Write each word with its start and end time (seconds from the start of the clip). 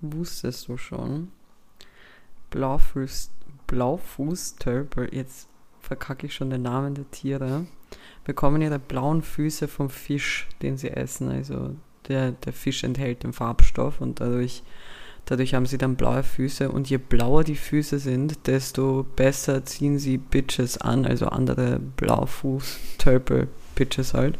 wusstest 0.00 0.68
du 0.68 0.76
schon? 0.76 1.28
Blaufuß, 2.50 3.30
Blaufußtölpel, 3.66 5.14
jetzt 5.14 5.48
verkacke 5.80 6.26
ich 6.26 6.34
schon 6.34 6.50
den 6.50 6.62
Namen 6.62 6.94
der 6.94 7.10
Tiere, 7.10 7.66
bekommen 8.24 8.62
ihre 8.62 8.78
blauen 8.78 9.22
Füße 9.22 9.66
vom 9.68 9.90
Fisch, 9.90 10.48
den 10.62 10.76
sie 10.76 10.90
essen. 10.90 11.30
Also 11.30 11.74
der, 12.08 12.32
der 12.32 12.52
Fisch 12.52 12.84
enthält 12.84 13.22
den 13.22 13.32
Farbstoff 13.32 14.00
und 14.00 14.20
dadurch, 14.20 14.62
dadurch 15.24 15.54
haben 15.54 15.66
sie 15.66 15.78
dann 15.78 15.96
blaue 15.96 16.22
Füße. 16.22 16.70
Und 16.70 16.90
je 16.90 16.98
blauer 16.98 17.44
die 17.44 17.56
Füße 17.56 17.98
sind, 17.98 18.46
desto 18.46 19.06
besser 19.16 19.64
ziehen 19.64 19.98
sie 19.98 20.18
Bitches 20.18 20.76
an, 20.78 21.06
also 21.06 21.26
andere 21.26 21.80
Blaufuß-Tölpel-Bitches 21.96 24.14
halt. 24.14 24.38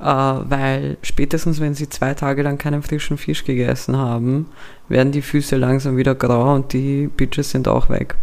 Äh, 0.00 0.04
weil 0.04 0.96
spätestens, 1.02 1.60
wenn 1.60 1.74
sie 1.74 1.88
zwei 1.88 2.14
Tage 2.14 2.42
lang 2.42 2.58
keinen 2.58 2.82
frischen 2.82 3.18
Fisch 3.18 3.44
gegessen 3.44 3.96
haben, 3.96 4.46
werden 4.88 5.10
die 5.12 5.22
Füße 5.22 5.56
langsam 5.56 5.96
wieder 5.96 6.14
grau 6.14 6.54
und 6.54 6.72
die 6.72 7.08
Bitches 7.08 7.50
sind 7.50 7.66
auch 7.66 7.88
weg. 7.88 8.14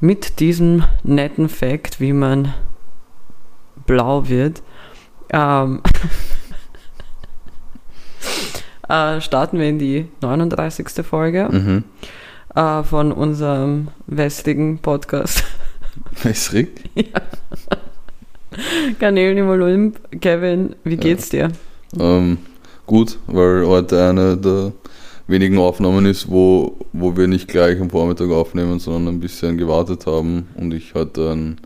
Mit 0.00 0.40
diesem 0.40 0.84
netten 1.02 1.50
Fakt, 1.50 2.00
wie 2.00 2.14
man 2.14 2.54
blau 3.86 4.28
wird, 4.28 4.62
ähm, 5.30 5.82
äh, 8.88 9.20
starten 9.20 9.58
wir 9.58 9.68
in 9.68 9.78
die 9.78 10.08
39. 10.22 11.04
Folge 11.04 11.48
Mhm. 11.50 11.84
äh, 12.54 12.82
von 12.82 13.12
unserem 13.12 13.88
wässrigen 14.06 14.78
Podcast. 14.78 15.44
Wässrig? 16.22 16.88
Kanälen 18.98 19.38
im 19.38 19.48
Olymp. 19.48 19.98
Kevin, 20.20 20.74
wie 20.84 20.96
geht's 20.96 21.28
dir? 21.28 21.50
Ähm, 21.98 22.38
gut, 22.86 23.18
weil 23.26 23.66
heute 23.66 24.04
eine 24.08 24.36
der 24.36 24.72
wenigen 25.26 25.58
Aufnahmen 25.58 26.06
ist, 26.06 26.30
wo, 26.30 26.76
wo 26.92 27.16
wir 27.16 27.28
nicht 27.28 27.48
gleich 27.48 27.80
am 27.80 27.90
Vormittag 27.90 28.30
aufnehmen, 28.30 28.78
sondern 28.80 29.14
ein 29.16 29.20
bisschen 29.20 29.56
gewartet 29.58 30.06
haben 30.06 30.48
und 30.56 30.74
ich 30.74 30.94
heute 30.94 31.32
ein 31.32 31.60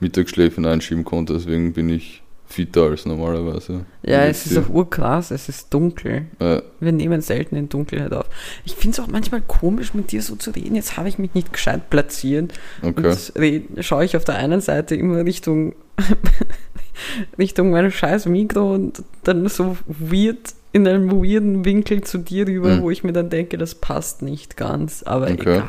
Mittagsschläfchen 0.00 0.64
einschieben 0.64 1.04
konnte, 1.04 1.34
deswegen 1.34 1.72
bin 1.72 1.88
ich 1.90 2.22
fitter 2.46 2.82
als 2.82 3.06
normalerweise. 3.06 3.84
Ja, 4.02 4.24
es 4.24 4.44
ist 4.46 4.56
dir? 4.56 4.62
auch 4.62 4.68
urkrass, 4.68 5.30
es 5.30 5.48
ist 5.48 5.72
dunkel. 5.72 6.26
Äh, 6.40 6.62
Wir 6.80 6.90
nehmen 6.90 7.20
selten 7.20 7.54
in 7.54 7.68
Dunkelheit 7.68 8.12
auf. 8.12 8.26
Ich 8.64 8.74
finde 8.74 8.96
es 8.96 9.00
auch 9.00 9.06
manchmal 9.06 9.40
komisch, 9.40 9.94
mit 9.94 10.10
dir 10.10 10.20
so 10.20 10.34
zu 10.34 10.50
reden. 10.50 10.74
Jetzt 10.74 10.96
habe 10.96 11.08
ich 11.08 11.18
mich 11.18 11.32
nicht 11.34 11.52
gescheit 11.52 11.90
platziert. 11.90 12.52
okay. 12.82 13.62
Und 13.72 13.84
schaue 13.84 14.04
ich 14.04 14.16
auf 14.16 14.24
der 14.24 14.36
einen 14.36 14.60
Seite 14.60 14.96
immer 14.96 15.24
Richtung, 15.24 15.74
Richtung 17.38 17.70
mein 17.70 17.90
scheiß 17.90 18.26
Mikro 18.26 18.74
und 18.74 19.02
dann 19.24 19.48
so 19.48 19.76
weird 19.86 20.54
in 20.72 20.86
einem 20.86 21.10
weirden 21.10 21.64
Winkel 21.64 22.02
zu 22.02 22.18
dir 22.18 22.46
rüber, 22.46 22.76
Mhm. 22.76 22.82
wo 22.82 22.90
ich 22.90 23.02
mir 23.02 23.12
dann 23.12 23.30
denke, 23.30 23.58
das 23.58 23.74
passt 23.74 24.22
nicht 24.22 24.56
ganz, 24.56 25.02
aber 25.02 25.24
Okay. 25.26 25.40
egal. 25.40 25.62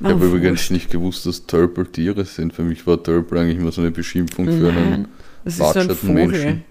Ich 0.00 0.06
habe 0.08 0.26
übrigens 0.26 0.70
nicht 0.70 0.90
gewusst, 0.90 1.26
dass 1.26 1.46
Tölpel 1.46 1.86
Tiere 1.86 2.24
sind. 2.24 2.52
Für 2.52 2.62
mich 2.62 2.86
war 2.86 3.02
Tölpel 3.02 3.38
eigentlich 3.38 3.58
immer 3.58 3.72
so 3.72 3.80
eine 3.80 3.90
Beschimpfung 3.90 4.46
für 4.46 4.68
einen. 4.70 5.08
Das 5.44 5.54
ist 5.58 5.72
so 5.72 5.78
ein 5.80 5.90
Vogel. 5.90 6.14
Menschen. 6.14 6.64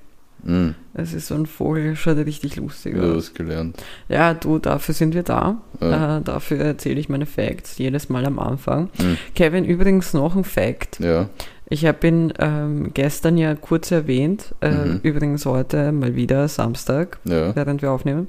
Mhm, 0.44 0.76
Das 0.94 1.12
ist 1.14 1.28
so 1.28 1.34
ein 1.36 1.46
Vogel, 1.48 1.96
schaut 1.96 2.18
richtig 2.18 2.56
lustig 2.58 2.96
aus. 2.98 3.16
was 3.16 3.34
gelernt. 3.34 3.82
Ja, 4.10 4.34
du, 4.36 4.60
dafür 4.60 4.94
sind 4.94 5.16
wir 5.16 5.24
da. 5.24 5.58
Ja. 5.82 6.18
Äh, 6.18 6.22
dafür 6.22 6.60
erzähle 6.60 7.00
ich 7.00 7.10
meine 7.10 7.26
Facts 7.26 7.78
jedes 7.80 8.10
Mal 8.10 8.26
am 8.26 8.38
Anfang. 8.38 8.90
Mhm. 9.00 9.18
Kevin, 9.34 9.66
übrigens 9.66 10.14
noch 10.14 10.36
ein 10.36 10.44
Fact. 10.44 11.00
Ja, 11.00 11.30
Ich 11.68 11.86
habe 11.86 12.08
ihn 12.08 12.34
ähm, 12.40 12.92
gestern 12.94 13.38
ja 13.38 13.56
kurz 13.56 13.92
erwähnt. 13.92 14.54
Äh, 14.62 14.70
Mhm. 14.72 15.00
Übrigens 15.04 15.46
heute 15.46 15.92
mal 15.92 16.16
wieder 16.16 16.48
Samstag, 16.48 17.18
ja. 17.26 17.56
während 17.56 17.82
wir 17.82 17.92
aufnehmen. 17.92 18.28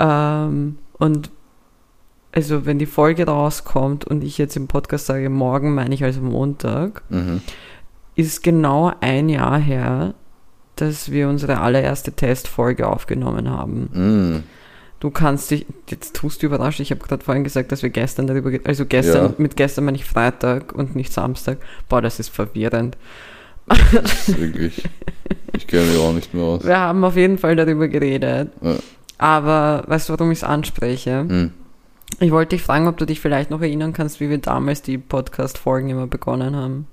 Ähm, 0.00 0.78
und 0.98 1.30
also, 2.32 2.66
wenn 2.66 2.78
die 2.80 2.86
Folge 2.86 3.26
rauskommt 3.26 4.04
und 4.06 4.24
ich 4.24 4.38
jetzt 4.38 4.56
im 4.56 4.66
Podcast 4.66 5.06
sage, 5.06 5.28
morgen 5.30 5.74
meine 5.74 5.94
ich 5.94 6.02
also 6.02 6.20
Montag, 6.20 7.02
Mhm. 7.10 7.42
ist 8.16 8.42
genau 8.42 8.92
ein 9.00 9.28
Jahr 9.28 9.58
her, 9.58 10.14
dass 10.76 11.12
wir 11.12 11.28
unsere 11.28 11.60
allererste 11.60 12.10
Testfolge 12.12 12.88
aufgenommen 12.88 13.48
haben. 13.50 13.90
Mhm. 13.92 14.42
Du 15.04 15.10
kannst 15.10 15.50
dich, 15.50 15.66
jetzt 15.90 16.16
tust 16.16 16.42
du 16.42 16.46
überrascht, 16.46 16.80
ich 16.80 16.90
habe 16.90 17.02
gerade 17.06 17.22
vorhin 17.22 17.44
gesagt, 17.44 17.70
dass 17.72 17.82
wir 17.82 17.90
gestern 17.90 18.26
darüber, 18.26 18.50
also 18.64 18.86
gestern, 18.86 19.26
Ja. 19.26 19.34
mit 19.36 19.54
gestern 19.54 19.84
meine 19.84 19.98
ich 19.98 20.06
Freitag 20.06 20.72
und 20.72 20.96
nicht 20.96 21.12
Samstag. 21.12 21.58
Boah, 21.90 22.00
das 22.00 22.20
ist 22.20 22.30
verwirrend. 22.30 22.96
Das 23.66 24.28
ist 24.30 24.40
wirklich. 24.40 24.82
Ich 25.54 25.66
kenne 25.66 25.84
mich 25.84 25.98
auch 25.98 26.14
nicht 26.14 26.32
mehr 26.32 26.44
aus. 26.44 26.64
Wir 26.64 26.78
haben 26.78 27.04
auf 27.04 27.16
jeden 27.16 27.36
Fall 27.36 27.54
darüber 27.54 27.86
geredet. 27.88 28.48
Ja. 28.62 28.76
Aber 29.18 29.84
weißt 29.88 30.08
du, 30.08 30.14
warum 30.14 30.32
ich 30.32 30.38
es 30.38 30.44
anspreche? 30.44 31.24
Mhm. 31.24 31.50
Ich 32.20 32.30
wollte 32.30 32.56
dich 32.56 32.62
fragen, 32.62 32.88
ob 32.88 32.96
du 32.96 33.04
dich 33.04 33.20
vielleicht 33.20 33.50
noch 33.50 33.60
erinnern 33.60 33.92
kannst, 33.92 34.20
wie 34.20 34.30
wir 34.30 34.38
damals 34.38 34.80
die 34.80 34.96
Podcast-Folgen 34.96 35.90
immer 35.90 36.06
begonnen 36.06 36.56
haben. 36.56 36.86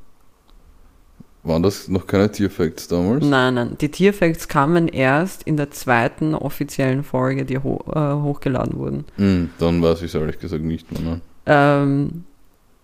Waren 1.43 1.63
das 1.63 1.87
noch 1.87 2.05
keine 2.05 2.31
Tierfacts 2.31 2.87
damals? 2.87 3.25
Nein, 3.25 3.55
nein, 3.55 3.77
die 3.81 3.89
Tierfacts 3.89 4.47
kamen 4.47 4.87
erst 4.87 5.41
in 5.43 5.57
der 5.57 5.71
zweiten 5.71 6.35
offiziellen 6.35 7.03
Folge, 7.03 7.45
die 7.45 7.57
ho 7.57 7.83
äh, 7.93 8.21
hochgeladen 8.21 8.77
wurden. 8.77 9.05
Mhm, 9.17 9.49
dann 9.57 9.81
weiß 9.81 9.99
ich 10.03 10.13
es 10.13 10.15
ehrlich 10.15 10.37
gesagt 10.37 10.63
nicht 10.63 10.91
mehr. 10.91 11.01
Ne? 11.01 11.21
Ähm, 11.47 12.23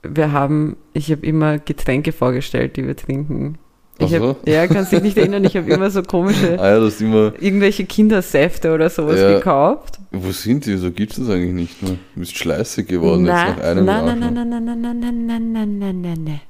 wir 0.01 0.31
haben, 0.31 0.75
ich 0.93 1.11
habe 1.11 1.23
immer 1.25 1.59
Getränke 1.59 2.11
vorgestellt, 2.11 2.77
die 2.77 2.87
wir 2.87 2.95
trinken. 2.95 3.59
Ich 3.99 4.05
Ach 4.15 4.19
so? 4.19 4.29
hab, 4.29 4.47
ja, 4.47 4.67
kannst 4.67 4.91
dich 4.91 5.01
nicht 5.01 5.17
erinnern, 5.17 5.43
ich 5.43 5.55
habe 5.57 5.69
immer 5.71 5.89
so 5.91 6.01
komische, 6.03 6.59
Ah 6.59 6.69
ja, 6.69 6.79
das 6.79 6.99
immer. 7.01 7.33
irgendwelche 7.39 7.85
Kindersäfte 7.85 8.73
oder 8.73 8.89
sowas 8.89 9.19
Ja. 9.19 9.37
gekauft. 9.37 9.99
Wo 10.11 10.31
sind 10.31 10.65
die? 10.65 10.77
So 10.77 10.91
gibt 10.91 11.13
es 11.13 11.19
das 11.19 11.29
eigentlich 11.29 11.53
nicht 11.53 11.81
mehr. 11.83 11.91
Du 12.13 12.19
bist 12.19 12.35
schleißig 12.37 12.87
geworden 12.87 13.23
Nein, 13.23 13.49
jetzt 13.49 13.57
nach 13.57 13.63
einem 13.65 13.85
nein, 13.85 14.05
Jahr. 14.07 14.15
nein, 14.15 14.33
nein, 14.33 14.49
nein, 14.49 14.65
nein, 14.65 14.81
nein, 14.81 14.99
nein, 14.99 15.25
nein, 15.27 15.51
nein, 15.51 15.79
nein, 15.79 16.01
nein, 16.01 16.23
nein. 16.25 16.41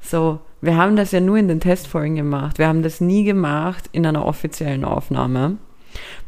So, 0.00 0.38
wir 0.60 0.76
haben 0.76 0.96
das 0.96 1.12
ja 1.12 1.20
nur 1.20 1.36
in 1.36 1.48
den 1.48 1.60
Testfolgen 1.60 2.16
gemacht. 2.16 2.58
Wir 2.58 2.68
haben 2.68 2.82
das 2.82 3.00
nie 3.00 3.24
gemacht 3.24 3.84
in 3.92 4.06
einer 4.06 4.24
offiziellen 4.24 4.84
Aufnahme, 4.84 5.56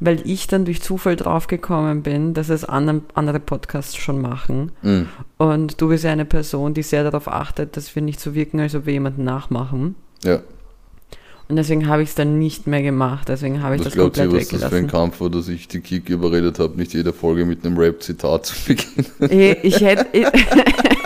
weil 0.00 0.20
ich 0.24 0.46
dann 0.46 0.64
durch 0.64 0.82
Zufall 0.82 1.16
draufgekommen 1.16 2.02
bin, 2.02 2.34
dass 2.34 2.48
es 2.48 2.64
andere, 2.64 3.40
Podcasts 3.40 3.96
schon 3.96 4.20
machen. 4.20 4.72
Mhm. 4.82 5.08
Und 5.38 5.80
du 5.80 5.88
bist 5.88 6.04
ja 6.04 6.12
eine 6.12 6.24
Person, 6.24 6.74
die 6.74 6.82
sehr 6.82 7.04
darauf 7.04 7.28
achtet, 7.28 7.76
dass 7.76 7.94
wir 7.94 8.02
nicht 8.02 8.20
so 8.20 8.34
wirken, 8.34 8.60
als 8.60 8.74
ob 8.74 8.86
wir 8.86 8.92
jemanden 8.92 9.24
nachmachen. 9.24 9.94
Ja, 10.24 10.40
Und 11.48 11.56
deswegen 11.56 11.86
habe 11.88 12.02
ich 12.02 12.10
es 12.10 12.14
dann 12.14 12.38
nicht 12.38 12.66
mehr 12.66 12.82
gemacht. 12.82 13.28
Deswegen 13.28 13.62
habe 13.62 13.76
ich 13.76 13.80
was 13.80 13.86
das 13.86 13.94
glaubt 13.94 14.16
ihr, 14.18 14.24
komplett 14.24 14.52
was 14.52 14.60
das 14.60 14.60
für 14.60 14.66
ein 14.66 14.72
weggelassen. 14.84 14.90
Kampf 14.90 15.20
war, 15.20 15.30
dass 15.30 15.48
ich 15.48 15.68
die 15.68 15.80
Kiki 15.80 16.12
überredet 16.12 16.58
habe, 16.58 16.76
nicht 16.76 16.92
jede 16.92 17.12
Folge 17.12 17.46
mit 17.46 17.64
einem 17.64 17.78
Rap-Zitat 17.78 18.46
zu 18.46 18.54
beginnen? 18.66 19.06
Ich, 19.20 19.64
ich 19.64 19.80
hätte. 19.80 20.06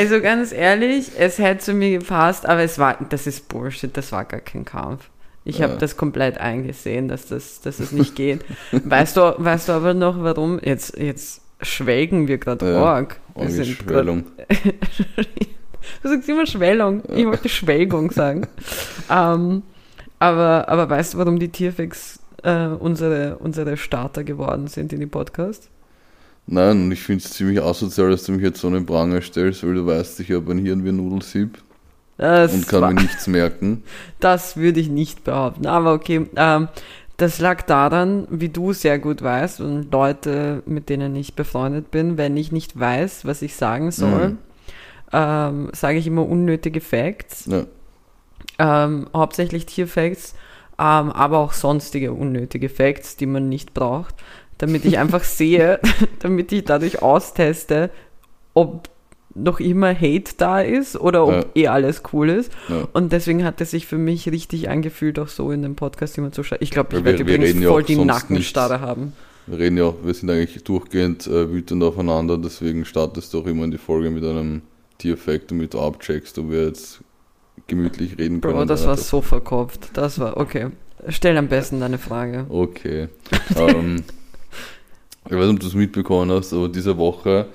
Also 0.00 0.20
ganz 0.22 0.50
ehrlich, 0.52 1.10
es 1.18 1.38
hätte 1.38 1.58
zu 1.64 1.74
mir 1.74 1.98
gepasst, 1.98 2.46
aber 2.46 2.62
es 2.62 2.78
war, 2.78 2.96
das 3.10 3.26
ist 3.26 3.48
Bullshit, 3.48 3.94
das 3.96 4.12
war 4.12 4.24
gar 4.24 4.40
kein 4.40 4.64
Kampf. 4.64 5.10
Ich 5.44 5.60
habe 5.62 5.74
Ja. 5.74 5.78
das 5.78 5.96
komplett 5.96 6.38
eingesehen, 6.38 7.08
dass 7.08 7.26
das, 7.26 7.60
dass 7.60 7.76
das 7.78 7.92
nicht 7.92 8.14
geht. 8.14 8.44
Weißt 8.72 9.16
du, 9.16 9.34
weißt 9.36 9.68
du 9.68 9.72
aber 9.72 9.92
noch, 9.94 10.22
warum? 10.22 10.58
Jetzt, 10.62 10.96
jetzt 10.98 11.42
schwelgen 11.60 12.28
wir 12.28 12.38
gerade 12.38 12.72
Ja, 12.72 12.82
arg. 12.82 13.20
Wir 13.36 13.50
sind 13.50 13.66
Schwellung. 13.66 14.24
Du 16.02 16.08
sagst 16.08 16.28
immer 16.28 16.46
Schwellung. 16.46 17.02
Ich 17.14 17.26
wollte 17.26 17.48
Schwelgung 17.48 18.10
sagen. 18.10 18.46
ähm, 19.10 19.62
aber, 20.18 20.68
aber 20.68 20.88
weißt 20.88 21.14
du, 21.14 21.18
warum 21.18 21.38
die 21.38 21.48
Tierfix 21.48 22.20
äh, 22.42 22.66
unsere, 22.66 23.36
unsere 23.38 23.76
Starter 23.76 24.24
geworden 24.24 24.66
sind 24.66 24.92
in 24.92 25.00
die 25.00 25.06
Podcast? 25.06 25.68
Nein, 26.52 26.82
und 26.84 26.92
ich 26.92 27.00
finde 27.02 27.22
es 27.24 27.30
ziemlich 27.32 27.62
asozial, 27.62 28.10
dass 28.10 28.24
du 28.24 28.32
mich 28.32 28.42
jetzt 28.42 28.60
so 28.60 28.66
einen 28.66 28.84
Pranger 28.84 29.22
stellst, 29.22 29.62
weil 29.64 29.74
du 29.74 29.86
weißt, 29.86 30.18
ich 30.20 30.30
habe 30.32 30.50
ein 30.52 30.58
Hirn 30.58 30.84
wie 30.84 30.88
ein 30.88 30.96
Nudelsieb 30.96 31.58
Das, 32.18 32.52
und 32.52 32.66
kann 32.68 32.82
war, 32.82 32.90
mir 32.90 32.94
nichts 32.94 33.26
merken. 33.28 33.84
das 34.20 34.56
würde 34.56 34.80
ich 34.80 34.88
nicht 34.88 35.24
behaupten. 35.24 35.66
Aber 35.66 35.92
okay, 35.94 36.26
ähm, 36.36 36.68
das 37.18 37.38
lag 37.38 37.62
daran, 37.62 38.26
wie 38.30 38.48
du 38.48 38.72
sehr 38.72 38.98
gut 38.98 39.22
weißt 39.22 39.60
und 39.60 39.92
Leute, 39.92 40.62
mit 40.66 40.88
denen 40.88 41.14
ich 41.16 41.34
befreundet 41.34 41.90
bin, 41.90 42.16
wenn 42.18 42.36
ich 42.36 42.50
nicht 42.52 42.78
weiß, 42.78 43.24
was 43.26 43.42
ich 43.42 43.54
sagen 43.54 43.90
soll, 43.92 44.30
Mhm. 44.30 44.38
ähm, 45.12 45.68
sage 45.72 45.98
ich 45.98 46.06
immer 46.06 46.26
unnötige 46.26 46.80
Facts. 46.80 47.46
Ja. 47.46 47.64
ähm, 48.58 49.08
hauptsächlich 49.14 49.66
Tierfacts, 49.66 50.34
ähm, 50.78 51.10
aber 51.12 51.38
auch 51.38 51.52
sonstige 51.52 52.12
unnötige 52.12 52.68
Facts, 52.68 53.16
die 53.16 53.26
man 53.26 53.48
nicht 53.48 53.74
braucht, 53.74 54.14
damit 54.62 54.84
ich 54.84 54.98
einfach 54.98 55.24
sehe, 55.24 55.80
damit 56.20 56.52
ich 56.52 56.64
dadurch 56.64 57.02
austeste, 57.02 57.90
ob 58.54 58.88
noch 59.34 59.60
immer 59.60 59.94
Hate 59.94 60.32
da 60.36 60.60
ist 60.60 60.98
oder 61.00 61.24
ob 61.26 61.32
Ja. 61.32 61.44
eh 61.54 61.66
alles 61.68 62.02
cool 62.12 62.30
ist. 62.30 62.52
Ja. 62.68 62.88
Und 62.92 63.12
deswegen 63.12 63.44
hat 63.44 63.60
es 63.60 63.70
sich 63.70 63.86
für 63.86 63.98
mich 63.98 64.28
richtig 64.28 64.68
angefühlt, 64.68 65.18
auch 65.18 65.28
so 65.28 65.52
in 65.52 65.62
dem 65.62 65.76
Podcast 65.76 66.18
immer 66.18 66.32
zu 66.32 66.42
schauen. 66.42 66.58
Ich 66.60 66.70
glaube, 66.70 66.96
ich 66.98 67.04
werde 67.04 67.22
übrigens 67.22 67.64
voll 67.64 67.84
die 67.84 67.96
Nackenstarre 67.96 68.80
haben. 68.80 69.12
Wir 69.46 69.58
reden 69.58 69.78
ja 69.78 69.84
auch, 69.84 69.94
wir 70.04 70.14
sind 70.14 70.30
eigentlich 70.30 70.62
durchgehend 70.64 71.26
äh, 71.26 71.50
wütend 71.50 71.82
aufeinander, 71.82 72.38
deswegen 72.38 72.84
startest 72.84 73.32
du 73.32 73.40
auch 73.40 73.46
immer 73.46 73.64
in 73.64 73.70
die 73.70 73.78
Folge 73.78 74.10
mit 74.10 74.24
einem 74.24 74.62
Tierfact, 74.98 75.50
damit 75.50 75.74
du 75.74 75.80
abcheckst, 75.80 76.38
ob 76.38 76.50
wir 76.50 76.66
jetzt 76.66 77.00
gemütlich 77.66 78.18
reden 78.18 78.40
können. 78.40 78.54
Bro, 78.54 78.64
das 78.66 78.86
war 78.86 78.96
nicht. 78.96 79.06
so 79.06 79.22
verkopft. 79.22 79.90
Das 79.94 80.18
war, 80.18 80.36
okay. 80.36 80.68
Stell 81.08 81.36
am 81.38 81.48
besten 81.48 81.80
deine 81.80 81.98
Frage. 81.98 82.46
Okay. 82.48 83.08
ähm, 83.56 84.02
Ich 85.26 85.32
weiß 85.32 85.46
nicht, 85.46 85.54
ob 85.54 85.60
du 85.60 85.66
es 85.66 85.74
mitbekommen 85.74 86.30
hast, 86.30 86.52
aber 86.52 86.68
diese 86.68 86.96
Woche 86.96 87.46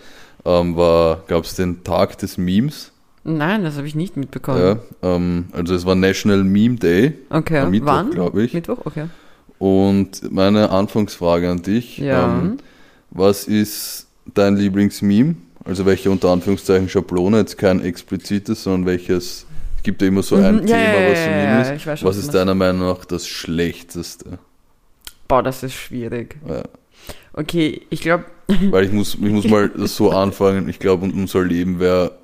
ähm, 0.45 0.75
gab 0.75 1.43
es 1.43 1.55
den 1.55 1.83
Tag 1.83 2.17
des 2.19 2.37
Memes. 2.37 2.91
Nein, 3.23 3.63
das 3.63 3.77
habe 3.77 3.87
ich 3.87 3.95
nicht 3.95 4.17
mitbekommen. 4.17 4.59
Ja, 5.01 5.15
ähm, 5.15 5.45
also 5.51 5.73
es 5.73 5.83
war 5.85 5.95
National 5.95 6.43
Meme 6.43 6.75
Day. 6.75 7.13
Okay, 7.31 7.57
Am 7.59 7.71
Mittwoch, 7.71 7.87
wann? 7.87 8.11
glaube 8.11 8.43
ich. 8.43 8.53
Mittwoch, 8.53 8.77
okay. 8.85 9.05
Und 9.57 10.31
meine 10.31 10.69
Anfangsfrage 10.69 11.49
an 11.49 11.61
dich: 11.63 11.97
Ja. 11.97 12.37
ähm, 12.39 12.57
Was 13.09 13.45
ist 13.45 14.07
dein 14.33 14.57
Lieblingsmeme? 14.57 15.35
Also 15.63 15.87
welche 15.87 16.11
unter 16.11 16.29
Anführungszeichen 16.29 16.87
Schablone, 16.87 17.37
jetzt 17.39 17.57
kein 17.57 17.81
explizites, 17.81 18.61
sondern 18.63 18.85
welches, 18.85 19.47
es 19.77 19.83
gibt 19.83 20.03
ja 20.03 20.07
immer 20.09 20.21
so 20.21 20.35
ein 20.35 20.57
Mhm, 20.57 20.65
Thema, 20.67 20.77
ja, 20.77 21.11
was 21.11 21.23
so 21.23 21.29
ja, 21.31 21.61
ist. 21.61 21.69
weiß 21.71 21.85
was 21.87 22.03
was 22.03 22.17
ist 22.17 22.33
deiner 22.35 22.53
Meinung 22.53 22.87
nach 22.87 23.05
das 23.05 23.27
Schlechteste? 23.27 24.37
Boah, 25.27 25.41
das 25.41 25.63
ist 25.63 25.73
schwierig. 25.73 26.35
Ja. 26.47 26.61
Okay, 27.33 27.81
ich 27.89 28.01
glaube, 28.01 28.25
Weil 28.69 28.85
ich 28.85 28.91
muss, 28.91 29.15
ich 29.15 29.31
muss 29.31 29.47
mal 29.47 29.69
das 29.69 29.95
so 29.95 30.11
anfangen, 30.11 30.69
ich 30.69 30.77
glaube, 30.79 31.05
unser 31.05 31.43
Leben 31.43 31.79
wäre 31.79 32.19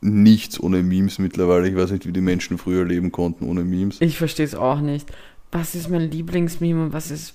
nichts 0.00 0.58
ohne 0.60 0.82
Memes 0.82 1.18
mittlerweile. 1.18 1.68
Ich 1.68 1.76
weiß 1.76 1.90
nicht, 1.90 2.06
wie 2.06 2.12
die 2.12 2.22
Menschen 2.22 2.56
früher 2.58 2.84
leben 2.84 3.10
konnten 3.12 3.48
ohne 3.48 3.64
Memes. 3.64 4.00
ich 4.00 4.16
verstehe 4.16 4.46
es 4.46 4.54
auch 4.54 4.80
nicht. 4.80 5.10
Was 5.52 5.74
ist 5.74 5.90
mein 5.90 6.10
Lieblingsmeme 6.10 6.84
und 6.84 6.92
was 6.92 7.10
ist. 7.10 7.34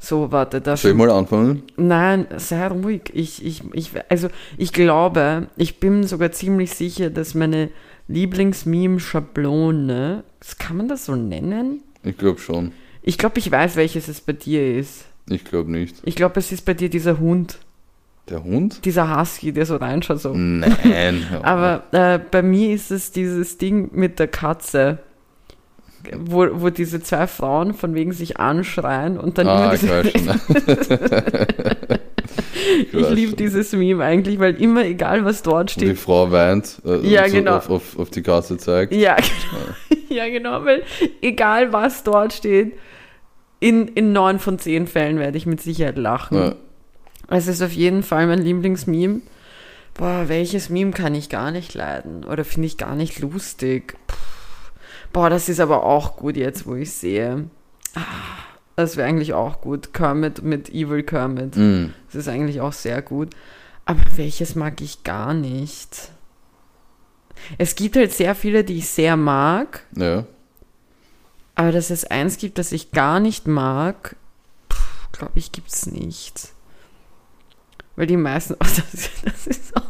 So, 0.00 0.30
warte, 0.30 0.60
da 0.60 0.76
Soll 0.76 0.92
ich 0.92 0.96
mal 0.96 1.10
anfangen? 1.10 1.64
Nein, 1.76 2.28
sei 2.36 2.68
ruhig. 2.68 3.10
Ich, 3.12 3.44
ich, 3.44 3.62
ich, 3.72 3.90
also 4.08 4.28
ich 4.56 4.72
glaube, 4.72 5.48
ich 5.56 5.80
bin 5.80 6.06
sogar 6.06 6.30
ziemlich 6.30 6.70
sicher, 6.70 7.10
dass 7.10 7.34
meine 7.34 7.70
Lieblingsmeme-Schablone, 8.06 10.22
das 10.38 10.56
kann 10.58 10.76
man 10.76 10.86
das 10.86 11.06
so 11.06 11.16
nennen? 11.16 11.82
Ich 12.04 12.16
glaube 12.16 12.38
schon. 12.38 12.70
Ich 13.02 13.18
glaube, 13.18 13.40
ich 13.40 13.50
weiß, 13.50 13.74
welches 13.74 14.06
es 14.06 14.20
bei 14.20 14.34
dir 14.34 14.78
ist. 14.78 15.07
Ich 15.30 15.44
glaube 15.44 15.70
nicht. 15.70 15.96
Ich 16.04 16.14
glaube, 16.14 16.38
es 16.40 16.52
ist 16.52 16.64
bei 16.64 16.74
dir 16.74 16.88
dieser 16.88 17.18
Hund, 17.18 17.58
Der 18.28 18.44
Hund? 18.44 18.84
dieser 18.84 19.18
Husky, 19.18 19.52
der 19.52 19.66
so 19.66 19.76
reinschaut. 19.76 20.20
So. 20.20 20.32
Nein. 20.34 21.26
Aber 21.42 21.84
äh, 21.92 22.18
bei 22.18 22.42
mir 22.42 22.74
ist 22.74 22.90
es 22.90 23.10
dieses 23.10 23.58
Ding 23.58 23.90
mit 23.92 24.18
der 24.18 24.28
Katze, 24.28 24.98
wo, 26.16 26.46
wo 26.52 26.70
diese 26.70 27.00
zwei 27.02 27.26
Frauen 27.26 27.74
von 27.74 27.94
wegen 27.94 28.12
sich 28.12 28.38
anschreien 28.38 29.18
und 29.18 29.38
dann 29.38 29.48
ah, 29.48 29.64
immer 29.64 29.74
ich 29.74 30.12
diese. 30.12 30.38
Ich 32.80 32.94
weiß 32.94 33.10
liebe 33.10 33.34
dieses 33.34 33.72
Meme 33.72 34.04
eigentlich, 34.04 34.38
weil 34.38 34.54
immer 34.60 34.84
egal 34.84 35.24
was 35.24 35.42
dort 35.42 35.74
Wo 35.76 35.80
die 35.80 35.86
steht. 35.86 35.98
Frau 35.98 36.30
weint 36.30 36.80
äh, 36.84 37.06
Ja, 37.08 37.24
und 37.24 37.30
so 37.30 37.36
genau. 37.36 37.56
auf, 37.56 37.70
auf, 37.70 37.98
auf 37.98 38.10
die 38.10 38.22
Katze 38.22 38.56
zeigt. 38.58 38.92
Ja, 38.92 39.16
genau. 39.16 40.02
ja, 40.08 40.28
genau, 40.28 40.64
weil 40.64 40.82
egal 41.22 41.72
was 41.72 42.04
dort 42.04 42.32
steht, 42.32 42.74
in, 43.60 43.88
in 43.88 44.12
neun 44.12 44.38
von 44.38 44.58
zehn 44.58 44.86
Fällen 44.86 45.18
werde 45.18 45.38
ich 45.38 45.46
mit 45.46 45.60
Sicherheit 45.60 45.98
lachen. 45.98 46.38
Ja. 46.38 46.54
Es 47.28 47.46
ist 47.46 47.62
auf 47.62 47.72
jeden 47.72 48.02
Fall 48.02 48.26
mein 48.26 48.42
Lieblingsmeme. 48.42 49.20
Boah, 49.94 50.28
welches 50.28 50.70
Meme 50.70 50.92
kann 50.92 51.14
ich 51.14 51.28
gar 51.28 51.50
nicht 51.50 51.74
leiden? 51.74 52.24
Oder 52.24 52.44
finde 52.44 52.66
ich 52.66 52.78
gar 52.78 52.94
nicht 52.94 53.18
lustig? 53.18 53.96
Puh. 54.06 54.16
Boah, 55.12 55.30
das 55.30 55.48
ist 55.48 55.60
aber 55.60 55.84
auch 55.84 56.16
gut 56.16 56.36
jetzt, 56.36 56.66
wo 56.66 56.74
ich 56.74 56.92
sehe. 56.92 57.48
Ah, 57.94 58.00
das 58.76 58.96
wäre 58.96 59.08
eigentlich 59.08 59.32
auch 59.32 59.60
gut. 59.60 59.92
Kermit 59.92 60.42
mit 60.42 60.68
Evil 60.70 61.02
Kermit. 61.02 61.56
Mm. 61.56 61.86
Das 62.06 62.14
ist 62.14 62.28
eigentlich 62.28 62.60
auch 62.60 62.72
sehr 62.72 63.02
gut. 63.02 63.30
Aber 63.84 64.00
welches 64.16 64.54
mag 64.54 64.80
ich 64.80 65.02
gar 65.02 65.34
nicht? 65.34 66.10
Es 67.56 67.74
gibt 67.74 67.96
halt 67.96 68.12
sehr 68.12 68.34
viele, 68.34 68.64
die 68.64 68.78
ich 68.78 68.88
sehr 68.88 69.16
mag, 69.16 69.84
ja. 69.96 70.26
Aber 71.58 71.72
dass 71.72 71.90
es 71.90 72.04
eins 72.04 72.38
gibt, 72.38 72.56
das 72.58 72.70
ich 72.70 72.92
gar 72.92 73.18
nicht 73.18 73.48
mag, 73.48 74.14
glaube 75.10 75.32
ich, 75.34 75.50
gibt 75.50 75.68
es 75.70 75.86
nicht. 75.86 76.50
Weil 77.96 78.06
die 78.06 78.16
meisten, 78.16 78.54
oh, 78.54 78.58
das, 78.60 79.10
das 79.24 79.46
ist 79.48 79.76
auch, 79.76 79.82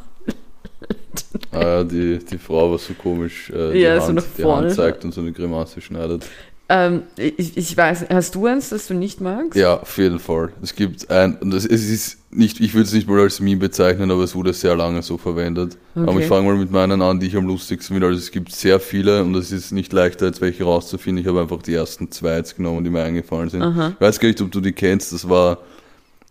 Ah, 1.52 1.60
ja, 1.60 1.84
die, 1.84 2.18
die 2.18 2.38
Frau, 2.38 2.72
was 2.72 2.86
so 2.86 2.94
komisch 2.94 3.50
äh, 3.50 3.72
die, 3.72 3.80
Ja, 3.80 4.00
so 4.00 4.06
Hand, 4.08 4.14
nach 4.16 4.24
die. 4.36 4.44
Hand 4.44 4.72
zeigt 4.72 5.04
und 5.04 5.12
so 5.12 5.20
eine 5.20 5.32
Grimasse 5.32 5.80
schneidet. 5.82 6.24
Ähm, 6.68 7.02
ich, 7.16 7.56
ich 7.56 7.76
weiß, 7.76 8.06
hast 8.10 8.34
du 8.34 8.46
eins, 8.46 8.68
das 8.68 8.86
du 8.88 8.94
nicht 8.94 9.20
magst? 9.20 9.54
Ja, 9.56 9.80
auf 9.80 9.96
jeden 9.96 10.18
Fall. 10.18 10.50
Es 10.62 10.74
gibt 10.74 11.10
ein, 11.10 11.36
und 11.38 11.54
es, 11.54 11.64
es 11.64 11.88
ist 11.88 12.18
nicht, 12.30 12.60
ich 12.60 12.74
würde 12.74 12.84
es 12.84 12.92
nicht 12.92 13.08
mal 13.08 13.20
als 13.20 13.40
Meme 13.40 13.58
bezeichnen, 13.60 14.10
aber 14.10 14.22
es 14.22 14.34
wurde 14.34 14.52
sehr 14.52 14.76
lange 14.76 15.00
so 15.02 15.16
verwendet. 15.16 15.78
Aber 15.94 16.12
Okay. 16.12 16.20
ich 16.22 16.26
fange 16.26 16.46
mal 16.46 16.56
mit 16.56 16.70
meinen 16.70 17.00
an, 17.00 17.20
die 17.20 17.26
ich 17.28 17.36
am 17.36 17.46
lustigsten 17.46 17.94
finde. 17.94 18.06
Also 18.08 18.18
es 18.18 18.30
gibt 18.30 18.52
sehr 18.52 18.80
viele 18.80 19.22
und 19.22 19.34
es 19.34 19.50
ist 19.50 19.72
nicht 19.72 19.92
leichter, 19.94 20.26
jetzt 20.26 20.40
welche 20.42 20.64
rauszufinden. 20.64 21.22
Ich 21.22 21.28
habe 21.28 21.40
einfach 21.40 21.62
die 21.62 21.72
ersten 21.74 22.10
zwei 22.10 22.36
jetzt 22.36 22.56
genommen, 22.56 22.84
die 22.84 22.90
mir 22.90 23.02
eingefallen 23.02 23.48
sind. 23.48 23.62
Aha. 23.62 23.92
Ich 23.94 24.00
weiß 24.00 24.20
gar 24.20 24.28
nicht, 24.28 24.40
ob 24.42 24.50
du 24.52 24.60
die 24.60 24.72
kennst. 24.72 25.12
Das 25.14 25.26
war, 25.28 25.58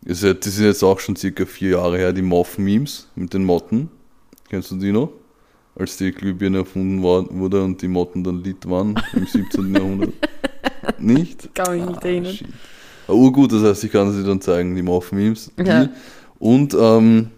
das 0.04 0.20
sind 0.22 0.66
jetzt 0.66 0.84
auch 0.84 1.00
schon 1.00 1.16
circa 1.16 1.46
vier 1.48 1.72
Jahre 1.72 1.98
her, 1.98 2.14
die 2.14 2.22
Moth-Memes 2.22 3.08
mit 3.16 3.34
den 3.34 3.44
Motten. 3.44 3.90
Kennst 4.50 4.70
du 4.70 4.76
die 4.76 4.92
noch? 4.92 5.10
Als 5.78 5.98
die 5.98 6.12
Glühbirne 6.12 6.60
erfunden 6.60 7.02
wurde 7.04 7.64
und 7.64 7.82
die 7.82 7.88
Motten 7.88 8.24
dann 8.24 8.44
Lied 8.44 8.68
waren 8.70 9.00
im 9.14 9.26
17. 9.32 9.74
Jahrhundert. 9.76 10.14
Nicht? 10.98 11.54
Kann 11.54 11.78
mich 11.78 11.86
nicht 11.88 12.04
erinnern. 12.04 12.34
shit. 12.34 12.48
Ah, 13.08 13.14
urgut, 13.14 13.52
das 13.52 13.62
heißt, 13.64 13.84
ich 13.84 13.92
kann 13.92 14.12
sie 14.12 14.24
dann 14.24 14.42
zeigen, 14.42 14.76
die 14.76 14.82
Moth-Memes. 14.82 15.52
Ja. 15.64 15.90
Und, 16.40 16.76
ähm, 16.80 17.30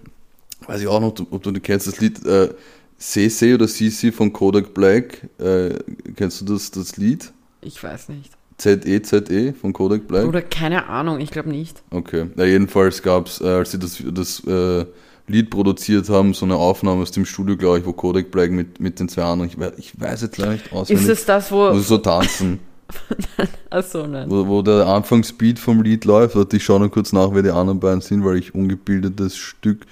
weiß 0.66 0.82
ich 0.82 0.88
auch 0.88 1.00
noch, 1.02 1.14
ob 1.32 1.44
du 1.44 1.52
die 1.52 1.60
kennst, 1.60 1.88
das 1.88 2.00
Lied 2.00 2.26
äh, 2.26 2.50
CC 2.98 3.54
oder 3.54 3.68
CC 3.68 4.12
von 4.12 4.32
Kodak 4.34 4.74
Black. 4.74 5.28
Äh, 5.40 5.76
kennst 6.16 6.42
du 6.42 6.46
das, 6.46 6.72
das 6.72 6.98
Lied? 6.98 7.32
Ich 7.62 7.82
weiß 7.84 8.10
nicht. 8.10 8.32
ZE, 8.58 9.02
ZE 9.02 9.54
von 9.54 9.72
Kodak 9.74 10.08
Black? 10.08 10.26
Oder 10.28 10.42
keine 10.42 10.88
Ahnung, 10.88 11.20
ich 11.20 11.32
glaube 11.32 11.50
nicht. 11.50 11.82
Okay. 11.92 12.28
Ja, 12.36 12.46
jedenfalls 12.46 13.02
gab 13.02 13.28
es, 13.28 13.40
äh, 13.42 13.48
als 13.48 13.72
sie 13.72 13.80
das, 13.80 14.04
das 14.12 14.44
äh, 14.46 14.86
Lied 15.30 15.50
produziert 15.50 16.10
haben, 16.10 16.34
so 16.34 16.46
eine 16.46 16.56
Aufnahme 16.56 17.02
aus 17.04 17.12
dem 17.12 17.26
Studio, 17.26 17.56
glaube 17.56 17.80
ich, 17.80 17.86
wo 17.86 17.94
Kodak 17.94 18.32
Black 18.32 18.52
mit, 18.52 18.80
mit 18.80 19.00
den 19.00 19.08
zwei 19.10 19.24
anderen, 19.24 19.50
ich, 19.50 19.60
we- 19.60 19.74
ich 19.78 19.94
weiß 20.00 20.22
jetzt 20.24 20.38
leider 20.38 20.54
nicht 20.54 20.74
auswendig, 20.74 21.04
Ist 21.06 21.10
es 21.20 21.26
das, 21.26 21.52
wo 21.52 21.70
wo. 21.72 21.74
sie 21.76 21.82
so 21.84 21.98
tanzen, 22.00 22.60
Achso, 23.70 24.08
nein. 24.08 24.30
wo, 24.30 24.48
wo 24.48 24.62
der 24.62 24.88
Anfangsbeat 24.88 25.60
vom 25.60 25.82
Lied 25.84 26.06
läuft. 26.06 26.36
Warte, 26.36 26.58
ich 26.58 26.64
schaue 26.64 26.80
noch 26.80 26.90
kurz 26.92 27.14
nach, 27.14 27.30
wer 27.34 27.44
die 27.44 27.52
anderen 27.52 27.80
beiden 27.80 28.02
sind, 28.02 28.26
weil 28.26 28.38
ich 28.38 28.56
ungebildetes 28.56 29.38
Stück. 29.38 29.86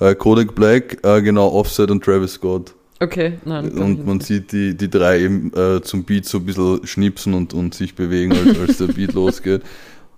Äh, 0.00 0.14
Kodak 0.14 0.54
Black, 0.54 0.98
äh, 1.04 1.22
genau, 1.22 1.48
Offset 1.52 1.90
und 1.90 2.02
Travis 2.04 2.32
Scott. 2.34 2.74
Okay, 3.02 3.34
nein. 3.44 3.70
Und 3.72 4.04
man 4.06 4.20
sieht 4.20 4.52
die, 4.52 4.76
die 4.76 4.90
drei 4.90 5.20
eben 5.22 5.52
äh, 5.54 5.80
zum 5.80 6.04
Beat 6.04 6.26
so 6.26 6.38
ein 6.38 6.44
bisschen 6.44 6.86
schnipsen 6.86 7.32
und, 7.34 7.54
und 7.54 7.72
sich 7.74 7.94
bewegen, 7.94 8.32
als, 8.32 8.58
als 8.58 8.76
der 8.78 8.88
Beat 8.88 9.12
losgeht. 9.14 9.62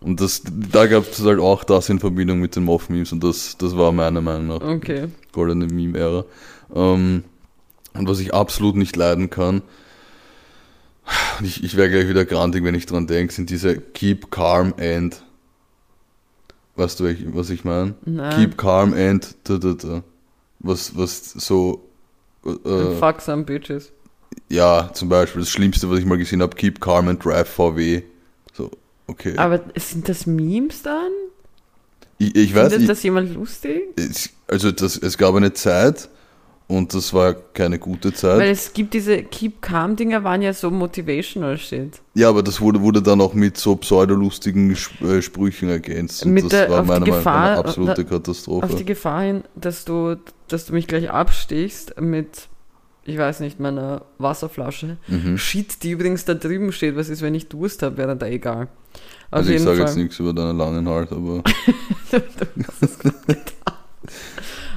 Und 0.04 0.20
das, 0.20 0.43
da 0.70 0.87
gab 0.87 1.10
es 1.10 1.22
halt 1.25 1.38
auch 1.40 1.64
das 1.64 1.88
in 1.88 1.99
Verbindung 2.00 2.40
mit 2.40 2.56
den 2.56 2.64
Moth-Memes 2.64 3.12
und 3.12 3.22
das, 3.22 3.56
das 3.58 3.76
war 3.76 3.93
meiner 3.93 4.21
Meinung 4.21 4.49
nach 4.49 4.61
Okay. 4.61 5.09
goldene 5.32 5.66
Meme-Ära. 5.66 6.25
Ähm, 6.75 7.25
und 7.94 8.09
was 8.09 8.18
ich 8.21 8.35
absolut 8.35 8.76
nicht 8.76 8.97
leiden 8.97 9.30
kann, 9.30 9.62
und 11.38 11.44
ich, 11.47 11.62
ich 11.64 11.76
wäre 11.76 11.90
gleich 11.90 12.09
wieder 12.09 12.25
grantig, 12.25 12.62
wenn 12.64 12.75
ich 12.76 12.87
dran 12.87 13.06
denke, 13.06 13.32
sind 13.32 13.50
diese 13.50 13.76
Keep 13.76 14.30
Calm 14.30 14.73
and. 14.78 15.23
Weißt 16.76 17.00
du, 17.00 17.04
was 17.35 17.50
ich 17.50 17.64
meine? 17.64 17.94
Keep 18.37 18.56
Calm 18.56 18.94
and. 18.94 19.35
Da, 19.44 19.59
da, 19.59 19.73
da. 19.75 20.02
Was, 20.61 20.97
was 20.97 21.32
so. 21.32 21.88
Äh, 22.47 22.94
Fuck 22.99 23.21
some 23.21 23.42
bitches. 23.44 23.92
ja, 24.49 24.90
zum 24.94 25.09
Beispiel 25.09 25.42
das 25.42 25.50
Schlimmste, 25.50 25.90
was 25.90 25.99
ich 25.99 26.06
mal 26.06 26.18
gesehen 26.18 26.40
habe: 26.40 26.56
Keep 26.56 26.80
Calm 26.80 27.09
and 27.09 27.23
Drive 27.23 27.49
VW. 27.49 28.02
Okay. 29.12 29.35
Aber 29.37 29.61
sind 29.76 30.09
das 30.09 30.26
Memes 30.26 30.83
dann? 30.83 31.11
ich, 32.19 32.35
ich 32.37 32.54
weiß 32.54 32.62
Findet 32.64 32.81
nicht. 32.81 32.90
das 32.90 33.02
jemand 33.02 33.35
lustig? 33.35 33.83
Es, 33.97 34.31
also, 34.47 34.71
das, 34.71 34.97
es 34.97 35.19
gab 35.19 35.35
eine 35.35 35.52
Zeit 35.52 36.09
und 36.69 36.95
das 36.95 37.12
war 37.12 37.35
keine 37.35 37.78
gute 37.78 38.12
Zeit. 38.14 38.38
Weil 38.38 38.50
es 38.50 38.73
gibt 38.73 38.95
diese 38.95 39.23
Keep 39.25 39.61
Calm 39.61 39.97
Dinger, 39.97 40.23
waren 40.25 40.40
ja 40.40 40.52
so 40.54 40.71
motivational 40.71 41.59
Shit. 41.59 42.00
Ja, 42.14 42.28
aber 42.28 42.42
das 42.42 42.61
wurde, 42.61 42.81
wurde 42.81 43.02
dann 43.02 43.21
auch 43.21 43.35
mit 43.35 43.57
so 43.57 43.76
pseudolustigen 43.76 44.71
äh, 45.02 45.21
Sprüchen 45.21 45.69
ergänzt. 45.69 46.25
Und 46.25 46.33
Mit 46.33 46.45
das 46.45 46.50
der- 46.50 46.71
war 46.71 46.83
meiner 46.85 47.00
Meinung 47.00 47.23
nach 47.25 47.26
eine 47.50 47.59
absolute 47.59 47.90
auf 47.92 47.97
die 47.99 48.04
Katastrophe. 48.04 48.85
Gefahr 48.85 49.23
hin, 49.23 49.45
dass 49.54 49.85
du, 49.85 50.16
dass 50.49 50.66
du 50.66 50.73
mich 50.75 50.87
gleich 50.87 51.11
abstichst 51.11 52.00
mit, 52.00 52.49
ich 53.04 53.18
weiß 53.18 53.40
nicht, 53.40 53.59
meiner 53.59 54.02
Wasserflasche. 54.18 54.97
Mhm. 55.09 55.37
Shit, 55.37 55.82
die 55.82 55.90
übrigens 55.90 56.25
da 56.25 56.35
drüben 56.35 56.73
steht. 56.73 56.97
Was 56.97 57.09
ist, 57.09 57.23
wenn 57.23 57.35
ich 57.35 57.49
Durst 57.49 57.82
habe? 57.82 57.97
Wäre 57.97 58.16
da 58.16 58.26
egal. 58.26 58.68
Auf 59.30 59.38
Also 59.38 59.52
ich 59.52 59.62
sage 59.62 59.80
jetzt 59.80 59.97
nichts 59.97 60.18
über 60.21 60.32
deinen 60.32 60.56
langen 60.56 60.88
Hals, 60.88 61.11
aber 61.11 61.42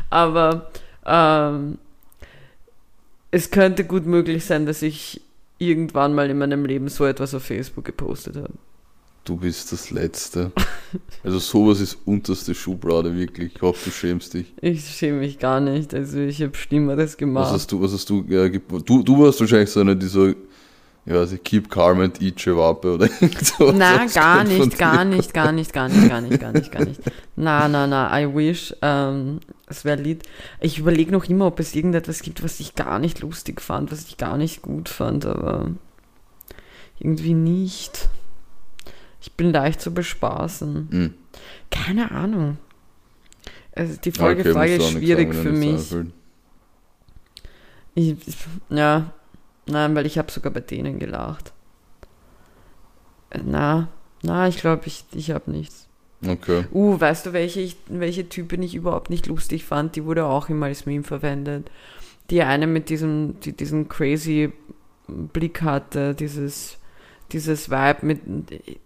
Aber 0.10 0.72
ähm, 1.06 1.78
es 3.32 3.52
könnte 3.52 3.84
gut 3.84 4.06
möglich 4.06 4.46
sein, 4.46 4.66
dass 4.66 4.82
ich 4.82 5.22
irgendwann 5.58 6.14
mal 6.14 6.30
in 6.30 6.38
meinem 6.38 6.66
Leben 6.66 6.88
so 6.88 7.06
etwas 7.06 7.34
auf 7.34 7.44
Facebook 7.44 7.86
gepostet 7.86 8.38
habe. 8.38 8.54
Du 9.26 9.36
bist 9.38 9.72
das 9.72 9.92
Letzte. 9.92 10.52
Also 11.24 11.40
sowas 11.40 11.82
ist 11.82 11.98
unterste 12.06 12.56
Schublade, 12.56 13.16
wirklich. 13.16 13.56
Ich 13.56 13.62
hoffe, 13.62 13.80
du 13.86 13.92
schämst 13.92 14.34
dich. 14.34 14.54
Ich 14.62 14.86
schäme 14.86 15.20
mich 15.20 15.40
gar 15.40 15.60
nicht. 15.60 15.94
Also 15.94 16.20
ich 16.20 16.42
habe 16.42 16.56
Schlimmeres 16.56 17.12
Was 17.12 17.18
gemacht. 17.18 17.52
hast 17.52 17.72
du, 17.72 17.82
was 17.82 17.92
hast 17.92 18.10
du, 18.10 18.20
äh, 18.30 18.50
ge- 18.50 18.62
du, 18.86 19.04
du 19.04 19.20
warst 19.20 19.40
wahrscheinlich 19.42 19.70
so 19.70 19.82
eine, 19.82 19.96
die 19.96 20.08
so 20.08 20.34
ich 21.08 21.14
weiß 21.14 21.34
nicht, 21.34 21.44
Keep 21.44 21.70
Calm 21.70 22.00
and 22.02 22.20
Eat 22.20 22.38
Chewape 22.38 22.96
oder 22.96 23.08
so. 23.42 23.72
Na, 23.72 24.06
gar 24.08 24.44
nicht, 24.44 24.78
gar 24.80 25.06
nicht, 25.06 25.32
gar 25.34 25.52
nicht, 25.52 25.72
gar 25.72 25.88
nicht, 25.88 26.10
gar 26.10 26.22
nicht, 26.22 26.40
gar 26.40 26.52
nicht, 26.52 26.72
gar 26.72 26.84
nicht. 26.86 27.00
Na, 27.36 27.68
na, 27.68 27.86
na, 27.86 28.20
I 28.20 28.26
wish. 28.34 28.74
Ähm, 28.82 29.40
es 29.68 29.86
wäre 29.86 30.02
Lied. 30.02 30.24
Ich 30.62 30.80
überlege 30.80 31.12
noch 31.12 31.26
immer, 31.26 31.46
ob 31.46 31.60
es 31.60 31.76
irgendetwas 31.76 32.24
gibt, 32.24 32.44
was 32.44 32.60
ich 32.60 32.74
gar 32.74 32.98
nicht 32.98 33.20
lustig 33.22 33.62
fand, 33.62 33.92
was 33.92 34.08
ich 34.08 34.18
gar 34.18 34.38
nicht 34.38 34.64
gut 34.64 34.90
fand, 34.90 35.28
aber 35.28 35.70
irgendwie 37.00 37.34
nicht. 37.36 38.10
Ich 39.26 39.32
bin 39.32 39.52
leicht 39.52 39.82
zu 39.82 39.92
bespaßen. 39.92 40.88
Hm. 40.92 41.14
Keine 41.72 42.12
Ahnung. 42.12 42.58
Also 43.76 44.00
die 44.00 44.12
Folgefrage 44.12 44.76
Okay, 44.76 44.84
ist 44.84 44.92
schwierig 44.92 45.34
sagen, 45.34 45.44
für 45.44 45.52
mich. 45.52 45.96
Ich, 47.96 48.28
ich, 48.28 48.38
ja, 48.70 49.12
nein, 49.66 49.96
weil 49.96 50.06
ich 50.06 50.20
habe 50.20 50.32
sogar 50.32 50.54
bei 50.54 50.60
denen 50.60 51.00
gelacht. 51.00 51.54
Äh, 53.32 53.40
Na, 53.44 53.88
na, 54.22 54.48
ich 54.48 54.58
glaube, 54.58 54.84
ich, 54.86 55.06
ich 55.16 55.32
habe 55.32 55.50
nichts. 55.50 55.88
Okay. 56.26 56.66
Uh, 56.72 57.00
weißt 57.00 57.26
du, 57.26 57.34
welche, 57.34 57.62
ich, 57.62 57.78
welche 57.88 58.30
Typin 58.30 58.62
ich 58.62 58.76
überhaupt 58.76 59.10
nicht 59.10 59.26
lustig 59.26 59.66
fand? 59.66 59.96
Die 59.96 60.06
wurde 60.06 60.26
auch 60.26 60.50
immer 60.50 60.68
als 60.68 60.86
Meme 60.86 61.04
verwendet. 61.04 61.72
Die 62.30 62.44
eine 62.44 62.68
mit 62.68 62.90
diesem, 62.90 63.40
die 63.40 63.54
diesen 63.54 63.90
crazy 63.90 64.54
Blick 65.08 65.64
hatte, 65.64 66.14
dieses, 66.14 66.78
dieses 67.32 67.70
Vibe, 67.72 67.98
mit, 68.06 68.20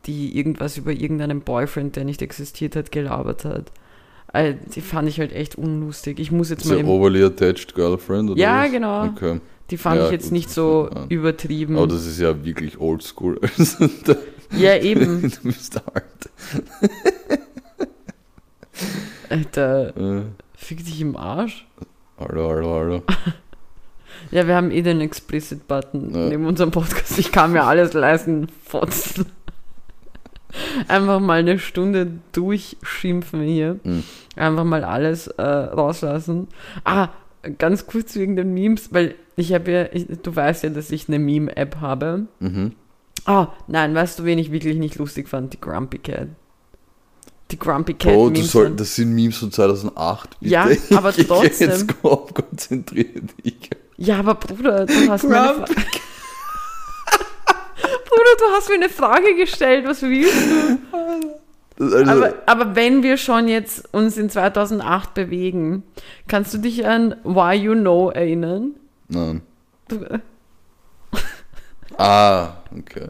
die 0.06 0.38
irgendwas 0.38 0.78
über 0.78 0.92
irgendeinen 0.92 1.42
Boyfriend, 1.42 1.96
der 1.96 2.06
nicht 2.06 2.22
existiert 2.22 2.76
hat, 2.76 2.92
gelabert 2.92 3.46
hat. 3.46 3.72
Äh, 4.34 4.56
Die 4.76 4.82
fand 4.82 5.10
ich 5.10 5.20
halt 5.20 5.34
echt 5.34 5.56
unlustig. 5.56 6.20
Ich 6.20 6.32
muss 6.32 6.50
jetzt 6.50 6.64
Ist 6.64 6.70
mal. 6.72 6.78
Im, 6.80 6.88
overly 6.88 7.24
attached 7.24 7.74
girlfriend 7.76 8.30
oder 8.32 8.40
ja, 8.40 8.64
was? 8.64 8.72
genau. 8.72 9.06
Okay. 9.08 9.42
Die 9.72 9.78
fand 9.78 9.98
Ja, 10.00 10.06
ich 10.06 10.12
jetzt 10.12 10.32
nicht 10.32 10.50
so 10.50 10.90
an. 10.94 11.08
übertrieben. 11.10 11.78
Aber 11.78 11.88
das 11.88 12.06
ist 12.06 12.20
ja 12.20 12.44
wirklich 12.46 12.80
oldschool. 12.80 13.40
Also, 13.42 13.88
ja, 14.58 14.78
eben. 14.78 15.22
du 15.44 15.44
bist 15.44 15.80
alt. 15.94 16.30
Alter, 19.30 19.96
Äh, 19.98 20.22
fick 20.56 20.84
dich 20.86 21.02
im 21.02 21.16
Arsch. 21.16 21.68
Hallo, 22.20 22.50
hallo, 22.50 22.74
hallo. 22.76 23.04
Ja, 24.32 24.46
wir 24.48 24.56
haben 24.56 24.72
eh 24.72 24.82
den 24.82 25.02
Explicit-Button 25.02 26.14
Ja. 26.14 26.30
neben 26.30 26.46
unserem 26.46 26.72
Podcast. 26.72 27.18
Ich 27.18 27.32
kann 27.32 27.52
mir 27.52 27.64
alles 27.64 27.94
leisten, 27.94 28.48
fotzen. 28.66 29.26
Einfach 30.88 31.20
mal 31.20 31.40
eine 31.40 31.60
Stunde 31.60 32.08
durchschimpfen 32.32 33.42
hier. 33.42 33.80
Mhm. 33.84 34.04
Einfach 34.36 34.64
mal 34.64 34.84
alles 34.84 35.28
äh, 35.28 35.42
rauslassen. 35.44 36.48
Ah, 36.84 37.10
ganz 37.58 37.86
kurz 37.88 38.16
wegen 38.16 38.36
den 38.36 38.54
Memes, 38.54 38.92
weil 38.94 39.16
ich 39.36 39.54
habe 39.54 39.72
ja, 39.72 39.86
ich, 39.94 40.08
du 40.22 40.36
weißt 40.36 40.64
ja, 40.64 40.70
dass 40.70 40.92
ich 40.92 41.08
eine 41.08 41.20
Meme-App 41.20 41.78
habe. 41.82 42.26
Mhm. 42.40 42.74
Oh, 43.28 43.48
nein, 43.68 43.94
weißt 43.94 44.20
du, 44.20 44.24
wen 44.26 44.40
ich 44.40 44.52
wirklich 44.52 44.78
nicht 44.78 44.96
lustig 44.98 45.28
fand? 45.30 45.54
Die 45.54 45.62
Grumpy 45.62 46.00
Cat. 46.00 46.30
Die 47.52 47.60
Grumpy 47.60 47.94
Cat 47.94 48.14
du 48.14 48.30
Memes. 48.32 48.52
soll, 48.52 48.72
das 48.72 48.96
sind 48.96 49.14
Memes 49.14 49.38
von 49.38 49.52
2008. 49.52 50.40
Bitte. 50.40 50.52
Ja, 50.52 50.68
aber 50.98 51.10
Ich- 51.18 51.28
trotzdem. 51.28 51.70
Jetzt 51.70 51.88
komm, 52.02 52.28
konzentriere 52.34 53.22
dich. 53.44 53.70
Ja, 54.02 54.20
aber 54.20 54.36
Bruder, 54.36 54.86
du 54.86 54.94
hast 55.10 55.24
mir 55.26 55.38
eine 55.42 55.54
Fra- 55.56 55.66
Bruder, 58.06 58.36
du 58.38 58.46
hast 58.56 58.70
mir 58.70 58.76
eine 58.76 58.90
Frage 58.90 59.36
gestellt, 59.36 59.86
was 59.88 60.02
willst 60.02 60.34
du? 60.34 61.84
Also, 61.84 61.98
Aber, 62.12 62.34
aber 62.46 62.76
wenn 62.76 63.04
wir 63.04 63.18
schon 63.18 63.48
jetzt 63.48 63.94
uns 63.94 64.18
in 64.18 64.30
2008 64.30 65.14
bewegen, 65.14 65.84
kannst 66.28 66.54
du 66.54 66.58
dich 66.58 66.86
an 66.86 67.16
Why 67.24 67.54
You 67.56 67.74
Know 67.74 68.10
erinnern? 68.10 68.72
nein. 69.08 69.42
Du, 69.88 70.06
Ah, 71.98 72.54
okay. 72.78 73.08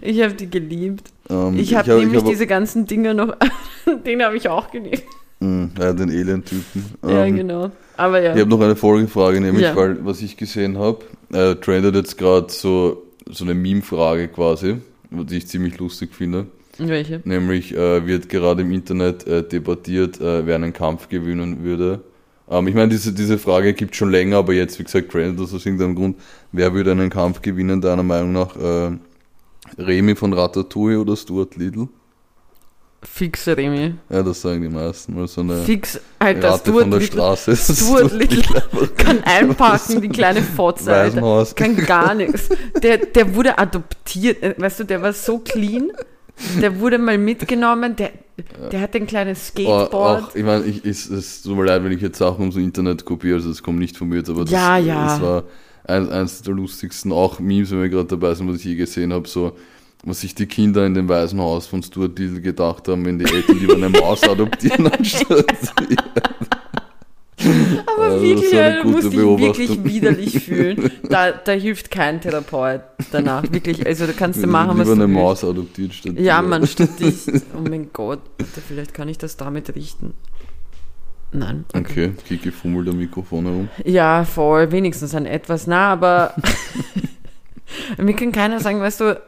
ich 0.00 0.22
habe 0.22 0.34
die 0.34 0.48
geliebt. 0.48 1.10
Ähm, 1.28 1.58
Ich 1.58 1.74
habe 1.74 1.90
hab- 1.90 1.98
nämlich 1.98 2.20
hab- 2.22 2.28
diese 2.28 2.46
ganzen 2.46 2.86
Dinge 2.86 3.12
noch, 3.14 3.34
den 4.06 4.22
habe 4.22 4.36
ich 4.36 4.48
auch 4.48 4.70
geliebt. 4.70 5.02
Ja, 5.40 5.92
den 5.92 6.10
Alien-Typen. 6.10 6.84
Ja, 7.06 7.24
Ähm, 7.24 7.36
genau. 7.36 7.70
Aber 7.96 8.20
ja. 8.20 8.34
Ich 8.34 8.40
habe 8.40 8.50
noch 8.50 8.60
eine 8.60 8.74
Folgefrage, 8.76 9.40
nämlich, 9.40 9.62
Ja. 9.62 9.76
weil 9.76 10.04
was 10.04 10.20
ich 10.20 10.36
gesehen 10.36 10.78
habe, 10.78 10.98
äh, 11.32 11.54
trendet 11.54 11.94
jetzt 11.94 12.18
gerade 12.18 12.46
so, 12.50 13.04
so 13.30 13.44
eine 13.44 13.54
Meme-Frage 13.54 14.28
quasi, 14.28 14.76
die 15.10 15.36
ich 15.36 15.46
ziemlich 15.46 15.78
lustig 15.78 16.14
finde. 16.14 16.46
Welche? 16.78 17.20
Nämlich 17.24 17.74
äh, 17.76 18.06
wird 18.06 18.28
gerade 18.28 18.62
im 18.62 18.72
Internet 18.72 19.26
äh, 19.26 19.42
debattiert, 19.46 20.20
äh, 20.20 20.46
wer 20.46 20.54
einen 20.56 20.72
Kampf 20.72 21.08
gewinnen 21.08 21.62
würde. 21.64 22.00
Ähm, 22.50 22.66
ich 22.68 22.74
meine, 22.74 22.88
diese, 22.88 23.12
diese 23.12 23.36
Frage 23.38 23.74
gibt 23.74 23.94
schon 23.96 24.10
länger, 24.10 24.36
aber 24.38 24.52
jetzt, 24.54 24.78
wie 24.78 24.84
gesagt, 24.84 25.10
trendet 25.10 25.40
das 25.40 25.52
aus 25.54 25.66
irgendeinem 25.66 25.94
Grund. 25.96 26.16
Wer 26.52 26.72
würde 26.74 26.92
einen 26.92 27.10
Kampf 27.10 27.42
gewinnen, 27.42 27.80
deiner 27.80 28.02
Meinung 28.04 28.32
nach? 28.32 28.56
Äh, 28.56 28.90
Remy 29.78 30.14
von 30.16 30.32
Ratatouille 30.32 30.98
oder 31.00 31.16
Stuart 31.16 31.56
Little? 31.56 31.88
Fix 33.02 33.46
Remy. 33.46 33.94
Ja, 34.10 34.22
das 34.22 34.40
sagen 34.42 34.60
die 34.62 34.68
meisten. 34.68 35.16
Weil 35.16 35.28
so 35.28 35.40
eine 35.42 35.62
Fix, 35.62 36.00
Alter, 36.18 36.50
Ratte 36.50 36.70
Stuart 36.70 36.80
von 36.82 36.90
der 36.90 37.00
Little 37.00 37.16
Straße. 37.16 37.56
Stuart 37.56 38.12
Little 38.12 38.42
kann 38.96 39.22
einpacken, 39.24 40.00
die 40.00 40.08
kleine 40.08 40.42
Fotze, 40.42 40.92
Alter. 40.92 41.46
Kann 41.54 41.76
gar 41.76 42.14
nichts. 42.14 42.48
Der, 42.82 42.98
der 42.98 43.34
wurde 43.34 43.56
adoptiert, 43.58 44.42
äh, 44.42 44.54
weißt 44.58 44.80
du, 44.80 44.84
der 44.84 45.00
war 45.02 45.12
so 45.12 45.38
clean. 45.38 45.92
Der 46.60 46.78
wurde 46.78 46.98
mal 46.98 47.18
mitgenommen, 47.18 47.96
der, 47.96 48.10
der 48.70 48.80
hat 48.80 48.94
ein 48.94 49.08
kleines 49.08 49.38
Oh, 49.40 49.48
Skateboard. 49.50 49.92
auch, 49.92 50.34
ich 50.36 50.44
meine, 50.44 50.64
ich, 50.64 50.84
es, 50.84 51.10
es 51.10 51.42
tut 51.42 51.56
mir 51.56 51.64
leid, 51.64 51.82
wenn 51.82 51.90
ich 51.90 52.00
jetzt 52.00 52.18
Sachen 52.18 52.40
ums 52.42 52.54
Internet 52.54 53.04
kopiere, 53.04 53.36
also 53.36 53.50
es 53.50 53.60
kommt 53.60 53.80
nicht 53.80 53.96
von 53.96 54.08
mir 54.08 54.22
aber 54.28 54.42
das, 54.42 54.50
Ja, 54.52 54.78
ja. 54.78 55.04
das 55.08 55.20
war 55.20 55.44
eins, 55.84 56.08
eins 56.10 56.42
der 56.42 56.54
lustigsten, 56.54 57.10
auch 57.10 57.40
Memes, 57.40 57.72
wenn 57.72 57.82
wir 57.82 57.88
gerade 57.88 58.06
dabei 58.06 58.34
sind, 58.34 58.48
was 58.48 58.58
ich 58.58 58.64
je 58.66 58.74
gesehen 58.76 59.12
habe, 59.12 59.26
so, 59.26 59.56
was 60.04 60.20
sich 60.20 60.34
die 60.34 60.46
Kinder 60.46 60.86
in 60.86 60.94
dem 60.94 61.08
Waisenhaus 61.08 61.66
von 61.66 61.82
Stuart 61.82 62.18
Little 62.18 62.40
gedacht 62.40 62.88
haben, 62.88 63.04
wenn 63.04 63.18
die 63.18 63.24
Eltern 63.24 63.58
lieber 63.58 63.74
eine 63.74 63.88
Maus 63.88 64.22
adoptieren 64.22 64.86
anstatt 64.92 65.44
Aber 67.86 68.02
Also, 68.04 68.22
wirklich, 68.22 68.52
ja, 68.52 68.82
du 68.82 68.88
musst 68.88 69.12
dich 69.12 69.18
wirklich 69.18 69.84
widerlich 69.84 70.40
fühlen. 70.44 70.90
Da, 71.08 71.32
da 71.32 71.52
hilft 71.52 71.90
kein 71.90 72.20
Therapeut 72.20 72.80
danach. 73.12 73.44
Wirklich, 73.50 73.86
also 73.86 74.06
da 74.06 74.12
kannst 74.12 74.42
du 74.42 74.46
machen, 74.46 74.78
was 74.78 74.86
du 74.86 74.92
eine. 74.92 75.06
Maus 75.08 75.44
adoptiert 75.44 75.94
statt 75.94 76.14
Ja, 76.18 76.42
man, 76.42 76.66
statt 76.66 76.98
dich. 77.00 77.26
Oh 77.56 77.60
mein 77.68 77.90
Gott, 77.92 78.20
Alter, 78.38 78.60
vielleicht 78.66 78.94
kann 78.94 79.08
ich 79.08 79.18
das 79.18 79.36
damit 79.36 79.74
richten. 79.74 80.14
Nein. 81.30 81.64
Okay, 81.74 82.12
Kiki 82.26 82.50
fummelt 82.50 82.88
am 82.88 82.96
Mikrofon 82.96 83.44
herum. 83.44 83.68
Ja, 83.84 84.24
voll, 84.24 84.72
wenigstens 84.72 85.14
ein 85.14 85.26
etwas. 85.26 85.66
Na, 85.66 85.92
aber 85.92 86.34
mir 87.98 88.14
kann 88.14 88.32
keiner 88.32 88.60
sagen, 88.60 88.80
weißt 88.80 89.00
du, 89.00 89.20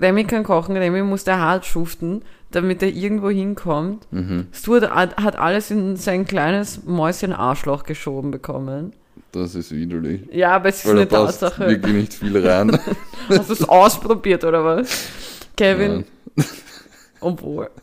Remy 0.00 0.24
kann 0.24 0.44
kochen, 0.44 0.76
Remy 0.76 1.02
muss 1.02 1.24
der 1.24 1.38
hart 1.40 1.66
schuften, 1.66 2.22
damit 2.50 2.82
er 2.82 2.88
irgendwo 2.88 3.30
hinkommt. 3.30 4.06
Mhm. 4.12 4.46
Stuart 4.52 4.90
hat 4.90 5.36
alles 5.38 5.70
in 5.70 5.96
sein 5.96 6.24
kleines 6.26 6.84
Mäuschen-Arschloch 6.84 7.84
geschoben 7.84 8.30
bekommen. 8.30 8.92
Das 9.32 9.54
ist 9.54 9.72
widerlich. 9.72 10.22
Ja, 10.32 10.52
aber 10.56 10.70
es 10.70 10.78
ist 10.78 10.86
Weil 10.86 10.94
da 11.06 11.18
eine 11.18 11.26
passt 11.26 11.40
Tatsache. 11.40 11.68
wirklich 11.68 11.94
nicht 11.94 12.14
viel 12.14 12.46
rein. 12.46 12.78
Hast 13.28 13.48
du 13.50 13.52
es 13.52 13.68
ausprobiert 13.68 14.44
oder 14.44 14.64
was? 14.64 15.08
Kevin, 15.56 16.04
Nein. 16.36 16.46
obwohl. 17.20 17.68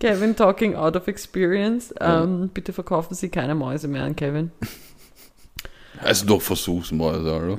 Kevin 0.00 0.34
talking 0.34 0.74
out 0.74 0.96
of 0.96 1.06
experience. 1.06 1.94
Ähm, 2.00 2.48
bitte 2.52 2.72
verkaufen 2.72 3.14
Sie 3.14 3.28
keine 3.28 3.54
Mäuse 3.54 3.86
mehr 3.88 4.04
an 4.04 4.16
Kevin. 4.16 4.50
Also 6.02 6.26
doch 6.26 6.40
Versuchsmäuse, 6.40 7.36
oder? 7.36 7.58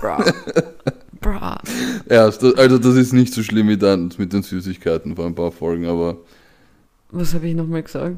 Bra. 0.00 0.24
Bra. 1.20 1.60
Ja, 2.08 2.24
also 2.24 2.78
das 2.78 2.94
ist 2.94 3.12
nicht 3.12 3.32
so 3.32 3.42
schlimm 3.42 3.68
wie 3.68 3.76
dann 3.76 4.12
mit 4.18 4.32
den 4.32 4.42
Süßigkeiten 4.42 5.16
vor 5.16 5.26
ein 5.26 5.34
paar 5.34 5.50
Folgen, 5.50 5.86
aber 5.86 6.18
Was 7.10 7.34
habe 7.34 7.48
ich 7.48 7.54
nochmal 7.54 7.82
gesagt? 7.82 8.16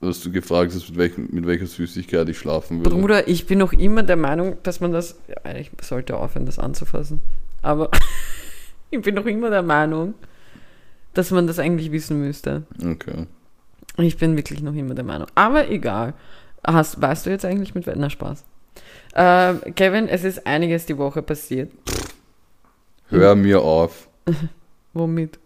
was 0.00 0.20
du 0.20 0.32
gefragt 0.32 0.72
hast, 0.74 0.88
mit, 0.88 0.98
welchem, 0.98 1.28
mit 1.30 1.46
welcher 1.46 1.66
Süßigkeit 1.66 2.28
ich 2.28 2.38
schlafen 2.38 2.78
würde. 2.78 2.96
Bruder, 2.96 3.28
ich 3.28 3.46
bin 3.46 3.58
noch 3.58 3.72
immer 3.72 4.02
der 4.02 4.16
Meinung, 4.16 4.56
dass 4.62 4.80
man 4.80 4.92
das. 4.92 5.18
Ja, 5.28 5.54
ich 5.54 5.70
sollte 5.82 6.16
aufhören, 6.16 6.46
das 6.46 6.58
anzufassen. 6.58 7.20
Aber 7.62 7.90
ich 8.90 9.02
bin 9.02 9.14
noch 9.14 9.26
immer 9.26 9.50
der 9.50 9.62
Meinung, 9.62 10.14
dass 11.12 11.30
man 11.30 11.46
das 11.46 11.58
eigentlich 11.58 11.92
wissen 11.92 12.20
müsste. 12.20 12.62
Okay. 12.82 13.26
Ich 13.98 14.16
bin 14.16 14.36
wirklich 14.36 14.62
noch 14.62 14.74
immer 14.74 14.94
der 14.94 15.04
Meinung. 15.04 15.28
Aber 15.34 15.68
egal. 15.68 16.14
Hast, 16.66 17.00
weißt 17.00 17.26
du 17.26 17.30
jetzt 17.30 17.44
eigentlich 17.44 17.74
mit 17.74 17.86
Na 17.94 18.10
Spaß. 18.10 18.44
Ähm, 19.14 19.60
Kevin, 19.74 20.08
es 20.08 20.24
ist 20.24 20.46
einiges 20.46 20.86
die 20.86 20.96
Woche 20.98 21.22
passiert. 21.22 21.70
Hör 23.08 23.34
mir 23.34 23.60
auf. 23.62 24.08
Womit? 24.92 25.38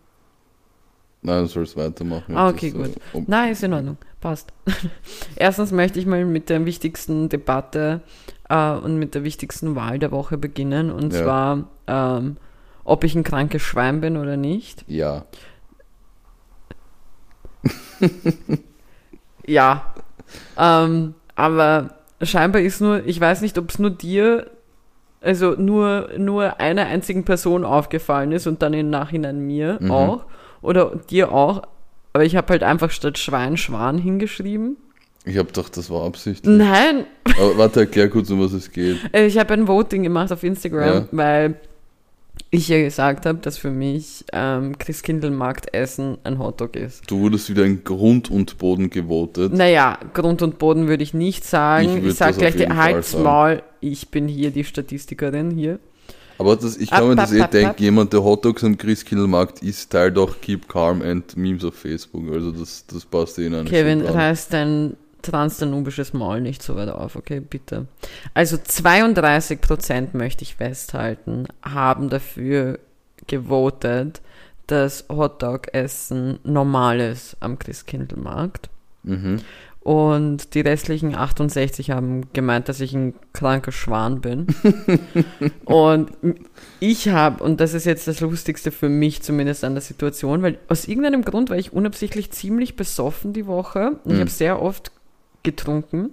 Nein, 1.22 1.42
du 1.44 1.46
sollst 1.48 1.74
weitermachen. 1.76 2.36
Ah, 2.36 2.50
okay, 2.50 2.70
gut. 2.70 2.88
äh, 2.88 3.00
ob- 3.14 3.28
Nein, 3.28 3.52
ist 3.52 3.62
in 3.62 3.72
Ordnung. 3.72 3.96
Passt. 4.20 4.52
Erstens 5.36 5.72
möchte 5.72 5.98
ich 5.98 6.04
mal 6.06 6.24
mit 6.26 6.50
der 6.50 6.64
wichtigsten 6.66 7.30
Debatte 7.30 8.02
äh, 8.50 8.72
und 8.72 8.98
mit 8.98 9.14
der 9.14 9.24
wichtigsten 9.24 9.74
Wahl 9.74 9.98
der 9.98 10.12
Woche 10.12 10.36
beginnen. 10.36 10.90
Und 10.90 11.14
Ja. 11.14 11.22
zwar, 11.22 11.68
ähm, 11.86 12.36
ob 12.84 13.04
ich 13.04 13.14
ein 13.14 13.22
krankes 13.24 13.62
Schwein 13.62 14.02
bin 14.02 14.16
oder 14.18 14.36
nicht. 14.36 14.84
Ja. 14.86 15.24
Ja. 19.46 19.94
Ähm, 20.56 21.14
aber 21.34 21.98
scheinbar 22.22 22.62
ist 22.62 22.80
nur, 22.80 23.04
ich 23.06 23.20
weiß 23.20 23.40
nicht, 23.40 23.58
ob 23.58 23.70
es 23.70 23.78
nur 23.78 23.90
dir, 23.90 24.50
also 25.20 25.52
nur, 25.52 26.10
nur 26.18 26.60
einer 26.60 26.86
einzigen 26.86 27.24
Person 27.24 27.64
aufgefallen 27.64 28.32
ist 28.32 28.46
und 28.46 28.62
dann 28.62 28.74
im 28.74 28.90
Nachhinein 28.90 29.40
mir 29.40 29.78
Mhm. 29.80 29.90
auch 29.90 30.24
oder 30.62 30.92
dir 31.10 31.32
auch. 31.32 31.62
Aber 32.12 32.24
ich 32.24 32.36
habe 32.36 32.52
halt 32.52 32.62
einfach 32.62 32.90
statt 32.90 33.18
Schwein 33.18 33.56
Schwan 33.56 33.98
hingeschrieben. 33.98 34.76
Ich 35.24 35.38
habe 35.38 35.46
gedacht, 35.46 35.76
das 35.76 35.88
war 35.90 36.04
Absicht. 36.04 36.46
Nein, 36.46 37.06
Aber 37.38 37.56
warte, 37.56 37.80
erklär 37.80 38.10
kurz, 38.10 38.30
um 38.30 38.40
was 38.40 38.52
es 38.52 38.70
geht. 38.70 38.98
äh, 39.12 39.26
ich 39.26 39.38
habe 39.38 39.54
ein 39.54 39.66
Voting 39.66 40.02
gemacht 40.02 40.30
auf 40.30 40.42
Instagram, 40.44 40.86
Ja. 40.94 41.08
weil 41.12 41.54
ich 42.54 42.68
ja 42.68 42.82
gesagt 42.82 43.26
habe, 43.26 43.38
dass 43.38 43.58
für 43.58 43.70
mich 43.70 44.24
ähm, 44.32 44.78
Christkindlmarktessen 44.78 46.18
ein 46.24 46.38
Hotdog 46.38 46.76
ist. 46.76 47.10
Du 47.10 47.20
wurdest 47.20 47.50
wieder 47.50 47.64
in 47.64 47.84
Grund 47.84 48.30
und 48.30 48.58
Boden 48.58 48.90
gewotet. 48.90 49.52
Naja, 49.52 49.98
Grund 50.12 50.42
und 50.42 50.58
Boden 50.58 50.88
würde 50.88 51.02
ich 51.02 51.14
nicht 51.14 51.44
Ich 51.44 51.50
sagen. 51.50 52.02
würd 52.02 52.12
Ich, 52.12 52.14
sage 52.14 52.36
gleich 52.38 52.54
Halt's. 52.68 53.16
Maul, 53.16 53.62
ich 53.80 54.08
bin 54.08 54.28
hier 54.28 54.50
die 54.50 54.64
Statistikerin 54.64 55.50
hier. 55.50 55.78
Aber 56.36 56.56
das, 56.56 56.76
ich 56.76 56.90
kann 56.90 57.06
mir 57.06 57.12
Ab, 57.12 57.28
das 57.30 57.40
ab, 57.40 57.54
eh 57.54 57.64
ab. 57.64 57.80
jemand, 57.80 58.12
der 58.12 58.24
Hotdogs 58.24 58.64
am 58.64 58.76
Christkindlmarkt 58.76 59.62
isst, 59.62 59.92
teilt 59.92 60.18
auch 60.18 60.40
Keep 60.40 60.68
Calm 60.68 61.00
and 61.00 61.36
Memes 61.36 61.64
auf 61.64 61.74
Facebook. 61.76 62.24
Also 62.32 62.50
das, 62.50 62.84
das 62.86 63.04
passt 63.04 63.38
eh 63.38 63.46
in 63.46 63.54
eine 63.54 63.68
Kevin, 63.70 64.00
Schublade. 64.00 64.18
reiß 64.18 64.48
dein 64.48 64.96
transdanubisches 65.24 66.12
Maul 66.12 66.40
nicht 66.40 66.62
so 66.62 66.76
weit 66.76 66.88
auf, 66.90 67.16
okay, 67.16 67.40
bitte. 67.40 67.86
Also 68.34 68.56
32% 68.56 70.08
möchte 70.16 70.42
ich 70.44 70.56
festhalten, 70.56 71.46
haben 71.62 72.08
dafür 72.10 72.78
gewotet, 73.26 74.20
dass 74.66 75.06
Hotdog-Essen 75.10 76.38
normal 76.44 77.00
ist 77.00 77.36
am 77.40 77.58
Christkindlmarkt. 77.58 78.70
Mhm. 79.02 79.40
Und 79.80 80.54
die 80.54 80.62
restlichen 80.62 81.14
68 81.14 81.90
haben 81.90 82.32
gemeint, 82.32 82.70
dass 82.70 82.80
ich 82.80 82.94
ein 82.94 83.12
kranker 83.34 83.70
Schwan 83.70 84.22
bin. 84.22 84.46
und 85.66 86.10
ich 86.80 87.10
habe, 87.10 87.44
und 87.44 87.60
das 87.60 87.74
ist 87.74 87.84
jetzt 87.84 88.08
das 88.08 88.20
Lustigste 88.20 88.70
für 88.70 88.88
mich 88.88 89.20
zumindest 89.20 89.62
an 89.62 89.74
der 89.74 89.82
Situation, 89.82 90.40
weil 90.40 90.58
aus 90.68 90.88
irgendeinem 90.88 91.20
Grund 91.22 91.50
war 91.50 91.58
ich 91.58 91.74
unabsichtlich 91.74 92.30
ziemlich 92.30 92.76
besoffen 92.76 93.34
die 93.34 93.46
Woche. 93.46 94.00
Ich 94.06 94.14
Mhm. 94.14 94.20
habe 94.20 94.30
sehr 94.30 94.62
oft 94.62 94.90
getrunken. 95.44 96.10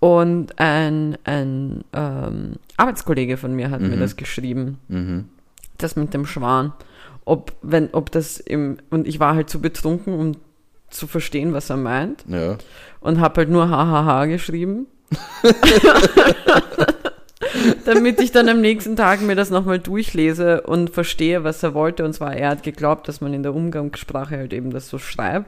Und 0.00 0.58
ein, 0.60 1.16
ein 1.24 1.82
ähm, 1.92 2.52
Arbeitskollege 2.76 3.36
von 3.36 3.54
mir 3.54 3.70
hat 3.70 3.80
mir 3.80 3.96
Mhm. 3.96 4.00
das 4.00 4.16
geschrieben 4.16 4.78
Mhm. 4.88 5.24
das 5.78 5.96
mit 5.96 6.12
dem 6.14 6.26
Schwan. 6.26 6.72
Ob, 7.24 7.52
wenn, 7.62 7.88
ob 7.92 8.10
das 8.12 8.38
im, 8.38 8.78
und 8.90 9.06
ich 9.08 9.18
war 9.20 9.34
halt 9.34 9.50
zu 9.50 9.60
betrunken, 9.60 10.14
um 10.14 10.32
zu 10.90 11.06
verstehen, 11.06 11.52
was 11.52 11.68
er 11.70 11.76
meint. 11.76 12.24
Ja. 12.28 12.56
Und 13.00 13.20
habe 13.20 13.38
halt 13.40 13.50
nur 13.50 13.68
hahaha 13.68 14.26
geschrieben. 14.26 14.86
Damit 17.84 18.20
ich 18.20 18.32
dann 18.32 18.48
am 18.48 18.60
nächsten 18.60 18.96
Tag 18.96 19.20
mir 19.22 19.34
das 19.34 19.50
nochmal 19.50 19.78
durchlese 19.78 20.62
und 20.62 20.90
verstehe, 20.90 21.44
was 21.44 21.62
er 21.62 21.74
wollte. 21.74 22.04
Und 22.04 22.12
zwar, 22.12 22.34
er 22.34 22.50
hat 22.50 22.62
geglaubt, 22.62 23.08
dass 23.08 23.20
man 23.20 23.34
in 23.34 23.42
der 23.42 23.54
Umgangssprache 23.54 24.36
halt 24.36 24.52
eben 24.52 24.70
das 24.70 24.88
so 24.88 24.98
schreibt. 24.98 25.46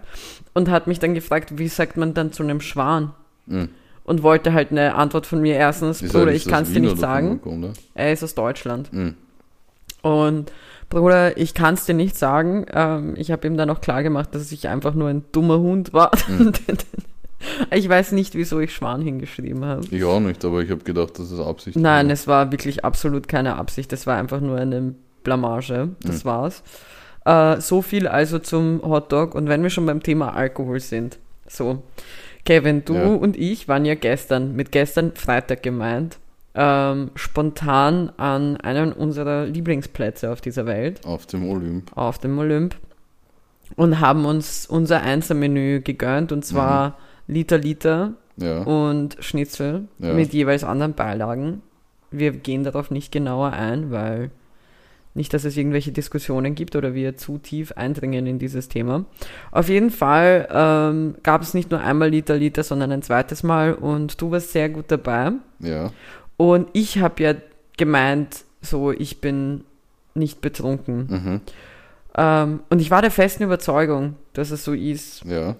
Und 0.54 0.68
hat 0.68 0.86
mich 0.86 0.98
dann 0.98 1.14
gefragt, 1.14 1.58
wie 1.58 1.68
sagt 1.68 1.96
man 1.96 2.14
dann 2.14 2.32
zu 2.32 2.42
einem 2.42 2.60
Schwan? 2.60 3.12
Mhm. 3.46 3.68
Und 4.04 4.22
wollte 4.22 4.52
halt 4.52 4.70
eine 4.70 4.94
Antwort 4.94 5.26
von 5.26 5.40
mir. 5.40 5.54
Erstens, 5.54 6.02
Ist 6.02 6.12
Bruder, 6.12 6.30
er 6.30 6.36
ich 6.36 6.46
kann 6.46 6.64
es 6.64 6.72
dir 6.72 6.80
nicht 6.80 6.98
sagen. 6.98 7.40
Er 7.94 8.12
ist 8.12 8.24
aus 8.24 8.34
Deutschland. 8.34 8.92
Mhm. 8.92 9.14
Und 10.02 10.52
Bruder, 10.88 11.36
ich 11.36 11.54
kann 11.54 11.74
es 11.74 11.86
dir 11.86 11.94
nicht 11.94 12.16
sagen. 12.16 12.66
Ähm, 12.72 13.14
ich 13.16 13.30
habe 13.30 13.46
ihm 13.46 13.56
dann 13.56 13.70
auch 13.70 13.80
klar 13.80 14.02
gemacht, 14.02 14.34
dass 14.34 14.50
ich 14.50 14.68
einfach 14.68 14.94
nur 14.94 15.08
ein 15.08 15.24
dummer 15.32 15.58
Hund 15.58 15.92
war. 15.92 16.10
Mhm. 16.28 16.52
Ich 17.70 17.88
weiß 17.88 18.12
nicht, 18.12 18.34
wieso 18.34 18.60
ich 18.60 18.74
Schwan 18.74 19.02
hingeschrieben 19.02 19.64
habe. 19.64 19.86
Ich 19.90 20.04
auch 20.04 20.20
nicht, 20.20 20.44
aber 20.44 20.60
ich 20.62 20.70
habe 20.70 20.82
gedacht, 20.84 21.18
das 21.18 21.30
ist 21.30 21.40
Absicht. 21.40 21.76
Nein, 21.76 22.06
war. 22.06 22.12
es 22.12 22.26
war 22.26 22.52
wirklich 22.52 22.84
absolut 22.84 23.28
keine 23.28 23.56
Absicht. 23.56 23.92
Es 23.92 24.06
war 24.06 24.16
einfach 24.16 24.40
nur 24.40 24.58
eine 24.58 24.94
Blamage. 25.24 25.90
Das 26.02 26.24
Mhm. 26.24 26.28
war's. 26.28 26.62
Äh, 27.24 27.60
so 27.60 27.82
viel 27.82 28.08
also 28.08 28.38
zum 28.38 28.80
Hotdog. 28.82 29.34
Und 29.34 29.48
wenn 29.48 29.62
wir 29.62 29.70
schon 29.70 29.86
beim 29.86 30.02
Thema 30.02 30.34
Alkohol 30.34 30.80
sind. 30.80 31.18
So, 31.46 31.82
Kevin, 32.44 32.84
du 32.84 32.94
Ja. 32.94 33.06
und 33.06 33.36
ich 33.36 33.68
waren 33.68 33.84
ja 33.84 33.94
gestern, 33.94 34.54
mit 34.56 34.72
gestern 34.72 35.12
Freitag 35.14 35.62
gemeint, 35.62 36.18
ähm, 36.54 37.10
spontan 37.14 38.10
an 38.16 38.56
einem 38.58 38.92
unserer 38.92 39.46
Lieblingsplätze 39.46 40.30
auf 40.32 40.40
dieser 40.40 40.66
Welt. 40.66 41.04
Auf 41.04 41.26
dem 41.26 41.48
Olymp. 41.48 41.90
auf 41.96 42.18
dem 42.18 42.38
Olymp 42.38 42.76
und 43.76 44.00
haben 44.00 44.24
uns 44.24 44.66
unser 44.66 45.00
Einsermenü 45.02 45.80
gegönnt 45.80 46.32
und 46.32 46.44
zwar 46.44 46.98
Liter 47.30 47.58
Liter 47.58 48.14
Ja. 48.36 48.62
und 48.62 49.16
Schnitzel 49.20 49.88
Ja. 49.98 50.12
mit 50.12 50.32
jeweils 50.32 50.64
anderen 50.64 50.94
Beilagen. 50.94 51.62
Wir 52.10 52.32
gehen 52.32 52.64
darauf 52.64 52.90
nicht 52.90 53.12
genauer 53.12 53.52
ein, 53.52 53.90
weil 53.90 54.30
nicht, 55.14 55.34
dass 55.34 55.44
es 55.44 55.56
irgendwelche 55.56 55.90
Diskussionen 55.92 56.54
gibt 56.54 56.76
oder 56.76 56.94
wir 56.94 57.16
zu 57.16 57.38
tief 57.38 57.72
eindringen 57.72 58.26
in 58.26 58.38
dieses 58.38 58.68
Thema. 58.68 59.04
Auf 59.50 59.68
jeden 59.68 59.90
Fall 59.90 60.48
ähm, 60.52 61.16
gab 61.24 61.42
es 61.42 61.52
nicht 61.52 61.70
nur 61.70 61.80
einmal 61.80 62.10
Liter 62.10 62.36
Liter, 62.36 62.62
sondern 62.62 62.92
ein 62.92 63.02
zweites 63.02 63.42
Mal 63.42 63.74
und 63.74 64.20
du 64.20 64.30
warst 64.30 64.52
sehr 64.52 64.68
gut 64.68 64.84
dabei. 64.88 65.32
Ja. 65.58 65.92
Und 66.36 66.68
ich 66.72 66.98
habe 67.00 67.22
ja 67.22 67.34
gemeint, 67.76 68.44
so 68.62 68.92
ich 68.92 69.20
bin 69.20 69.64
nicht 70.14 70.40
betrunken. 70.40 71.06
Mhm. 71.08 71.40
Ähm, 72.16 72.60
und 72.70 72.80
ich 72.80 72.90
war 72.90 73.02
der 73.02 73.10
festen 73.10 73.42
Überzeugung, 73.44 74.14
dass 74.32 74.50
es 74.50 74.64
so 74.64 74.72
ist, 74.72 75.24
Ja. 75.24 75.56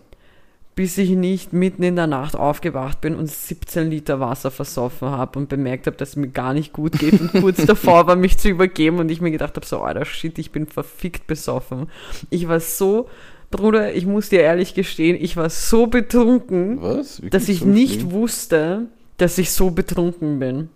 Bis 0.80 0.96
ich 0.96 1.10
nicht 1.10 1.52
mitten 1.52 1.82
in 1.82 1.94
der 1.94 2.06
Nacht 2.06 2.34
aufgewacht 2.34 3.02
bin 3.02 3.14
und 3.14 3.30
17 3.30 3.90
Liter 3.90 4.18
Wasser 4.18 4.50
versoffen 4.50 5.10
habe 5.10 5.38
und 5.38 5.50
bemerkt 5.50 5.86
habe, 5.86 5.98
dass 5.98 6.08
es 6.08 6.16
mir 6.16 6.28
gar 6.28 6.54
nicht 6.54 6.72
gut 6.72 6.98
geht 6.98 7.20
und 7.20 7.32
kurz 7.34 7.62
davor 7.66 8.06
war, 8.06 8.16
mich 8.16 8.38
zu 8.38 8.48
übergeben 8.48 8.98
und 8.98 9.10
ich 9.10 9.20
mir 9.20 9.30
gedacht 9.30 9.56
habe, 9.56 9.66
so, 9.66 9.82
alter 9.82 10.06
Shit, 10.06 10.38
ich 10.38 10.52
bin 10.52 10.66
verfickt 10.66 11.26
besoffen. 11.26 11.90
Ich 12.30 12.48
war 12.48 12.60
so, 12.60 13.10
Bruder, 13.50 13.92
ich 13.92 14.06
muss 14.06 14.30
dir 14.30 14.40
ehrlich 14.40 14.72
gestehen, 14.72 15.18
ich 15.20 15.36
war 15.36 15.50
so 15.50 15.86
betrunken, 15.86 16.80
dass 17.30 17.50
ich 17.50 17.58
so 17.58 17.66
nicht 17.66 17.96
schlimm? 17.96 18.12
wusste, 18.12 18.86
dass 19.18 19.36
ich 19.36 19.50
so 19.50 19.72
betrunken 19.72 20.38
bin. 20.38 20.70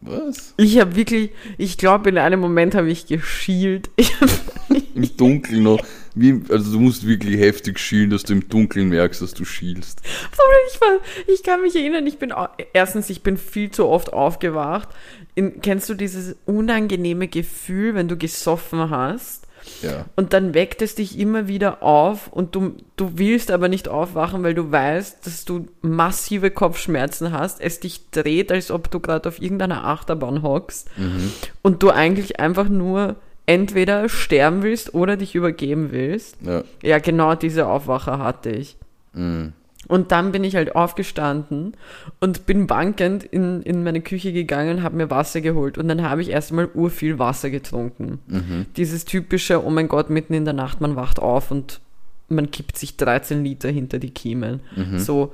Was? 0.00 0.54
Ich 0.56 0.80
habe 0.80 0.96
wirklich, 0.96 1.32
ich 1.58 1.76
glaube, 1.76 2.08
in 2.08 2.16
einem 2.16 2.40
Moment 2.40 2.74
habe 2.74 2.90
ich 2.90 3.04
geschielt. 3.04 3.90
Ich 3.96 4.18
hab, 4.18 4.30
Im 4.94 5.14
Dunkeln 5.14 5.62
noch. 5.62 5.84
Wie, 6.14 6.42
also 6.50 6.72
du 6.72 6.80
musst 6.80 7.06
wirklich 7.06 7.38
heftig 7.38 7.78
schielen, 7.78 8.10
dass 8.10 8.24
du 8.24 8.32
im 8.32 8.48
Dunkeln 8.48 8.88
merkst, 8.88 9.22
dass 9.22 9.32
du 9.34 9.44
schielst. 9.44 10.00
Sorry, 10.36 10.56
ich, 10.72 10.80
war, 10.80 11.34
ich 11.34 11.42
kann 11.42 11.62
mich 11.62 11.76
erinnern, 11.76 12.06
ich 12.06 12.18
bin, 12.18 12.32
erstens, 12.72 13.10
ich 13.10 13.22
bin 13.22 13.36
viel 13.36 13.70
zu 13.70 13.86
oft 13.86 14.12
aufgewacht. 14.12 14.88
In, 15.34 15.60
kennst 15.62 15.88
du 15.88 15.94
dieses 15.94 16.36
unangenehme 16.46 17.28
Gefühl, 17.28 17.94
wenn 17.94 18.08
du 18.08 18.16
gesoffen 18.16 18.90
hast 18.90 19.46
Ja. 19.82 20.06
und 20.16 20.32
dann 20.32 20.54
weckt 20.54 20.82
es 20.82 20.96
dich 20.96 21.18
immer 21.18 21.46
wieder 21.46 21.82
auf 21.82 22.26
und 22.32 22.54
du, 22.56 22.74
du 22.96 23.12
willst 23.18 23.50
aber 23.52 23.68
nicht 23.68 23.88
aufwachen, 23.88 24.42
weil 24.42 24.54
du 24.54 24.72
weißt, 24.72 25.24
dass 25.26 25.44
du 25.44 25.66
massive 25.82 26.50
Kopfschmerzen 26.50 27.30
hast, 27.32 27.60
es 27.60 27.78
dich 27.78 28.10
dreht, 28.10 28.50
als 28.50 28.70
ob 28.72 28.90
du 28.90 28.98
gerade 28.98 29.28
auf 29.28 29.40
irgendeiner 29.40 29.84
Achterbahn 29.84 30.42
hockst 30.42 30.88
Mhm. 30.98 31.30
und 31.62 31.82
du 31.84 31.90
eigentlich 31.90 32.40
einfach 32.40 32.68
nur 32.68 33.16
entweder 33.50 34.08
sterben 34.08 34.62
willst 34.62 34.94
oder 34.94 35.16
dich 35.16 35.34
übergeben 35.34 35.90
willst. 35.90 36.36
Ja. 36.40 36.62
Ja, 36.82 36.98
genau 37.00 37.34
diese 37.34 37.66
Aufwacher 37.66 38.20
hatte 38.20 38.50
ich. 38.50 38.76
Mhm. 39.12 39.54
Und 39.88 40.12
dann 40.12 40.30
bin 40.30 40.44
ich 40.44 40.54
halt 40.54 40.76
aufgestanden 40.76 41.74
und 42.20 42.46
bin 42.46 42.70
wankend 42.70 43.24
in, 43.24 43.62
in 43.62 43.82
meine 43.82 44.02
Küche 44.02 44.32
gegangen 44.32 44.76
und 44.76 44.82
habe 44.84 44.94
mir 44.94 45.10
Wasser 45.10 45.40
geholt. 45.40 45.78
Und 45.78 45.88
dann 45.88 46.08
habe 46.08 46.22
ich 46.22 46.28
erstmal 46.28 46.68
urviel 46.72 47.18
Wasser 47.18 47.50
getrunken. 47.50 48.20
Mhm. 48.28 48.66
Dieses 48.76 49.04
typische, 49.04 49.64
oh 49.64 49.70
mein 49.70 49.88
Gott, 49.88 50.10
mitten 50.10 50.34
in 50.34 50.44
der 50.44 50.54
Nacht, 50.54 50.80
man 50.80 50.94
wacht 50.94 51.18
auf 51.18 51.50
und 51.50 51.80
man 52.28 52.52
kippt 52.52 52.78
sich 52.78 52.98
13 52.98 53.42
Liter 53.42 53.68
hinter 53.68 53.98
die 53.98 54.10
Kiemen. 54.10 54.60
Mhm. 54.76 55.00
So. 55.00 55.32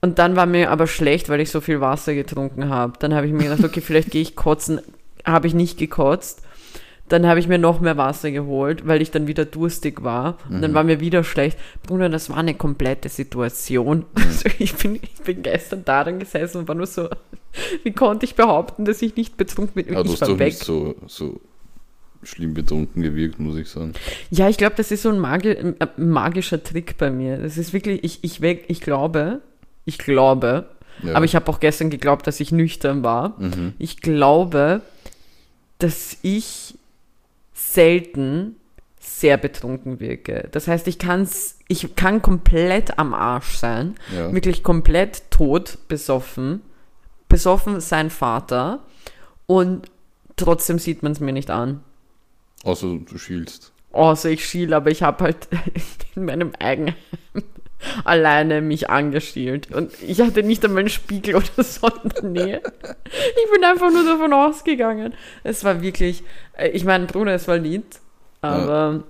Und 0.00 0.18
dann 0.18 0.36
war 0.36 0.46
mir 0.46 0.70
aber 0.70 0.86
schlecht, 0.86 1.28
weil 1.28 1.40
ich 1.40 1.50
so 1.50 1.60
viel 1.60 1.82
Wasser 1.82 2.14
getrunken 2.14 2.70
habe. 2.70 2.94
Dann 2.98 3.12
habe 3.12 3.26
ich 3.26 3.32
mir 3.34 3.42
gedacht, 3.42 3.62
okay, 3.62 3.82
vielleicht 3.82 4.10
gehe 4.10 4.22
ich 4.22 4.36
kotzen. 4.36 4.80
Habe 5.26 5.48
ich 5.48 5.52
nicht 5.52 5.76
gekotzt. 5.76 6.42
Dann 7.12 7.26
habe 7.26 7.38
ich 7.40 7.46
mir 7.46 7.58
noch 7.58 7.80
mehr 7.80 7.98
Wasser 7.98 8.30
geholt, 8.30 8.86
weil 8.86 9.02
ich 9.02 9.10
dann 9.10 9.26
wieder 9.26 9.44
durstig 9.44 10.02
war. 10.02 10.38
Und 10.48 10.62
dann 10.62 10.70
Mhm. 10.70 10.74
war 10.74 10.84
mir 10.84 10.98
wieder 11.00 11.24
schlecht. 11.24 11.58
Bruder, 11.86 12.08
das 12.08 12.30
war 12.30 12.38
eine 12.38 12.54
komplette 12.54 13.08
Situation. 13.10 14.06
Also 14.16 14.48
ich, 14.58 14.74
bin, 14.74 14.94
ich 14.96 15.14
bin 15.22 15.42
gestern 15.42 15.84
da 15.84 16.04
dann 16.04 16.18
gesessen 16.18 16.58
und 16.58 16.68
war 16.68 16.74
nur 16.74 16.86
so, 16.86 17.08
wie 17.84 17.92
konnte 17.92 18.24
ich 18.24 18.34
behaupten, 18.34 18.84
dass 18.86 19.02
ich 19.02 19.14
nicht 19.16 19.36
betrunken 19.36 19.84
bin? 19.84 19.94
Aber 19.94 20.04
du 20.04 20.12
ich 20.14 20.20
hast 20.22 20.28
doch 20.28 20.38
weg. 20.38 20.54
nicht 20.54 20.64
so, 20.64 20.94
so 21.06 21.38
schlimm 22.22 22.54
betrunken 22.54 23.02
gewirkt, 23.02 23.38
muss 23.40 23.56
ich 23.58 23.68
sagen. 23.68 23.92
Ja, 24.30 24.48
ich 24.48 24.56
glaube, 24.56 24.74
das 24.76 24.90
ist 24.90 25.02
so 25.02 25.10
ein, 25.10 25.18
Magi 25.18 25.54
ein 25.58 25.76
magischer 25.98 26.62
Trick 26.62 26.96
bei 26.96 27.10
mir. 27.10 27.36
Das 27.36 27.58
ist 27.58 27.72
wirklich, 27.74 28.02
ich, 28.04 28.20
ich, 28.22 28.40
weg, 28.40 28.64
ich 28.68 28.80
glaube, 28.80 29.40
ich 29.84 29.98
glaube, 29.98 30.66
Ja. 31.02 31.14
aber 31.14 31.24
ich 31.26 31.34
habe 31.34 31.50
auch 31.50 31.60
gestern 31.60 31.90
geglaubt, 31.90 32.26
dass 32.26 32.40
ich 32.40 32.52
nüchtern 32.52 33.02
war. 33.02 33.34
Mhm. 33.38 33.74
Ich 33.78 34.00
glaube, 34.00 34.80
dass 35.78 36.16
ich 36.22 36.78
selten 37.70 38.56
sehr 39.00 39.36
betrunken 39.36 39.98
wirke. 40.00 40.48
Das 40.52 40.68
heißt, 40.68 40.86
ich 40.88 40.98
kann's, 40.98 41.58
ich 41.68 41.96
kann 41.96 42.22
komplett 42.22 42.98
am 42.98 43.14
Arsch 43.14 43.56
sein, 43.56 43.94
Ja. 44.14 44.32
wirklich 44.32 44.62
komplett 44.62 45.30
tot, 45.30 45.78
besoffen, 45.88 46.62
besoffen 47.28 47.80
sein 47.80 48.10
Vater 48.10 48.84
und 49.46 49.90
trotzdem 50.36 50.78
sieht 50.78 51.02
man 51.02 51.12
es 51.12 51.20
mir 51.20 51.32
nicht 51.32 51.50
an. 51.50 51.82
Außer 52.64 52.98
du 52.98 53.18
schielst. 53.18 53.72
Außer 53.92 54.30
ich 54.30 54.44
schiel, 54.44 54.72
aber 54.74 54.90
ich 54.90 55.02
habe 55.02 55.24
halt 55.24 55.48
in 56.16 56.24
meinem 56.24 56.52
Eigenheim 56.58 56.94
alleine 58.04 58.60
mich 58.60 58.90
angeschielt. 58.90 59.72
Und 59.72 59.92
ich 60.02 60.20
hatte 60.20 60.42
nicht 60.42 60.64
einmal 60.64 60.80
einen 60.80 60.88
Spiegel 60.88 61.36
oder 61.36 61.46
so 61.64 61.88
in 61.88 62.08
der 62.10 62.22
Nähe. 62.24 62.62
Ich 62.64 63.50
bin 63.52 63.64
einfach 63.64 63.90
nur 63.90 64.04
davon 64.04 64.32
ausgegangen. 64.32 65.14
Es 65.42 65.64
war 65.64 65.82
wirklich, 65.82 66.22
äh, 66.56 66.68
ich 66.68 66.84
meine, 66.84 67.06
Bruder, 67.06 67.34
es 67.34 67.48
war 67.48 67.58
lieb, 67.58 67.84
aber 68.40 69.04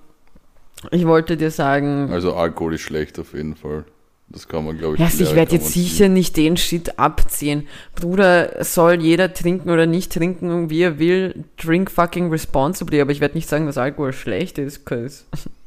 ich 0.91 1.07
wollte 1.07 1.37
dir 1.37 1.51
sagen, 1.51 2.11
Also 2.13 2.35
Alkohol 2.35 2.75
ist 2.75 2.81
schlecht 2.83 3.19
auf 3.19 3.35
jeden 3.35 3.57
Fall. 3.57 3.85
Das 4.33 4.49
kann 4.49 4.65
man, 4.65 4.79
glaube 4.79 4.95
ich, 4.95 5.01
ja, 5.01 5.09
ich 5.09 5.35
werde 5.35 5.53
jetzt 5.53 5.73
ziehen. 5.73 5.83
sicher 5.83 6.09
nicht 6.09 6.39
den 6.39 6.57
Shit 6.57 6.99
abziehen. 6.99 7.69
Bruder, 7.95 8.65
soll 8.65 9.03
jeder 9.03 9.35
trinken 9.35 9.69
oder 9.69 9.85
nicht 9.85 10.11
trinken, 10.11 10.71
wie 10.71 10.81
er 10.81 10.99
will. 10.99 11.45
Drink 11.59 11.91
fucking 11.91 12.31
responsibly. 12.31 13.03
Aber 13.03 13.13
ich 13.13 13.21
werde 13.21 13.35
nicht 13.35 13.49
sagen, 13.49 13.67
dass 13.67 13.77
Alkohol 13.77 14.15
schlecht 14.15 14.57
ist, 14.57 14.87
cause 14.87 15.25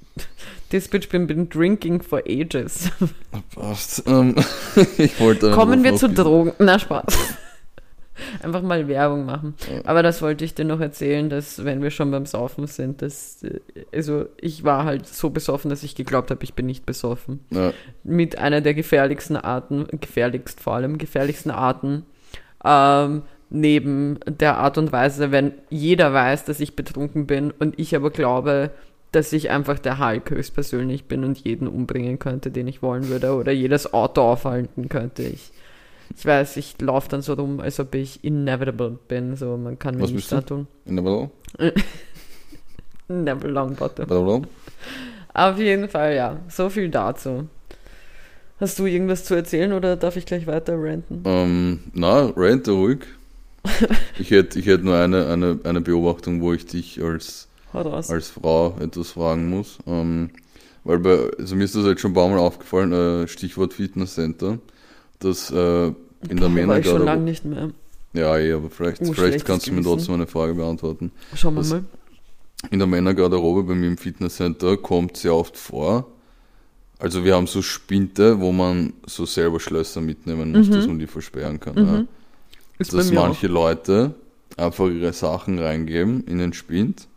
this 0.70 0.88
bitch 0.88 1.10
been, 1.10 1.28
been 1.28 1.48
drinking 1.48 2.02
for 2.02 2.24
ages. 2.28 2.90
Passt. 3.56 4.04
Ähm, 4.08 4.36
ich 4.98 5.20
wollte 5.20 5.52
Kommen 5.52 5.84
wir 5.84 5.96
zu 5.96 6.10
Drogen. 6.10 6.54
Na, 6.58 6.80
Spaß. 6.80 7.06
Einfach 8.44 8.62
mal 8.62 8.88
Werbung 8.88 9.26
machen. 9.26 9.56
Aber 9.84 10.04
das 10.04 10.22
wollte 10.22 10.46
ich 10.46 10.54
dir 10.56 10.66
noch 10.66 10.80
erzählen, 10.80 11.30
dass, 11.30 11.64
wenn 11.64 11.82
wir 11.82 11.92
schon 11.92 12.12
beim 12.12 12.26
Saufen 12.26 12.68
sind, 12.68 13.02
dass, 13.02 13.44
äh, 13.44 13.60
also, 13.94 14.26
ich 14.40 14.64
war 14.64 14.86
halt 14.86 15.08
so 15.08 15.30
besoffen, 15.30 15.70
dass 15.70 15.84
ich 15.84 15.96
geglaubt 15.96 16.32
habe, 16.32 16.44
ich 16.44 16.54
bin 16.54 16.66
nicht 16.66 16.86
besoffen. 16.86 17.40
Ja, 17.52 17.74
mit 18.04 18.38
einer 18.38 18.62
der 18.62 18.74
gefährlichsten 18.74 19.38
Arten, 19.38 19.88
gefährlichst 20.00 20.60
vor 20.60 20.76
allem, 20.76 20.98
gefährlichsten 20.98 21.52
Arten, 21.52 22.06
ähm, 22.64 23.24
neben 23.50 24.20
der 24.28 24.58
Art 24.58 24.78
und 24.78 24.92
Weise, 24.92 25.32
wenn 25.32 25.54
jeder 25.70 26.14
weiß, 26.14 26.46
dass 26.46 26.60
ich 26.60 26.76
betrunken 26.76 27.28
bin 27.28 27.52
und 27.52 27.80
ich 27.80 27.96
aber 27.96 28.10
glaube, 28.10 28.72
dass 29.12 29.32
ich 29.32 29.50
einfach 29.50 29.80
der 29.80 30.00
Hulk 30.00 30.30
höchstpersönlich 30.30 31.06
bin 31.06 31.24
und 31.24 31.38
jeden 31.38 31.68
umbringen 31.68 32.20
könnte, 32.20 32.52
den 32.52 32.68
ich 32.68 32.82
wollen 32.82 33.08
würde, 33.08 33.34
oder 33.34 33.52
jedes 33.52 33.94
Auto 33.94 34.22
aufhalten 34.22 34.90
könnte. 34.90 35.24
Ich, 35.24 35.52
ich 36.18 36.26
weiß, 36.26 36.58
ich 36.58 36.80
laufe 36.82 37.10
dann 37.10 37.22
so 37.22 37.34
rum, 37.34 37.60
als 37.60 37.80
ob 37.80 37.94
ich 37.96 38.24
inevitable 38.24 38.98
bin, 39.08 39.36
so 39.36 39.58
man 39.58 39.78
kann 39.78 39.96
mir 39.96 40.04
Was 40.04 40.12
nichts 40.12 40.30
bist 40.30 40.32
du? 40.32 40.36
antun. 40.38 40.68
in 40.86 40.96
der 40.96 41.04
Ballon? 41.04 41.30
Never 43.08 43.48
long 43.48 43.76
bottom. 43.76 44.48
Auf 45.34 45.60
jeden 45.60 45.90
Fall, 45.90 46.16
ja. 46.16 46.38
So 46.50 46.70
viel 46.70 46.90
dazu. 46.90 47.48
Hast 48.60 48.80
du 48.80 48.86
irgendwas 48.86 49.26
zu 49.26 49.36
erzählen 49.36 49.74
oder 49.74 49.96
darf 49.98 50.16
ich 50.16 50.26
gleich 50.26 50.48
weiter 50.48 50.76
ranten? 50.82 51.22
Ähm, 51.26 51.80
na, 51.94 52.28
rente 52.36 52.72
ruhig. 52.72 53.00
Ich 54.18 54.32
hätte 54.32 54.60
ich 54.60 54.66
hätt 54.66 54.84
nur 54.84 54.96
eine, 54.96 55.28
eine, 55.28 55.60
eine 55.64 55.82
Beobachtung, 55.82 56.40
wo 56.42 56.54
ich 56.54 56.66
dich 56.66 57.02
als, 57.04 57.48
als 57.74 58.30
Frau 58.30 58.78
etwas 58.80 59.12
fragen 59.12 59.50
muss. 59.50 59.80
Ähm, 59.86 60.30
weil 60.86 61.00
bei, 61.00 61.32
also 61.38 61.56
mir 61.56 61.66
ist 61.66 61.76
das 61.76 61.86
jetzt 61.86 62.00
schon 62.02 62.12
ein 62.12 62.16
paar 62.16 62.30
Mal 62.30 62.38
aufgefallen, 62.40 62.94
äh, 62.94 63.28
Stichwort 63.28 63.74
Fitnesscenter, 63.74 64.60
dass 65.20 65.52
äh, 65.52 65.92
in 66.30 66.38
der 66.38 66.68
war 66.68 66.80
ich 66.80 66.86
schon 66.86 67.04
lange 67.06 67.22
Männergarderobe. 67.22 67.22
nicht 67.24 67.46
mehr. 67.46 67.70
Ja, 68.14 68.38
eh, 68.38 68.54
aber 68.54 68.70
vielleicht, 68.70 69.02
Oh, 69.02 69.12
vielleicht 69.14 69.46
kannst 69.46 69.68
du 69.68 69.72
mir 69.74 69.84
trotzdem 69.84 70.14
eine 70.16 70.28
Frage 70.28 70.54
beantworten. 70.54 71.12
Schauen 71.36 71.56
wir 71.56 71.62
Das- 71.62 71.72
mal. 71.72 71.84
in 72.72 72.80
der 72.80 72.88
Männergarderobe 72.88 73.64
bei 73.64 73.76
mir 73.76 73.88
im 73.88 73.98
Fitnesscenter 73.98 74.78
kommt 74.78 75.18
sehr 75.18 75.36
oft 75.36 75.58
vor. 75.58 76.08
Also 76.98 77.26
wir 77.26 77.36
haben 77.36 77.46
so 77.48 77.62
Spinte, 77.62 78.40
wo 78.40 78.52
man 78.54 78.94
so 79.06 79.26
selber 79.26 79.60
Schlösser 79.60 80.00
mitnehmen 80.02 80.54
muss, 80.54 80.68
Mhm. 80.68 80.72
dass 80.72 80.88
man 80.88 80.98
die 81.00 81.08
versperren 81.08 81.60
kann. 81.60 81.76
Mhm. 81.76 82.08
Ja. 82.80 82.86
Dass 82.92 83.12
manche 83.12 83.48
Leute 83.48 84.16
einfach 84.58 84.88
ihre 84.88 85.12
Sachen 85.14 85.60
reingeben 85.60 86.24
in 86.26 86.38
den 86.38 86.54
Spind, 86.54 87.08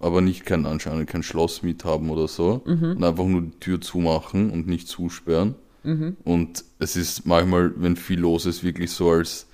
aber 0.00 0.22
nicht 0.22 0.46
kein 0.46 0.64
anscheinend 0.64 1.08
kein 1.10 1.22
Schloss 1.22 1.62
mithaben 1.62 2.08
oder 2.08 2.26
so 2.26 2.62
Mhm. 2.64 2.92
und 2.96 3.04
einfach 3.04 3.26
nur 3.26 3.42
die 3.42 3.58
Tür 3.60 3.80
zumachen 3.82 4.50
und 4.50 4.66
nicht 4.66 4.88
zusperren. 4.88 5.54
Mhm. 5.84 6.16
Und 6.24 6.64
es 6.78 6.96
ist 6.96 7.26
manchmal, 7.26 7.72
wenn 7.76 7.96
viel 7.96 8.20
los 8.20 8.46
ist, 8.46 8.64
wirklich 8.64 8.90
so 8.90 9.10
als, 9.10 9.46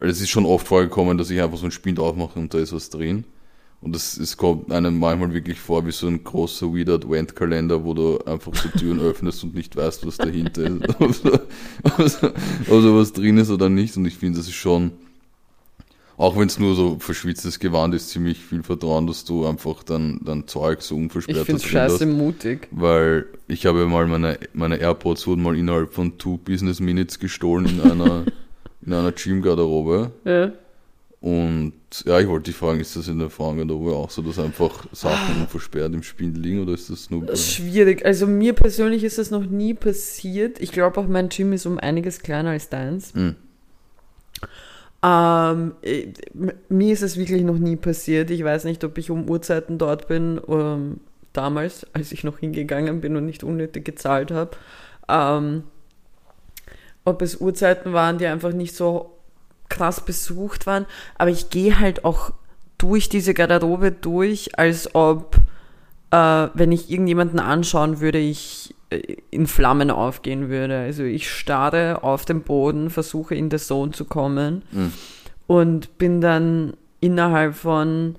es 0.00 0.20
ist 0.20 0.30
schon 0.30 0.46
oft 0.46 0.66
vorgekommen, 0.66 1.18
dass 1.18 1.30
ich 1.30 1.40
einfach 1.40 1.56
so 1.56 1.64
einen 1.64 1.72
Spind 1.72 1.98
aufmache 1.98 2.38
und 2.38 2.52
da 2.52 2.58
ist 2.58 2.72
was 2.72 2.90
drin. 2.90 3.24
Und 3.80 3.94
es, 3.94 4.16
es 4.16 4.38
kommt 4.38 4.72
einem 4.72 4.98
manchmal 4.98 5.34
wirklich 5.34 5.60
vor 5.60 5.86
wie 5.86 5.92
so 5.92 6.06
ein 6.06 6.24
großer 6.24 6.72
weird 6.72 6.88
Adventkalender, 6.88 7.84
wo 7.84 7.92
du 7.92 8.18
einfach 8.24 8.54
so 8.54 8.70
Türen 8.70 8.98
öffnest 9.00 9.44
und 9.44 9.54
nicht 9.54 9.76
weißt, 9.76 10.06
was 10.06 10.16
dahinter 10.16 10.62
ist. 11.00 11.24
ob, 11.84 12.80
so 12.80 12.96
was 12.96 13.12
drin 13.12 13.36
ist 13.36 13.50
oder 13.50 13.68
nicht. 13.68 13.94
Und 13.98 14.06
ich 14.06 14.16
finde, 14.16 14.38
das 14.38 14.46
ist 14.46 14.54
schon, 14.54 14.92
auch 16.16 16.38
wenn 16.38 16.46
es 16.46 16.58
nur 16.58 16.74
so 16.74 16.98
verschwitztes 16.98 17.58
Gewand 17.58 17.94
ist, 17.94 18.10
ziemlich 18.10 18.38
viel 18.38 18.62
Vertrauen, 18.62 19.06
dass 19.06 19.24
du 19.24 19.46
einfach 19.46 19.82
dann, 19.82 20.20
dann 20.24 20.46
Zeug 20.46 20.82
so 20.82 20.94
Ich 20.94 21.02
unversperrt 21.02 21.46
finde 21.46 21.62
es 21.62 21.70
da 21.72 21.86
drin 21.86 21.90
scheiße 21.90 22.06
mutig. 22.06 22.68
Weil 22.70 23.26
ich 23.48 23.66
habe 23.66 23.86
mal 23.86 24.06
meine, 24.06 24.38
meine 24.52 24.76
AirPods 24.76 25.26
wurden 25.26 25.42
mal 25.42 25.56
innerhalb 25.56 25.92
von 25.92 26.16
two 26.18 26.38
Business 26.38 26.80
Minutes 26.80 27.18
gestohlen 27.18 27.66
in 27.66 27.80
einer, 27.80 28.24
in 28.86 28.92
einer 28.92 29.12
Gym-Garderobe. 29.12 30.12
Ja. 30.24 30.52
Und 31.20 31.72
ja, 32.04 32.20
ich 32.20 32.28
wollte 32.28 32.50
dich 32.50 32.56
fragen, 32.56 32.80
ist 32.80 32.96
das 32.96 33.08
in 33.08 33.18
der 33.18 33.30
Frauengarderobe 33.30 33.94
auch 33.94 34.10
so, 34.10 34.20
dass 34.20 34.38
einfach 34.38 34.84
Sachen 34.92 35.40
unversperrt 35.40 35.94
im 35.94 36.02
Spindel 36.02 36.42
liegen 36.42 36.60
oder 36.60 36.74
ist 36.74 36.90
das 36.90 37.08
nur. 37.08 37.34
Schwierig. 37.34 38.04
Also 38.04 38.26
mir 38.26 38.52
persönlich 38.52 39.04
ist 39.04 39.16
das 39.16 39.30
noch 39.30 39.46
nie 39.46 39.72
passiert. 39.72 40.60
Ich 40.60 40.70
glaube 40.70 41.00
auch 41.00 41.08
mein 41.08 41.30
Gym 41.30 41.54
ist 41.54 41.64
um 41.64 41.78
einiges 41.78 42.20
kleiner 42.20 42.50
als 42.50 42.68
deins. 42.68 43.14
Hm. 43.14 43.36
Ähm, 45.04 45.74
äh, 45.82 46.06
mir 46.70 46.92
ist 46.92 47.02
es 47.02 47.18
wirklich 47.18 47.42
noch 47.42 47.58
nie 47.58 47.76
passiert. 47.76 48.30
Ich 48.30 48.42
weiß 48.42 48.64
nicht, 48.64 48.82
ob 48.84 48.96
ich 48.96 49.10
um 49.10 49.28
Uhrzeiten 49.28 49.76
dort 49.76 50.08
bin, 50.08 50.40
ähm, 50.48 51.00
damals, 51.34 51.86
als 51.92 52.10
ich 52.12 52.24
noch 52.24 52.38
hingegangen 52.38 53.02
bin 53.02 53.16
und 53.16 53.26
nicht 53.26 53.44
unnötig 53.44 53.84
gezahlt 53.84 54.30
habe. 54.30 54.52
Ähm, 55.08 55.64
ob 57.04 57.20
es 57.20 57.36
Uhrzeiten 57.36 57.92
waren, 57.92 58.16
die 58.16 58.26
einfach 58.26 58.54
nicht 58.54 58.74
so 58.74 59.18
krass 59.68 60.02
besucht 60.02 60.66
waren. 60.66 60.86
Aber 61.16 61.30
ich 61.30 61.50
gehe 61.50 61.78
halt 61.78 62.06
auch 62.06 62.32
durch 62.78 63.10
diese 63.10 63.34
Garderobe 63.34 63.92
durch, 63.92 64.58
als 64.58 64.94
ob, 64.94 65.36
äh, 66.12 66.48
wenn 66.54 66.72
ich 66.72 66.90
irgendjemanden 66.90 67.40
anschauen 67.40 68.00
würde, 68.00 68.18
ich 68.18 68.73
in 69.30 69.46
Flammen 69.46 69.90
aufgehen 69.90 70.48
würde. 70.48 70.78
Also 70.78 71.02
ich 71.02 71.30
starre 71.30 72.02
auf 72.02 72.24
den 72.24 72.42
Boden, 72.42 72.90
versuche 72.90 73.34
in 73.34 73.50
the 73.50 73.56
Zone 73.56 73.92
zu 73.92 74.04
kommen 74.04 74.62
Mhm. 74.72 74.92
und 75.46 75.98
bin 75.98 76.20
dann 76.20 76.74
innerhalb 77.00 77.54
von 77.54 78.16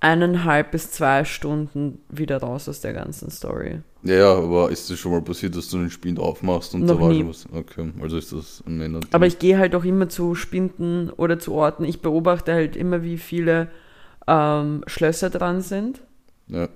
eineinhalb 0.00 0.70
bis 0.72 0.90
zwei 0.90 1.24
Stunden 1.24 1.98
wieder 2.10 2.38
raus 2.38 2.68
aus 2.68 2.80
der 2.80 2.92
ganzen 2.92 3.30
Story. 3.30 3.80
Ja, 4.02 4.14
ja, 4.16 4.34
aber 4.34 4.70
ist 4.70 4.90
das 4.90 4.98
schon 4.98 5.12
mal 5.12 5.22
passiert, 5.22 5.56
dass 5.56 5.68
du 5.70 5.78
den 5.78 5.90
Spind 5.90 6.18
aufmachst 6.18 6.74
und 6.74 6.82
Noch 6.82 6.96
da 6.96 7.00
war 7.00 7.08
nie. 7.10 7.26
was? 7.26 7.46
Okay, 7.54 7.90
also 8.02 8.18
ist 8.18 8.32
das 8.32 8.62
ein 8.66 8.76
Männer. 8.76 9.00
Aber 9.12 9.26
ich 9.26 9.38
gehe 9.38 9.56
halt 9.58 9.74
auch 9.74 9.84
immer 9.84 10.10
zu 10.10 10.34
Spinden 10.34 11.08
oder 11.10 11.38
zu 11.38 11.54
Orten. 11.54 11.84
Ich 11.84 12.02
beobachte 12.02 12.52
halt 12.52 12.76
immer, 12.76 13.02
wie 13.02 13.16
viele 13.16 13.68
ähm, 14.26 14.82
Schlösser 14.86 15.30
dran 15.30 15.62
sind. 15.62 16.02
Ja, 16.48 16.68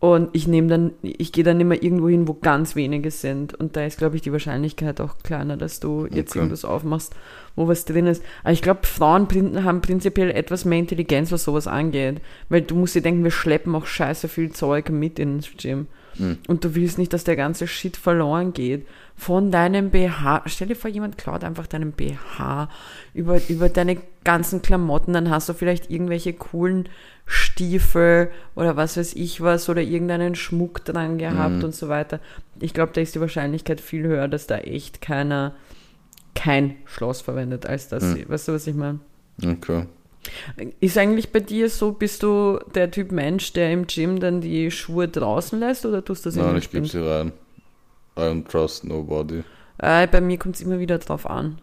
Und 0.00 0.30
ich 0.32 0.46
nehme 0.46 0.68
dann, 0.68 0.92
ich 1.02 1.32
gehe 1.32 1.42
dann 1.42 1.58
immer 1.60 1.82
irgendwo 1.82 2.08
hin, 2.08 2.28
wo 2.28 2.34
ganz 2.34 2.76
wenige 2.76 3.10
sind. 3.10 3.54
Und 3.54 3.74
da 3.74 3.84
ist, 3.84 3.98
glaube 3.98 4.14
ich, 4.14 4.22
die 4.22 4.30
Wahrscheinlichkeit 4.30 5.00
auch 5.00 5.18
kleiner, 5.24 5.56
dass 5.56 5.80
du 5.80 6.06
jetzt 6.06 6.30
Okay. 6.30 6.38
irgendwas 6.38 6.64
aufmachst, 6.64 7.16
wo 7.56 7.66
was 7.66 7.84
drin 7.84 8.06
ist. 8.06 8.22
Aber 8.44 8.52
ich 8.52 8.62
glaube, 8.62 8.86
Frauen 8.86 9.26
haben 9.64 9.80
prinzipiell 9.80 10.30
etwas 10.30 10.64
mehr 10.64 10.78
Intelligenz, 10.78 11.32
was 11.32 11.42
sowas 11.42 11.66
angeht. 11.66 12.20
Weil 12.48 12.62
du 12.62 12.76
musst 12.76 12.94
dir 12.94 13.02
denken, 13.02 13.24
wir 13.24 13.32
schleppen 13.32 13.74
auch 13.74 13.86
scheiße 13.86 14.28
viel 14.28 14.52
Zeug 14.52 14.88
mit 14.90 15.18
ins 15.18 15.50
Gym. 15.56 15.88
Mhm. 16.16 16.38
Und 16.46 16.64
du 16.64 16.76
willst 16.76 16.98
nicht, 16.98 17.12
dass 17.12 17.24
der 17.24 17.36
ganze 17.36 17.66
Shit 17.66 17.96
verloren 17.96 18.52
geht. 18.52 18.86
Von 19.16 19.50
deinem 19.50 19.90
BH. 19.90 20.44
Stell 20.46 20.68
dir 20.68 20.76
vor, 20.76 20.90
jemand 20.90 21.18
klaut 21.18 21.42
einfach 21.42 21.66
deinen 21.66 21.90
BH 21.90 22.68
über, 23.14 23.40
über 23.48 23.68
deine 23.68 23.96
ganzen 24.22 24.62
Klamotten. 24.62 25.12
Dann 25.12 25.28
hast 25.28 25.48
du 25.48 25.54
vielleicht 25.54 25.90
irgendwelche 25.90 26.34
coolen 26.34 26.88
Stiefel 27.28 28.30
oder 28.54 28.76
was 28.76 28.96
weiß 28.96 29.14
ich 29.14 29.40
was 29.40 29.68
oder 29.68 29.82
irgendeinen 29.82 30.34
Schmuck 30.34 30.84
dran 30.84 31.18
gehabt 31.18 31.56
Mhm. 31.58 31.64
und 31.64 31.74
so 31.74 31.88
weiter. 31.88 32.20
Ich 32.58 32.72
glaube, 32.74 32.92
da 32.94 33.00
ist 33.00 33.14
die 33.14 33.20
Wahrscheinlichkeit 33.20 33.80
viel 33.80 34.02
höher, 34.04 34.26
dass 34.28 34.46
da 34.46 34.58
echt 34.58 35.00
keiner 35.00 35.54
kein 36.34 36.76
Schloss 36.86 37.20
verwendet 37.20 37.66
als 37.66 37.88
das. 37.88 38.02
Mhm. 38.02 38.24
Weißt 38.28 38.48
du, 38.48 38.52
was 38.52 38.66
ich 38.66 38.74
meine? 38.74 39.00
okay. 39.44 39.84
Ist 40.80 40.98
eigentlich 40.98 41.30
bei 41.32 41.40
dir 41.40 41.70
so, 41.70 41.92
bist 41.92 42.22
du 42.22 42.58
der 42.74 42.90
Typ 42.90 43.12
Mensch, 43.12 43.52
der 43.54 43.72
im 43.72 43.86
Gym 43.86 44.20
dann 44.20 44.40
die 44.40 44.70
Schuhe 44.70 45.08
draußen 45.08 45.58
lässt 45.58 45.86
oder 45.86 46.04
tust 46.04 46.24
du 46.26 46.28
das 46.30 46.36
in 46.36 46.42
Nein, 46.42 46.56
ich 46.56 46.70
gebe 46.70 46.86
sie 46.86 46.98
rein. 47.06 47.32
I 48.16 48.20
don't 48.22 48.46
trust 48.48 48.84
nobody. 48.84 49.42
Äh, 49.78 50.06
bei 50.08 50.20
mir 50.20 50.38
kommt 50.38 50.56
es 50.56 50.60
immer 50.60 50.80
wieder 50.80 50.98
drauf 50.98 51.28
an. 51.30 51.60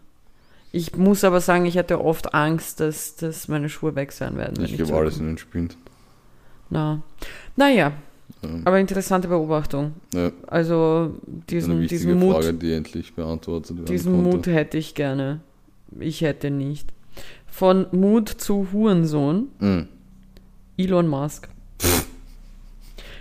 Ich 0.75 0.97
muss 0.97 1.23
aber 1.23 1.39
sagen, 1.39 1.65
ich 1.65 1.77
hatte 1.77 2.03
oft 2.03 2.33
Angst, 2.33 2.81
dass, 2.81 3.15
dass 3.15 3.47
meine 3.47 3.69
Schuhe 3.69 3.95
weg 3.95 4.11
sein 4.11 4.35
werden. 4.35 4.61
Ich 4.65 4.75
gebe 4.75 4.93
alles 4.93 5.19
in 5.19 5.27
den 5.27 5.38
Spind. 5.38 5.77
Na. 6.69 7.01
Naja, 7.55 7.93
Ähm, 8.43 8.61
Aber 8.65 8.77
interessante 8.79 9.27
Beobachtung. 9.29 9.93
ja, 10.13 10.31
Also 10.47 11.15
diesen, 11.49 11.88
diesen 11.88 12.19
Mut, 12.19 12.33
Frage, 12.35 12.53
die 12.55 12.73
endlich 12.73 13.13
beantwortet 13.13 13.77
werden 13.77 13.85
diesen 13.85 14.13
konnte. 14.21 14.38
Mut 14.38 14.47
hätte 14.47 14.77
ich 14.77 14.95
gerne. 14.95 15.39
Ich 15.99 16.19
hätte 16.21 16.51
nicht. 16.51 16.91
Von 17.47 17.85
Mut 17.93 18.27
zu 18.27 18.67
Hurensohn, 18.73 19.47
Mhm. 19.59 19.88
Elon 20.77 21.07
Musk. 21.07 21.47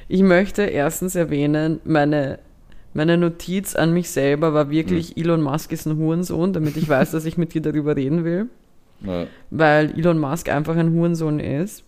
Ich 0.09 0.23
möchte 0.23 0.63
erstens 0.63 1.15
erwähnen, 1.15 1.81
meine, 1.85 2.41
meine 2.95 3.19
Notiz 3.19 3.75
an 3.75 3.93
mich 3.93 4.11
selber 4.11 4.55
war 4.55 4.71
wirklich, 4.71 5.17
Elon 5.17 5.43
Musk 5.43 5.73
ist 5.73 5.87
ein 5.87 5.97
Hurensohn, 5.97 6.53
damit 6.53 6.77
ich 6.77 6.89
weiß, 6.89 7.11
dass 7.13 7.25
ich 7.25 7.37
mit 7.37 7.53
dir 7.55 7.61
darüber 7.61 7.97
reden 7.97 8.25
will. 8.25 8.49
Ja, 9.01 9.27
weil 9.51 9.91
Elon 9.99 10.19
Musk 10.19 10.49
einfach 10.49 10.77
ein 10.77 10.93
Hurensohn 10.93 11.41
ist. 11.41 11.85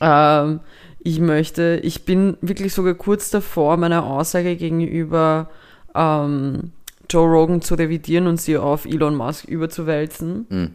Ähm, 0.00 0.60
ich 1.00 1.20
möchte, 1.20 1.80
ich 1.82 2.04
bin 2.04 2.36
wirklich 2.40 2.72
sogar 2.72 2.94
kurz 2.94 3.30
davor, 3.30 3.76
meine 3.76 4.04
Aussage 4.04 4.56
gegenüber 4.56 5.50
ähm, 5.94 6.72
Joe 7.10 7.26
Rogan 7.26 7.62
zu 7.62 7.74
revidieren 7.74 8.26
und 8.26 8.40
sie 8.40 8.56
auf 8.56 8.86
Elon 8.86 9.14
Musk 9.14 9.46
überzuwälzen. 9.46 10.46
Mhm. 10.48 10.70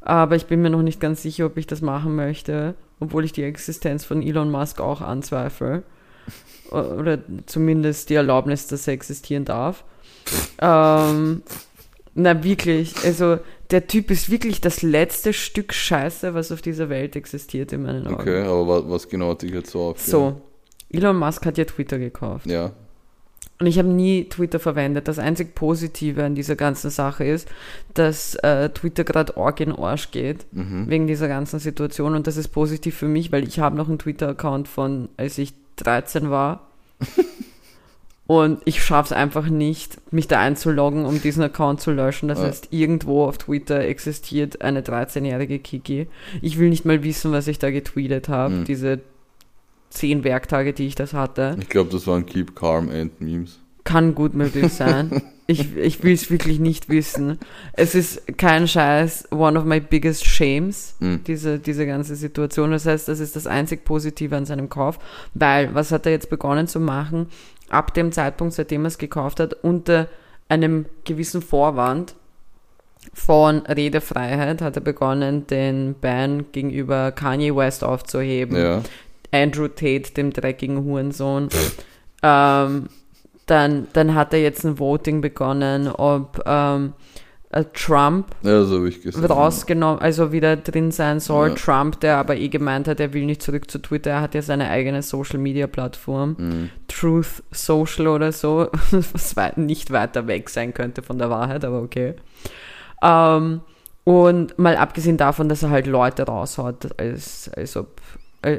Aber 0.00 0.36
ich 0.36 0.46
bin 0.46 0.62
mir 0.62 0.70
noch 0.70 0.82
nicht 0.82 1.00
ganz 1.00 1.22
sicher, 1.22 1.46
ob 1.46 1.56
ich 1.56 1.66
das 1.66 1.82
machen 1.82 2.16
möchte, 2.16 2.74
obwohl 3.00 3.24
ich 3.24 3.32
die 3.32 3.42
Existenz 3.42 4.04
von 4.04 4.22
Elon 4.22 4.50
Musk 4.50 4.80
auch 4.80 5.00
anzweifle. 5.00 5.82
Oder 6.70 7.18
zumindest 7.46 8.10
die 8.10 8.14
Erlaubnis, 8.14 8.66
dass 8.66 8.86
er 8.86 8.94
existieren 8.94 9.44
darf. 9.44 9.84
Ähm, 10.60 11.42
na, 12.14 12.44
wirklich. 12.44 12.94
Also, 13.04 13.38
der 13.70 13.86
Typ 13.86 14.10
ist 14.10 14.30
wirklich 14.30 14.60
das 14.60 14.82
letzte 14.82 15.32
Stück 15.32 15.72
Scheiße, 15.72 16.34
was 16.34 16.50
auf 16.52 16.60
dieser 16.62 16.88
Welt 16.88 17.16
existiert, 17.16 17.72
in 17.72 17.82
meinen 17.82 18.06
Augen. 18.06 18.14
Okay, 18.16 18.42
aber 18.42 18.66
was, 18.66 18.90
was 18.90 19.08
genau 19.08 19.30
hat 19.30 19.42
dich 19.42 19.52
jetzt 19.52 19.70
so 19.70 19.80
aufgehört? 19.90 20.10
So, 20.10 20.40
Elon 20.90 21.16
Musk 21.16 21.46
hat 21.46 21.56
ja 21.56 21.64
Twitter 21.64 21.98
gekauft. 21.98 22.46
Ja, 22.46 22.72
Und 23.60 23.66
ich 23.66 23.78
habe 23.78 23.88
nie 23.88 24.28
Twitter 24.28 24.58
verwendet. 24.58 25.06
Das 25.06 25.18
einzig 25.18 25.54
Positive 25.54 26.24
an 26.24 26.34
dieser 26.34 26.56
ganzen 26.56 26.90
Sache 26.90 27.24
ist, 27.24 27.48
dass 27.94 28.34
äh, 28.36 28.70
Twitter 28.70 29.04
gerade 29.04 29.36
arg 29.36 29.60
in 29.60 29.72
Arsch 29.72 30.10
geht, 30.10 30.46
mhm. 30.52 30.88
wegen 30.88 31.06
dieser 31.06 31.28
ganzen 31.28 31.60
Situation. 31.60 32.14
Und 32.14 32.26
das 32.26 32.36
ist 32.36 32.48
positiv 32.48 32.96
für 32.96 33.08
mich, 33.08 33.30
weil 33.32 33.46
ich 33.46 33.60
habe 33.60 33.76
noch 33.76 33.88
einen 33.88 33.98
Twitter-Account 33.98 34.66
von, 34.66 35.10
als 35.16 35.38
ich 35.38 35.54
13 35.76 36.30
war. 36.30 36.66
Und 38.26 38.60
ich 38.64 38.80
schaffe 38.84 39.06
es 39.12 39.12
einfach 39.18 39.48
nicht, 39.48 39.98
mich 40.12 40.28
da 40.28 40.38
einzuloggen, 40.38 41.04
um 41.04 41.20
diesen 41.20 41.42
Account 41.42 41.80
zu 41.80 41.90
löschen. 41.90 42.28
Das 42.28 42.38
Ja. 42.38 42.44
heißt, 42.46 42.68
irgendwo 42.70 43.24
auf 43.24 43.38
Twitter 43.38 43.80
existiert 43.80 44.62
eine 44.62 44.82
13-jährige 44.82 45.58
Kiki. 45.58 46.06
Ich 46.40 46.58
will 46.58 46.68
nicht 46.68 46.84
mal 46.84 47.02
wissen, 47.02 47.32
was 47.32 47.48
ich 47.48 47.58
da 47.58 47.70
getweetet 47.72 48.28
habe. 48.28 48.54
Mhm. 48.54 48.64
Diese 48.66 49.00
zehn 49.88 50.22
Werktage, 50.22 50.72
die 50.72 50.86
ich 50.86 50.94
das 50.94 51.12
hatte. 51.12 51.56
ich 51.60 51.68
glaube, 51.68 51.90
das 51.90 52.06
waren 52.06 52.24
Keep 52.26 52.54
Calm 52.54 52.88
and 52.88 53.20
Memes. 53.20 53.58
Kann 53.90 54.14
gut 54.14 54.34
möglich 54.34 54.72
sein. 54.72 55.22
ich 55.46 55.76
ich 55.76 56.02
will 56.04 56.12
es 56.14 56.30
wirklich 56.30 56.60
nicht 56.60 56.88
wissen. 56.88 57.38
Es 57.72 57.94
ist 57.94 58.38
kein 58.38 58.68
Scheiß, 58.68 59.28
one 59.32 59.58
of 59.58 59.64
my 59.64 59.80
biggest 59.80 60.24
shames, 60.24 60.94
Mhm. 61.00 61.24
diese, 61.26 61.58
diese 61.58 61.86
ganze 61.86 62.14
Situation. 62.14 62.70
Das 62.70 62.86
heißt, 62.86 63.08
das 63.08 63.18
ist 63.20 63.34
das 63.36 63.46
einzig 63.46 63.84
Positive 63.84 64.36
an 64.36 64.46
seinem 64.46 64.68
Kauf, 64.68 64.98
weil 65.34 65.74
was 65.74 65.90
hat 65.92 66.06
er 66.06 66.12
jetzt 66.12 66.30
begonnen 66.30 66.68
zu 66.68 66.78
machen? 66.80 67.26
Ab 67.68 67.94
dem 67.94 68.12
Zeitpunkt, 68.12 68.54
seitdem 68.54 68.84
er 68.84 68.88
es 68.88 68.98
gekauft 68.98 69.40
hat, 69.40 69.54
unter 69.62 70.06
einem 70.48 70.86
gewissen 71.04 71.42
Vorwand 71.42 72.14
von 73.14 73.58
Redefreiheit 73.66 74.60
hat 74.62 74.76
er 74.76 74.82
begonnen, 74.82 75.46
den 75.46 75.94
Ban 76.00 76.46
gegenüber 76.52 77.12
Kanye 77.12 77.54
West 77.56 77.82
aufzuheben. 77.82 78.56
Ja, 78.56 78.82
Andrew 79.32 79.68
Tate, 79.68 80.12
dem 80.16 80.32
dreckigen 80.32 80.84
Hurensohn. 80.84 81.48
ähm, 82.22 82.88
dann, 83.50 83.88
dann 83.92 84.14
hat 84.14 84.32
er 84.32 84.40
jetzt 84.40 84.64
ein 84.64 84.78
Voting 84.78 85.20
begonnen, 85.20 85.88
ob 85.88 86.42
ähm, 86.46 86.92
äh, 87.50 87.64
Trump 87.74 88.26
ja 88.42 88.62
so 88.62 88.86
rausgenommen, 89.28 90.00
also 90.00 90.30
wieder 90.30 90.56
drin 90.56 90.92
sein 90.92 91.18
soll. 91.18 91.48
Ja. 91.48 91.54
Trump, 91.54 92.00
der 92.00 92.16
aber 92.18 92.36
eh 92.36 92.48
gemeint 92.48 92.86
hat, 92.86 93.00
er 93.00 93.12
will 93.12 93.26
nicht 93.26 93.42
zurück 93.42 93.70
zu 93.70 93.80
Twitter, 93.80 94.12
er 94.12 94.20
hat 94.20 94.34
ja 94.34 94.42
seine 94.42 94.70
eigene 94.70 95.02
Social 95.02 95.38
Media 95.38 95.66
Plattform, 95.66 96.36
Mhm. 96.38 96.70
Truth 96.86 97.42
Social 97.50 98.06
oder 98.06 98.30
so, 98.32 98.68
was 98.90 99.34
nicht 99.56 99.90
weiter 99.90 100.26
weg 100.28 100.48
sein 100.48 100.72
könnte 100.72 101.02
von 101.02 101.18
der 101.18 101.30
Wahrheit, 101.30 101.64
aber 101.64 101.82
okay. 101.82 102.14
Ähm, 103.02 103.62
und 104.04 104.58
mal 104.58 104.76
abgesehen 104.76 105.16
davon, 105.16 105.48
dass 105.48 105.62
er 105.62 105.70
halt 105.70 105.86
Leute 105.86 106.22
raushaut, 106.22 106.98
als, 106.98 107.50
als 107.54 107.76
ob 107.76 108.00
äh, 108.42 108.58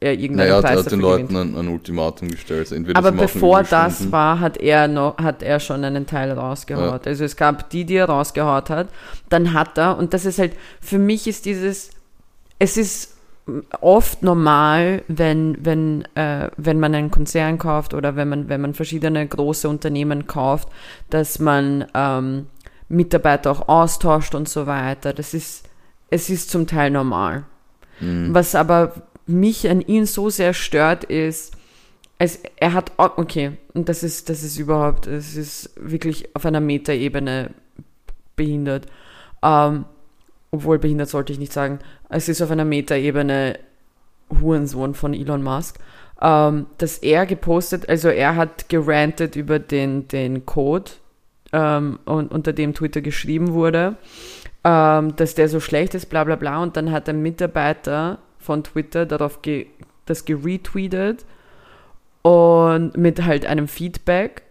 er 0.00 0.12
irgendeinen 0.14 0.48
Naja, 0.48 0.56
er 0.56 0.62
Preis 0.62 0.84
hat 0.84 0.92
den 0.92 1.00
Leuten 1.00 1.36
ein, 1.36 1.54
ein 1.56 1.68
Ultimatum 1.68 2.30
gestellt. 2.30 2.60
Also 2.60 2.74
entweder 2.74 2.98
Aber 2.98 3.12
bevor 3.12 3.62
das 3.62 4.10
war, 4.10 4.40
hat 4.40 4.56
er 4.56 4.88
noch, 4.88 5.18
hat 5.18 5.42
er 5.42 5.60
schon 5.60 5.84
einen 5.84 6.06
Teil 6.06 6.32
rausgehaut. 6.32 7.06
Also 7.06 7.24
es 7.24 7.36
gab 7.36 7.68
die, 7.70 7.84
die 7.84 7.96
er 7.96 8.06
rausgehaut 8.06 8.70
hat. 8.70 8.88
Dann 9.28 9.52
hat 9.52 9.76
er, 9.76 9.98
und 9.98 10.14
das 10.14 10.24
ist 10.24 10.38
halt, 10.38 10.54
für 10.80 10.98
mich 10.98 11.26
ist 11.26 11.44
dieses, 11.44 11.90
es 12.58 12.76
ist 12.78 13.16
oft 13.80 14.22
normal, 14.22 15.02
wenn, 15.08 15.58
wenn, 15.60 16.06
äh, 16.14 16.50
wenn 16.56 16.80
man 16.80 16.94
einen 16.94 17.10
Konzern 17.10 17.58
kauft 17.58 17.94
oder 17.94 18.16
wenn 18.16 18.28
man, 18.28 18.48
wenn 18.48 18.60
man 18.60 18.74
verschiedene 18.74 19.26
große 19.26 19.68
Unternehmen 19.68 20.26
kauft, 20.26 20.68
dass 21.10 21.40
man 21.40 21.84
ähm, 21.94 22.46
Mitarbeiter 22.88 23.50
auch 23.50 23.68
austauscht 23.68 24.34
und 24.34 24.48
so 24.48 24.66
weiter. 24.66 25.12
Das 25.12 25.34
ist, 25.34 25.68
es 26.10 26.30
ist 26.30 26.50
zum 26.50 26.66
Teil 26.66 26.90
normal. 26.90 27.44
Mhm. 28.00 28.32
Was 28.32 28.54
aber 28.54 28.94
mich 29.30 29.68
an 29.68 29.80
ihn 29.80 30.06
so 30.06 30.30
sehr 30.30 30.54
stört, 30.54 31.04
ist, 31.04 31.56
es, 32.18 32.40
er 32.56 32.74
hat, 32.74 32.92
okay, 32.98 33.52
und 33.72 33.88
das 33.88 34.02
ist, 34.02 34.28
das 34.28 34.42
ist 34.42 34.58
überhaupt, 34.58 35.06
es 35.06 35.36
ist 35.36 35.70
wirklich 35.76 36.34
auf 36.36 36.44
einer 36.44 36.60
Metaebene 36.60 37.50
behindert. 38.36 38.86
Ähm, 39.42 39.86
obwohl 40.50 40.78
behindert 40.78 41.08
sollte 41.08 41.32
ich 41.32 41.38
nicht 41.38 41.52
sagen. 41.52 41.78
Es 42.08 42.28
ist 42.28 42.42
auf 42.42 42.50
einer 42.50 42.64
Metaebene 42.64 43.58
Hurensohn 44.40 44.94
von 44.94 45.14
Elon 45.14 45.42
Musk. 45.42 45.78
Ähm, 46.20 46.66
dass 46.76 46.98
er 46.98 47.24
gepostet, 47.24 47.88
also 47.88 48.08
er 48.08 48.36
hat 48.36 48.68
gerantet 48.68 49.36
über 49.36 49.58
den, 49.58 50.06
den 50.08 50.44
Code, 50.44 50.90
ähm, 51.52 51.98
und, 52.04 52.32
unter 52.32 52.52
dem 52.52 52.74
Twitter 52.74 53.00
geschrieben 53.00 53.52
wurde, 53.52 53.96
ähm, 54.64 55.16
dass 55.16 55.34
der 55.34 55.48
so 55.48 55.60
schlecht 55.60 55.94
ist, 55.94 56.06
bla 56.06 56.24
bla 56.24 56.36
bla. 56.36 56.62
Und 56.62 56.76
dann 56.76 56.90
hat 56.90 57.08
ein 57.08 57.22
Mitarbeiter 57.22 58.18
von 58.40 58.64
Twitter 58.64 59.06
darauf 59.06 59.42
ge 59.42 59.66
das 60.06 60.24
geretweetet 60.24 61.24
und 62.22 62.96
mit 62.96 63.24
halt 63.24 63.46
einem 63.46 63.68
Feedback. 63.68 64.42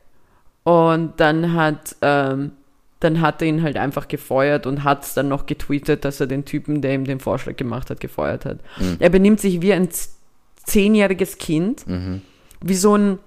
Und 0.64 1.14
dann 1.18 1.54
hat, 1.54 1.96
ähm, 2.02 2.52
dann 3.00 3.22
hat 3.22 3.42
er 3.42 3.48
ihn 3.48 3.64
halt 3.64 3.78
einfach 3.78 4.08
gefeuert 4.08 4.66
und 4.66 4.84
hat 4.84 5.04
es 5.04 5.14
dann 5.14 5.28
noch 5.28 5.46
getweetet, 5.46 6.06
dass 6.06 6.20
er 6.20 6.28
den 6.28 6.46
Typen, 6.46 6.82
der 6.82 6.94
ihm 6.94 7.06
den 7.06 7.20
Vorschlag 7.20 7.56
gemacht 7.56 7.90
hat, 7.90 8.00
gefeuert 8.00 8.46
hat. 8.46 8.60
Mhm. 8.78 8.98
Er 9.00 9.10
benimmt 9.10 9.40
sich 9.40 9.62
wie 9.62 9.74
ein 9.74 9.90
zehnjähriges 10.66 11.38
Kind, 11.38 11.88
Mhm. 11.88 12.22
wie 12.62 12.76
so 12.76 12.96
ein, 12.96 13.20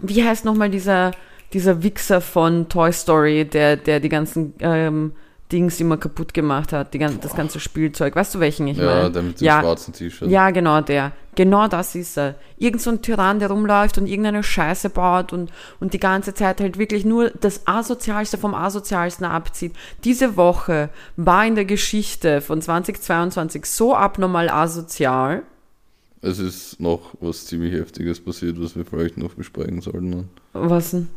wie 0.00 0.24
heißt 0.24 0.44
nochmal 0.44 0.70
dieser, 0.70 1.10
dieser 1.52 1.82
Wichser 1.82 2.20
von 2.20 2.68
Toy 2.68 2.92
Story, 2.92 3.44
der, 3.44 3.76
der 3.76 4.00
die 4.00 4.08
ganzen 4.08 4.54
ähm, 4.60 5.12
Dings 5.52 5.78
immer 5.80 5.96
kaputt 5.98 6.32
gemacht 6.34 6.72
hat, 6.72 6.94
die, 6.94 6.98
gan- 6.98 7.20
das 7.20 7.36
ganze 7.36 7.60
Spielzeug. 7.60 8.16
Weißt 8.16 8.34
du, 8.34 8.40
welchen 8.40 8.66
ich 8.68 8.78
Ja, 8.78 8.86
meine? 8.86 9.10
der 9.12 9.22
mit 9.22 9.40
dem 9.40 9.44
Ja. 9.44 9.60
schwarzen 9.60 9.92
T-Shirt. 9.92 10.28
Ja, 10.30 10.50
genau 10.50 10.80
der. 10.80 11.12
Genau 11.34 11.66
das 11.68 11.94
ist 11.94 12.18
er. 12.18 12.34
Irgend 12.58 12.82
so 12.82 12.90
ein 12.90 13.00
Tyrann, 13.02 13.38
der 13.38 13.48
rumläuft 13.50 13.96
und 13.98 14.06
irgendeine 14.06 14.42
Scheiße 14.42 14.90
baut 14.90 15.32
und, 15.32 15.50
und 15.80 15.92
die 15.94 15.98
ganze 16.00 16.34
Zeit 16.34 16.60
halt 16.60 16.78
wirklich 16.78 17.04
nur 17.04 17.30
das 17.30 17.66
Asozialste 17.66 18.36
vom 18.38 18.54
Asozialsten 18.54 19.24
abzieht. 19.24 19.72
Diese 20.04 20.36
Woche 20.36 20.90
war 21.16 21.46
in 21.46 21.54
der 21.54 21.64
Geschichte 21.64 22.40
von 22.40 22.60
2022 22.60 23.64
so 23.66 23.94
abnormal 23.94 24.48
asozial. 24.50 25.42
Es 26.20 26.38
ist 26.38 26.78
noch 26.80 27.14
was 27.20 27.46
ziemlich 27.46 27.72
Heftiges 27.72 28.20
passiert, 28.20 28.60
was 28.60 28.76
wir 28.76 28.84
vielleicht 28.84 29.16
noch 29.18 29.34
besprechen 29.34 29.80
sollten. 29.80 30.28
Was 30.52 30.90
denn? 30.92 31.08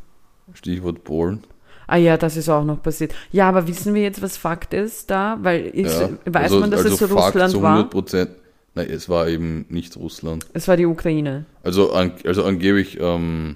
Stichwort 0.53 1.03
Polen. 1.03 1.43
Ah 1.87 1.97
ja, 1.97 2.17
das 2.17 2.37
ist 2.37 2.49
auch 2.49 2.63
noch 2.63 2.81
passiert. 2.81 3.13
Ja, 3.31 3.49
aber 3.49 3.67
wissen 3.67 3.93
wir 3.93 4.01
jetzt, 4.01 4.21
was 4.21 4.37
Fakt 4.37 4.73
ist 4.73 5.09
da? 5.11 5.37
Weil 5.41 5.65
ist, 5.67 5.99
Ja, 5.99 6.09
weiß 6.25 6.43
also- 6.43 6.59
man, 6.59 6.71
dass 6.71 6.85
also 6.85 7.05
es 7.05 7.11
Fakt 7.11 7.25
Russland 7.35 7.51
zu 7.51 7.61
war? 7.61 7.77
100%, 7.77 8.29
Nein, 8.77 8.89
es 8.89 9.07
war 9.07 9.27
eben 9.29 9.65
nicht 9.69 9.95
Russland. 9.95 10.45
Es 10.53 10.67
war 10.67 10.75
die 10.75 10.85
Ukraine. 10.85 11.45
Also, 11.63 11.93
an, 11.93 12.11
also 12.25 12.43
angeblich, 12.43 12.99
ähm, 12.99 13.55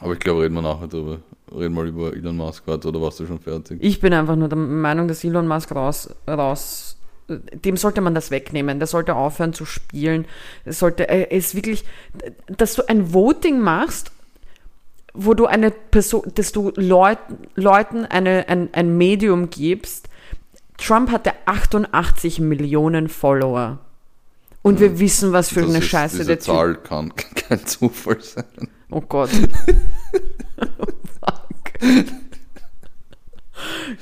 aber 0.00 0.12
ich 0.12 0.20
glaube, 0.20 0.42
reden 0.42 0.54
wir 0.54 0.62
nachher 0.62 0.86
drüber. 0.86 1.18
Reden 1.52 1.74
wir 1.74 1.82
über 1.84 2.14
Elon 2.14 2.36
Musk 2.36 2.66
weiter 2.68 2.90
oder 2.90 3.00
warst 3.02 3.18
du 3.18 3.26
schon 3.26 3.40
fertig? 3.40 3.78
Ich 3.80 4.00
bin 4.00 4.12
einfach 4.12 4.36
nur 4.36 4.48
der 4.48 4.58
Meinung, 4.58 5.08
dass 5.08 5.24
Elon 5.24 5.48
Musk 5.48 5.74
raus, 5.74 6.08
raus, 6.28 6.96
dem 7.28 7.76
sollte 7.76 8.00
man 8.00 8.14
das 8.14 8.30
wegnehmen. 8.30 8.78
Der 8.78 8.86
sollte 8.86 9.14
aufhören 9.16 9.52
zu 9.54 9.64
spielen. 9.64 10.24
Es 10.64 10.78
sollte, 10.78 11.08
er 11.08 11.32
ist 11.32 11.54
wirklich, 11.54 11.84
dass 12.46 12.74
du 12.74 12.88
ein 12.88 13.12
Voting 13.12 13.58
machst, 13.58 14.12
wo 15.20 15.34
du 15.34 15.46
eine 15.46 15.70
Person, 15.70 16.22
dass 16.34 16.52
du 16.52 16.72
Leut, 16.76 17.18
Leuten 17.56 18.04
eine, 18.04 18.48
ein, 18.48 18.68
ein 18.72 18.96
Medium 18.96 19.50
gibst. 19.50 20.08
Trump 20.78 21.10
hatte 21.10 21.32
88 21.46 22.38
Millionen 22.40 23.08
Follower. 23.08 23.78
Und 24.62 24.80
wir 24.80 24.98
wissen, 25.00 25.32
was 25.32 25.48
für 25.50 25.62
eine 25.62 25.78
ist, 25.78 25.86
Scheiße 25.86 26.16
diese 26.18 26.26
der 26.28 26.38
Typ. 26.38 26.46
Zahl 26.54 26.74
kann 26.76 27.12
kein 27.34 27.66
Zufall 27.66 28.20
sein. 28.20 28.44
Oh 28.90 29.00
Gott. 29.00 29.30
Fuck. 31.20 31.72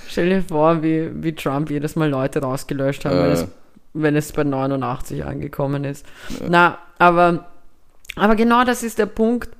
Stell 0.09 0.29
dir 0.29 0.43
vor, 0.43 0.83
wie, 0.83 1.11
wie 1.23 1.35
Trump 1.35 1.71
jedes 1.71 1.97
Mal 1.97 2.09
Leute 2.11 2.41
rausgelöscht 2.41 3.05
hat, 3.05 3.13
wenn, 3.13 3.31
Äh. 3.31 3.33
es, 3.33 3.47
wenn 3.95 4.17
es 4.17 4.33
bei 4.33 4.45
89 4.45 5.25
angekommen 5.25 5.85
ist. 5.85 6.05
Na, 6.47 6.79
aber, 6.99 7.47
aber 8.17 8.37
genau 8.37 8.65
das 8.65 8.83
ist 8.83 8.99
der 8.99 9.07
Punkt. 9.07 9.51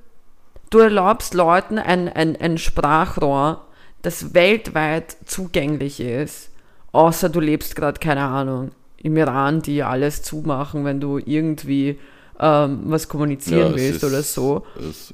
Du 0.69 0.79
erlaubst 0.79 1.33
Leuten 1.33 1.79
ein, 1.79 2.09
ein, 2.09 2.35
ein 2.35 2.57
Sprachrohr, 2.57 3.65
das 4.01 4.33
weltweit 4.33 5.15
zugänglich 5.25 5.99
ist, 5.99 6.49
außer 6.91 7.29
du 7.29 7.39
lebst 7.39 7.75
gerade, 7.75 7.99
keine 7.99 8.23
Ahnung, 8.23 8.71
im 9.01 9.15
Iran, 9.17 9.61
die 9.61 9.83
alles 9.83 10.23
zumachen, 10.23 10.83
wenn 10.83 10.99
du 10.99 11.19
irgendwie 11.19 11.99
ähm, 12.39 12.81
was 12.85 13.07
kommunizieren 13.07 13.71
Ja, 13.71 13.75
willst 13.75 14.03
ist- 14.03 14.09
oder 14.09 14.21
so. 14.23 14.65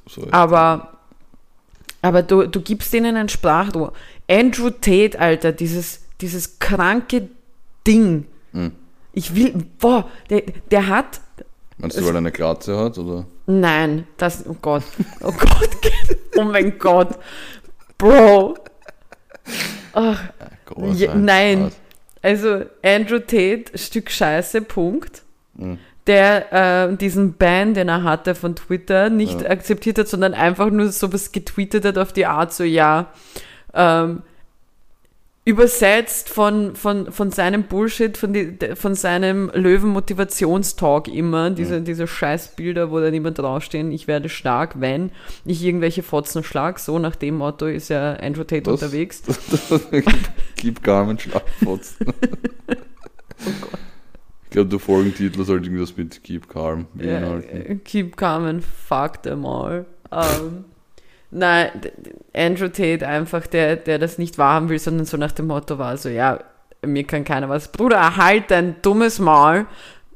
so 0.08 0.28
Aber, 0.32 0.94
aber 2.02 2.24
du, 2.24 2.48
du 2.48 2.62
gibst 2.62 2.92
denen 2.94 3.16
ein 3.16 3.30
Sprachrohr. 3.30 3.94
Andrew 4.30 4.70
Tate, 4.70 5.20
Alter, 5.20 5.52
dieses, 5.52 6.02
dieses 6.22 6.60
kranke 6.60 7.30
Ding. 7.86 8.26
Hm. 8.54 8.72
Ich 9.14 9.36
will, 9.36 9.54
boah, 9.80 10.10
der, 10.30 10.44
der 10.72 10.88
hat, 10.88 11.22
Meinst 11.84 11.98
du, 12.00 12.06
weil 12.06 12.16
er 12.16 12.18
eine 12.18 12.32
Glatze 12.32 12.78
hat? 12.78 12.98
Oder? 12.98 13.26
nein, 13.46 14.08
das, 14.18 14.46
oh 14.48 14.56
Gott, 14.62 14.84
oh 15.22 15.32
Gott, 15.32 15.70
oh 16.38 16.44
mein 16.44 16.80
Gott, 16.80 17.10
Bro. 17.98 18.56
Ach, 19.94 20.24
Ja, 20.96 21.12
ein 21.12 21.26
nein. 21.26 21.72
Also 22.22 22.62
Andrew 22.84 23.20
Tate, 23.20 23.78
Stück 23.78 24.10
Scheiße, 24.10 24.62
Punkt. 24.62 25.24
Hm. 25.58 25.78
Der 26.08 26.88
äh, 26.92 26.96
diesen 26.98 27.34
Ban, 27.34 27.74
den 27.74 27.90
er 27.90 28.04
hatte 28.04 28.34
von 28.36 28.56
Twitter, 28.56 29.10
nicht 29.10 29.42
Ja. 29.42 29.50
akzeptiert 29.50 29.98
hat, 29.98 30.08
sondern 30.08 30.34
einfach 30.34 30.70
nur 30.70 30.90
sowas 30.90 31.32
getweetet 31.32 31.86
hat 31.86 31.98
auf 31.98 32.12
die 32.14 32.26
Art, 32.26 32.54
so 32.54 32.64
ja, 32.64 33.08
ähm, 33.74 34.22
übersetzt 35.46 36.30
von, 36.30 36.74
von, 36.76 37.12
von 37.12 37.32
seinem 37.32 37.64
Bullshit, 37.64 38.18
von, 38.18 38.32
die, 38.32 38.58
von 38.76 38.96
seinem 38.96 39.52
Löwen-Motivationstalk 39.54 41.10
immer, 41.10 41.50
diese, 41.50 41.82
diese 41.82 42.08
Scheißbilder, 42.08 42.92
wo 42.92 43.02
dann 43.02 43.14
immer 43.14 43.32
draufstehen, 43.32 43.92
ich 43.92 44.08
werde 44.08 44.30
stark, 44.30 44.80
wenn 44.80 45.12
ich 45.44 45.62
irgendwelche 45.64 46.02
Fotzen 46.02 46.44
schlag, 46.44 46.80
so 46.80 46.98
nach 46.98 47.18
dem 47.18 47.36
Motto 47.36 47.66
ist 47.66 47.90
ja 47.90 48.14
Andrew 48.14 48.46
Tate 48.46 48.68
Was? 48.68 48.82
unterwegs. 48.82 49.22
Gib 50.56 50.82
Garmin 50.82 51.20
Schlagfotzen. 51.20 52.08
Ich 54.46 54.50
glaube, 54.50 54.70
der 54.70 54.80
Folgentitel 54.80 55.44
sollte 55.44 55.66
irgendwas 55.66 55.98
mit 55.98 56.24
Keep 56.24 56.48
Calm 56.48 56.86
beinhalten. 56.94 57.50
äh, 57.72 57.76
keep 57.84 58.16
calm 58.16 58.46
and 58.46 58.64
fuck 58.64 59.22
them 59.24 59.46
all. 59.46 59.86
Ähm, 60.12 60.64
nein, 61.34 61.70
Andrew 62.34 62.68
Tate 62.68 63.08
einfach, 63.08 63.48
der, 63.48 63.76
der 63.76 64.00
das 64.00 64.18
nicht 64.18 64.38
wahrhaben 64.38 64.70
will, 64.70 64.80
sondern 64.80 65.06
so 65.06 65.18
nach 65.18 65.32
dem 65.32 65.48
Motto 65.48 65.78
war, 65.78 65.98
so, 65.98 66.10
ja, 66.10 66.40
mir 66.86 67.06
kann 67.06 67.24
keiner 67.24 67.50
was. 67.50 67.72
Bruder, 67.72 68.18
halt 68.18 68.52
dein 68.52 68.82
dummes 68.82 69.20
Maul, 69.20 69.66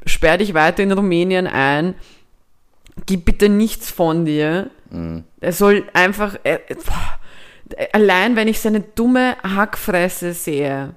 sperr 0.06 0.38
dich 0.38 0.54
weiter 0.54 0.84
in 0.84 0.92
Rumänien 0.92 1.48
ein, 1.48 1.96
gib 3.06 3.26
bitte 3.26 3.50
nichts 3.50 3.92
von 3.92 4.26
dir. 4.26 4.70
Mhm. 4.90 5.24
Er 5.40 5.54
soll 5.54 5.86
einfach, 5.94 6.38
boah, 6.44 7.20
allein 7.94 8.36
wenn 8.36 8.48
ich 8.48 8.60
seine 8.60 8.82
dumme 8.82 9.36
Hackfresse 9.44 10.34
sehe, 10.34 10.94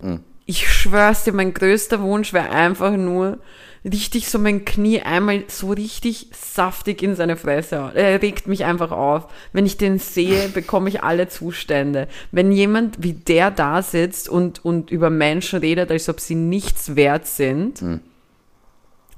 Mhm. 0.00 0.20
Ich 0.46 0.70
schwör's 0.70 1.24
dir, 1.24 1.32
mein 1.32 1.54
größter 1.54 2.00
Wunsch 2.02 2.32
wäre 2.32 2.50
einfach 2.50 2.92
nur, 2.92 3.38
richtig 3.84 4.28
so 4.28 4.38
mein 4.38 4.64
Knie 4.64 5.02
einmal 5.02 5.44
so 5.48 5.70
richtig 5.70 6.28
saftig 6.32 7.02
in 7.02 7.16
seine 7.16 7.36
Fresse. 7.36 7.92
Er 7.94 8.22
regt 8.22 8.46
mich 8.46 8.64
einfach 8.64 8.90
auf. 8.90 9.26
Wenn 9.52 9.66
ich 9.66 9.76
den 9.76 9.98
sehe, 9.98 10.48
bekomme 10.48 10.88
ich 10.88 11.02
alle 11.02 11.28
Zustände. 11.28 12.08
Wenn 12.32 12.50
jemand 12.50 13.02
wie 13.02 13.12
der 13.12 13.50
da 13.50 13.82
sitzt 13.82 14.28
und, 14.28 14.64
und 14.64 14.90
über 14.90 15.10
Menschen 15.10 15.58
redet, 15.60 15.90
als 15.90 16.08
ob 16.08 16.20
sie 16.20 16.34
nichts 16.34 16.96
wert 16.96 17.26
sind, 17.26 17.82
Mhm. 17.82 18.00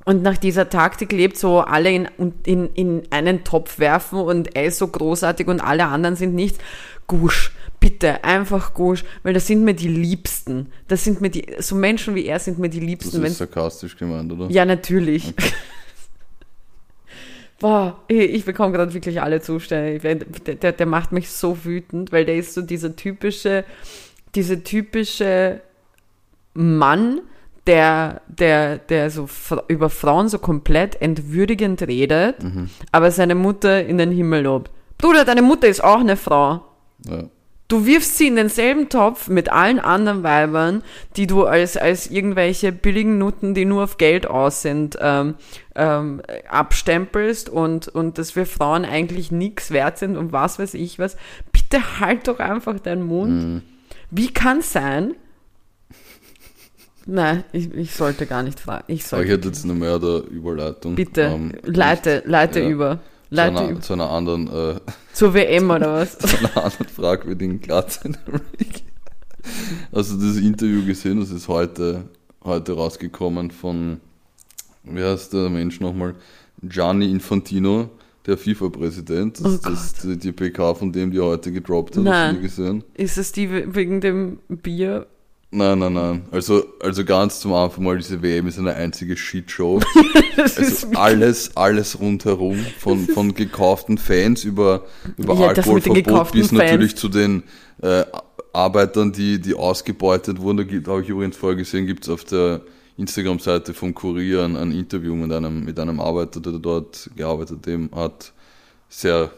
und 0.05 0.23
nach 0.23 0.37
dieser 0.37 0.69
Taktik 0.69 1.11
lebt, 1.13 1.37
so 1.37 1.61
alle 1.61 1.91
in, 1.93 2.09
in, 2.45 2.71
in 2.75 3.03
einen 3.11 3.43
Topf 3.45 3.79
werfen 3.81 4.19
und 4.21 4.55
er 4.55 4.67
ist 4.67 4.79
so 4.79 4.87
großartig 4.87 5.49
und 5.49 5.61
alle 5.61 5.87
anderen 5.87 6.15
sind 6.17 6.35
nichts. 6.35 6.59
Gusch, 7.09 7.53
bitte, 7.91 8.25
einfach 8.25 8.75
Gusch, 8.75 9.05
weil 9.23 9.35
das 9.35 9.47
sind 9.47 9.65
mir 9.65 9.75
die 9.75 9.89
Liebsten. 9.89 10.73
Das 10.89 11.05
sind 11.05 11.21
mir 11.21 11.31
die, 11.31 11.47
so 11.59 11.75
Menschen 11.77 12.15
wie 12.15 12.27
er 12.27 12.39
sind 12.39 12.59
mir 12.59 12.69
die 12.69 12.81
Das 12.81 12.87
Liebsten. 12.89 13.17
ist 13.19 13.23
Wenn, 13.23 13.33
sarkastisch 13.33 13.97
gemeint, 13.97 14.33
oder? 14.33 14.51
ja, 14.51 14.65
natürlich. 14.65 15.35
Boah, 17.59 18.01
ich, 18.09 18.19
ich 18.19 18.45
bekomme 18.45 18.73
gerade 18.73 18.93
wirklich 18.93 19.23
alle 19.23 19.41
Zustände. 19.41 19.99
Der, 20.01 20.55
der, 20.57 20.73
der 20.73 20.87
macht 20.87 21.13
mich 21.13 21.31
so 21.31 21.65
wütend, 21.65 22.13
weil 22.13 22.25
der 22.27 22.37
ist 22.37 22.53
so 22.55 22.61
dieser 22.61 22.97
typische, 22.97 23.65
diese 24.35 24.63
typische 24.63 25.63
Mann, 26.55 27.21
der, 27.67 28.21
der, 28.29 28.79
der 28.79 29.11
so 29.11 29.29
über 29.69 29.91
Frauen 29.91 30.29
so 30.29 30.39
komplett 30.39 31.01
entwürdigend 31.01 31.83
redet, 31.83 32.43
Mhm. 32.43 32.71
aber 32.93 33.11
seine 33.11 33.35
Mutter 33.35 33.85
in 33.85 33.99
den 33.99 34.13
Himmel 34.13 34.43
lobt. 34.45 34.71
Bruder, 34.99 35.25
deine 35.25 35.43
Mutter 35.43 35.67
ist 35.67 35.83
auch 35.83 36.01
eine 36.01 36.17
Frau. 36.17 36.63
Ja. 37.09 37.25
Du 37.69 37.85
wirfst 37.85 38.17
sie 38.17 38.29
in 38.29 38.37
denselben 38.37 38.89
Topf 38.89 39.29
mit 39.29 39.51
allen 39.51 39.81
anderen 39.81 40.23
Weibern, 40.23 40.83
die 41.17 41.27
du 41.27 41.45
als, 41.45 41.77
als 41.77 42.09
irgendwelche 42.09 42.71
billigen 42.71 43.19
Nutten, 43.19 43.55
die 43.55 43.65
nur 43.65 43.85
auf 43.85 43.99
Geld 43.99 44.29
aus 44.29 44.63
sind, 44.63 44.97
ähm, 45.01 45.35
ähm, 45.75 46.23
abstempelst 46.49 47.49
und, 47.49 47.89
und 47.89 48.19
dass 48.19 48.37
wir 48.37 48.47
Frauen 48.47 48.85
eigentlich 48.85 49.33
nichts 49.33 49.73
wert 49.73 49.99
sind 49.99 50.17
und 50.17 50.31
was 50.31 50.61
weiß 50.61 50.75
ich 50.75 51.01
was. 51.01 51.17
Bitte 51.51 51.99
halt 51.99 52.29
doch 52.29 52.39
einfach 52.39 52.79
deinen 52.79 53.05
Mund. 53.05 53.43
Mhm. 53.43 53.63
Wie 54.11 54.33
kann 54.33 54.63
sein? 54.63 55.15
Nein, 57.05 57.45
ich, 57.53 57.73
ich 57.73 57.95
sollte 57.95 58.27
gar 58.27 58.43
nicht 58.43 58.61
fragen. 58.61 58.85
Ich 58.89 59.07
sollte 59.07 59.27
ich 59.27 59.33
hätte 59.33 59.49
jetzt 59.49 59.65
noch 59.65 59.75
mehr 59.75 59.99
der 59.99 60.23
Überleitung. 60.29 60.95
bitte, 60.95 61.23
ähm, 61.23 61.53
leite, 61.65 62.23
leite 62.27 62.61
ja. 62.61 62.69
über. 62.69 63.01
Zu 63.29 63.35
Leite 63.35 63.59
einer, 63.59 63.81
zu 63.81 63.93
einer 63.93 64.11
anderen, 64.11 64.49
äh, 64.49 64.81
Zur 65.13 65.35
WM 65.35 65.71
oder 65.71 65.95
was? 65.95 66.19
zu 66.19 66.39
einer 66.39 66.57
anderen 66.57 66.89
fragwürdigen 66.89 67.61
Glatze 67.61 68.09
in 68.09 68.13
der 68.13 68.41
League. 68.59 68.83
Also 69.93 70.17
das 70.17 70.39
Interview 70.39 70.85
gesehen, 70.85 71.21
das 71.21 71.31
ist 71.31 71.47
heute, 71.47 72.09
heute 72.43 72.73
rausgekommen 72.73 73.53
von, 73.53 74.01
wie 74.83 75.05
heißt 75.05 75.33
der 75.35 75.49
Mensch 75.51 75.79
nochmal? 75.79 76.17
Gianni 76.63 77.09
Infantino, 77.13 77.91
der 78.27 78.37
FIFA-Präsident. 78.39 79.39
Das, 79.39 79.55
Oh 79.55 79.71
das 79.71 79.95
ist 80.03 80.25
die, 80.25 80.33
PK 80.33 80.75
von 80.75 80.93
dem, 80.93 81.13
die 81.13 81.19
er 81.19 81.27
heute 81.27 81.53
gedroppt 81.53 81.97
hat. 81.97 82.05
Hast 82.05 82.11
Nein. 82.11 82.35
du 82.35 82.41
die 82.41 82.47
gesehen? 82.47 82.85
Ist 82.95 83.19
es 83.19 83.31
die 83.31 83.49
wegen 83.73 84.01
dem 84.01 84.41
Bier? 84.49 85.07
Nein, 85.53 85.79
nein, 85.79 85.93
nein. 85.93 86.27
Also, 86.33 86.65
also 86.81 87.05
ganz 87.05 87.41
zum 87.41 87.53
Anfang 87.55 87.85
mal, 87.85 87.97
diese 87.97 88.21
WM 88.21 88.47
ist 88.49 88.59
eine 88.59 88.75
einzige 88.75 89.17
Shitshow. 89.17 89.81
Das 90.37 90.59
Also 90.59 90.89
alles, 90.95 91.57
alles 91.57 91.99
rundherum, 91.99 92.59
von, 92.79 93.07
von 93.07 93.33
gekauften 93.35 93.97
Fans 93.97 94.45
über, 94.45 94.85
über 95.17 95.33
Ja, 95.35 95.55
das 95.55 95.67
Alkoholverbot 95.67 96.33
bis 96.33 96.49
Fans. 96.49 96.53
natürlich 96.59 96.97
zu 96.97 97.09
den 97.09 97.43
äh, 97.81 98.05
Arbeitern, 98.53 99.13
die, 99.13 99.41
die 99.41 99.55
ausgebeutet 99.55 100.41
wurden. 100.41 100.59
Da 100.59 100.63
gibt- 100.65 100.89
habe 100.89 101.01
ich 101.03 101.09
übrigens 101.09 101.37
vorher 101.39 101.57
gesehen, 101.57 101.87
gibt 101.87 102.03
es 102.05 102.11
auf 102.11 102.25
der 102.25 102.61
Instagram-Seite 102.99 103.73
vom 103.73 103.95
Kurier 103.95 104.43
ein, 104.45 104.57
ein 104.57 104.73
Interview 104.73 105.15
mit 105.15 105.33
einem, 105.33 105.65
mit 105.65 105.79
einem 105.79 106.01
Arbeiter, 106.01 106.41
der 106.41 106.53
dort 106.53 107.09
gearbeitet 107.17 107.65
dem 107.65 107.89
hat. 107.95 108.33
Sehr 108.91 109.31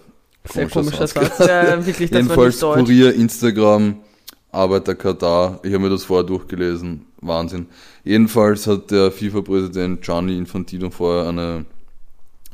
Sehr 0.51 0.69
komischer 0.69 0.81
komischer 0.81 1.07
Satz. 1.07 1.37
Satz. 1.39 1.49
Ja, 1.49 1.87
wirklich, 1.87 2.11
das 2.11 2.29
war 2.29 2.37
Jedenfalls 2.47 2.55
nicht 2.55 2.63
deutsch. 2.63 2.79
Kurier, 2.81 3.15
Instagram, 3.15 3.97
Arbeiter 4.51 4.95
Katar. 4.95 5.61
Ich 5.63 5.73
habe 5.73 5.85
mir 5.85 5.91
das 5.91 6.05
vorher 6.05 6.25
durchgelesen. 6.27 7.07
Wahnsinn. 7.21 7.67
Jedenfalls 8.05 8.67
hat 8.67 8.91
der 8.91 9.11
FIFA-Präsident 9.11 10.03
Gianni 10.03 10.37
Infantino 10.39 10.91
vorher 10.91 11.29
eine 11.29 11.65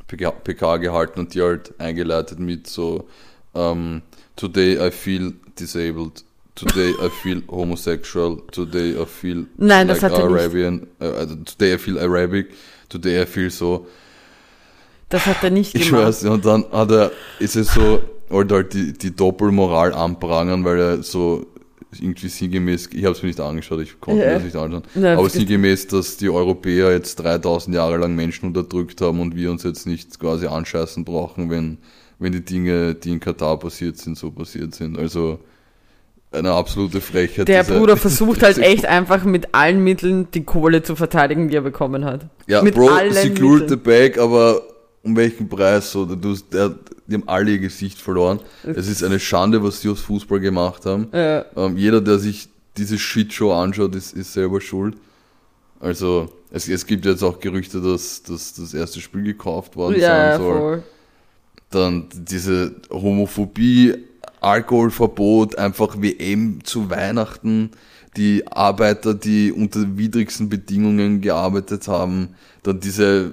PK, 0.09 0.31
PK 0.31 0.77
gehalten 0.79 1.21
und 1.21 1.35
die 1.35 1.43
halt 1.43 1.75
eingeleitet 1.79 2.39
mit 2.39 2.67
so 2.67 3.07
ähm, 3.55 4.03
Today 4.37 4.87
I 4.87 4.91
feel 4.91 5.35
disabled. 5.59 6.25
Today 6.55 6.91
I 6.91 7.09
feel 7.23 7.43
homosexual. 7.49 8.39
Today 8.53 9.01
I 9.01 9.07
feel 9.07 9.47
Nein, 9.57 9.87
nicht. 9.89 10.03
Arabian. 10.03 10.87
Äh, 11.01 11.07
also 11.07 11.37
today 11.37 11.75
I 11.75 11.79
feel 11.79 11.99
Arabic. 11.99 12.49
Today 12.89 13.23
I 13.23 13.27
feel 13.27 13.51
so. 13.51 13.87
Das 15.09 15.27
hat 15.27 15.43
er 15.43 15.51
nicht 15.51 15.75
Ich 15.75 15.89
gemacht. 15.89 16.07
weiß, 16.07 16.23
ja, 16.23 16.31
und 16.31 16.45
dann 16.45 16.65
hat 16.73 16.91
er, 16.91 17.13
ist 17.39 17.57
es 17.57 17.73
so, 17.73 18.03
wollte 18.29 18.55
halt 18.55 18.73
die, 18.73 18.93
die 18.95 19.15
Doppelmoral 19.15 19.93
anprangern, 19.93 20.65
weil 20.65 20.79
er 20.79 21.03
so 21.03 21.47
irgendwie 22.01 22.29
sinngemäß, 22.29 22.89
ich 22.93 23.05
habe 23.05 23.15
es 23.15 23.23
mir 23.23 23.29
nicht 23.29 23.41
angeschaut, 23.41 23.81
ich 23.81 24.01
konnte 24.01 24.21
Ja. 24.23 24.29
mir 24.29 24.35
das 24.35 24.45
nicht 24.45 24.57
anschauen, 24.57 24.83
Na, 24.95 25.15
aber 25.17 25.29
sinngemäß, 25.29 25.87
dass 25.89 26.17
die 26.17 26.29
Europäer 26.31 26.93
jetzt 26.93 27.17
3000 27.17 27.75
Jahre 27.77 27.97
lang 27.99 28.15
Menschen 28.15 28.47
unterdrückt 28.47 29.01
haben 29.01 29.21
und 29.21 29.37
wir 29.37 29.51
uns 29.51 29.63
jetzt 29.63 29.87
nicht 29.87 30.19
quasi 30.19 30.47
anscheißen 30.47 31.05
brauchen, 31.05 31.51
wenn, 31.51 31.79
wenn 32.19 32.33
die 32.33 32.45
Dinge, 32.45 32.95
die 32.95 33.13
in 33.13 33.21
Katar 33.21 33.59
passiert 33.59 33.97
sind, 33.99 34.17
so 34.19 34.31
passiert 34.31 34.75
sind. 34.75 34.99
Also 34.99 35.39
eine 36.33 36.53
absolute 36.53 37.01
Frechheit. 37.01 37.47
Der 37.49 37.63
diese- 37.63 37.79
Bruder 37.79 37.97
versucht 37.99 38.43
halt 38.43 38.59
echt 38.59 38.87
einfach 38.87 39.25
mit 39.25 39.55
allen 39.55 39.85
Mitteln 39.85 40.29
die 40.35 40.43
Kohle 40.45 40.83
zu 40.83 40.97
verteidigen, 40.97 41.49
die 41.49 41.57
er 41.57 41.63
bekommen 41.63 42.05
hat. 42.05 42.27
Ja, 42.49 42.61
mit 42.63 42.75
Bro, 42.75 42.89
allen 42.89 43.13
secured 43.13 43.69
the 43.69 43.77
Mitteln. 43.77 43.83
bag, 44.15 44.19
aber 44.19 44.63
um 45.05 45.15
welchen 45.17 45.49
Preis? 45.49 45.93
So, 45.93 46.05
du, 46.07 46.35
der, 46.53 46.75
die 47.07 47.15
haben 47.15 47.29
alle 47.29 47.53
ihr 47.53 47.59
Gesicht 47.59 48.01
verloren. 48.01 48.41
Es 48.65 48.89
ist 48.89 49.05
eine 49.05 49.21
Schande, 49.21 49.63
was 49.63 49.81
sie 49.81 49.91
aus 49.91 50.01
Fußball 50.01 50.41
gemacht 50.41 50.87
haben. 50.87 51.09
Ja. 51.13 51.45
Ähm, 51.57 51.77
jeder, 51.77 52.01
der 52.01 52.19
sich 52.19 52.49
diese 52.77 52.99
Shitshow 52.99 53.53
anschaut, 53.53 53.95
ist, 53.95 54.15
ist 54.15 54.33
selber 54.33 54.61
schuld. 54.61 54.97
Also, 55.79 56.33
es, 56.51 56.69
es 56.69 56.87
gibt 56.87 57.05
jetzt 57.05 57.23
auch 57.23 57.39
Gerüchte, 57.39 57.81
dass, 57.81 58.23
dass 58.23 58.55
das 58.55 58.73
erste 58.75 59.01
Spiel 59.01 59.23
gekauft 59.23 59.77
worden 59.77 60.01
Ja, 60.01 60.33
sein 60.33 60.41
soll. 60.41 60.59
voll. 60.59 60.83
Dann 61.71 62.07
diese 62.13 62.75
Homophobie, 62.91 63.95
Alkoholverbot, 64.41 65.59
einfach 65.59 66.01
WM 66.01 66.61
zu 66.65 66.89
Weihnachten, 66.89 67.71
die 68.17 68.47
Arbeiter, 68.47 69.13
die 69.15 69.53
unter 69.53 69.97
widrigsten 69.99 70.49
Bedingungen 70.49 71.21
gearbeitet 71.21 71.89
haben, 71.89 72.31
dann 72.63 72.79
diese 72.81 73.33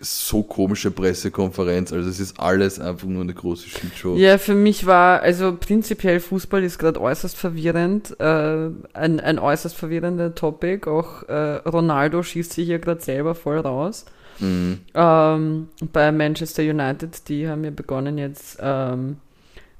so 0.00 0.42
komische 0.42 0.90
Pressekonferenz, 0.90 1.92
also 1.92 2.08
es 2.08 2.20
ist 2.20 2.38
alles 2.38 2.78
einfach 2.78 3.06
nur 3.06 3.22
eine 3.22 3.34
große 3.34 3.68
Shitshow. 3.68 4.16
Ja, 4.16 4.38
für 4.38 4.54
mich 4.54 4.86
war, 4.86 5.20
also 5.20 5.56
prinzipiell 5.58 6.20
Fußball 6.20 6.62
ist 6.62 6.78
gerade 6.78 7.00
äußerst 7.00 7.36
verwirrend, 7.36 8.18
äh, 8.20 8.68
ein, 8.92 9.20
ein 9.20 9.38
äußerst 9.38 9.76
verwirrender 9.76 10.34
Topic. 10.34 10.88
Auch 10.88 11.24
äh, 11.24 11.56
Ronaldo 11.68 12.22
schießt 12.22 12.52
sich 12.52 12.66
hier 12.66 12.78
gerade 12.78 13.00
selber 13.00 13.34
voll 13.34 13.58
raus. 13.58 14.06
Mhm. 14.38 14.78
Ähm, 14.94 15.68
bei 15.92 16.12
Manchester 16.12 16.62
United, 16.62 17.28
die 17.28 17.48
haben 17.48 17.64
ja 17.64 17.70
begonnen 17.70 18.16
jetzt 18.16 18.58
ähm, 18.60 19.16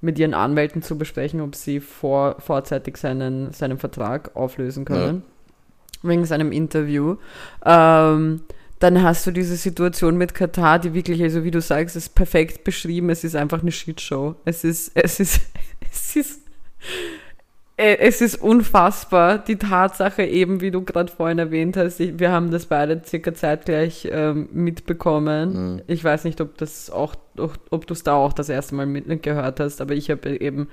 mit 0.00 0.18
ihren 0.18 0.34
Anwälten 0.34 0.82
zu 0.82 0.98
besprechen, 0.98 1.40
ob 1.40 1.54
sie 1.54 1.80
vor, 1.80 2.36
vorzeitig 2.40 2.96
seinen, 2.96 3.52
seinen 3.52 3.78
Vertrag 3.78 4.34
auflösen 4.34 4.84
können. 4.84 5.22
Wegen 6.02 6.24
seinem 6.24 6.50
Interview. 6.50 7.16
Ähm, 7.64 8.40
dann 8.80 9.02
hast 9.02 9.26
du 9.26 9.30
diese 9.30 9.56
Situation 9.56 10.16
mit 10.16 10.34
Katar, 10.34 10.78
die 10.78 10.94
wirklich, 10.94 11.22
also 11.22 11.44
wie 11.44 11.50
du 11.50 11.60
sagst, 11.60 11.96
ist 11.96 12.14
perfekt 12.14 12.64
beschrieben. 12.64 13.10
Es 13.10 13.24
ist 13.24 13.36
einfach 13.36 13.60
eine 13.60 13.72
Shitshow. 13.72 14.36
Es 14.46 14.64
ist, 14.64 14.92
es 14.94 15.20
ist, 15.20 15.42
es 15.92 16.16
ist, 16.16 16.40
es 17.80 18.20
ist 18.20 18.40
unfassbar. 18.42 19.38
Die 19.38 19.56
Tatsache 19.56 20.22
eben, 20.24 20.60
wie 20.60 20.70
du 20.70 20.82
gerade 20.82 21.10
vorhin 21.10 21.38
erwähnt 21.38 21.76
hast, 21.76 21.98
ich, 22.00 22.18
wir 22.18 22.30
haben 22.30 22.50
das 22.50 22.66
beide 22.66 23.00
circa 23.04 23.32
zeitgleich 23.32 24.08
ähm, 24.10 24.48
mitbekommen. 24.52 25.74
Mhm. 25.74 25.82
Ich 25.86 26.04
weiß 26.04 26.24
nicht, 26.24 26.40
ob 26.40 26.58
das 26.58 26.90
auch, 26.90 27.14
ob, 27.38 27.58
ob 27.70 27.86
du 27.86 27.94
es 27.94 28.02
da 28.02 28.14
auch 28.14 28.32
das 28.32 28.48
erste 28.48 28.74
Mal 28.74 28.86
mitgehört 28.86 29.60
hast, 29.60 29.80
aber 29.80 29.94
ich 29.94 30.10
habe 30.10 30.36
eben, 30.40 30.68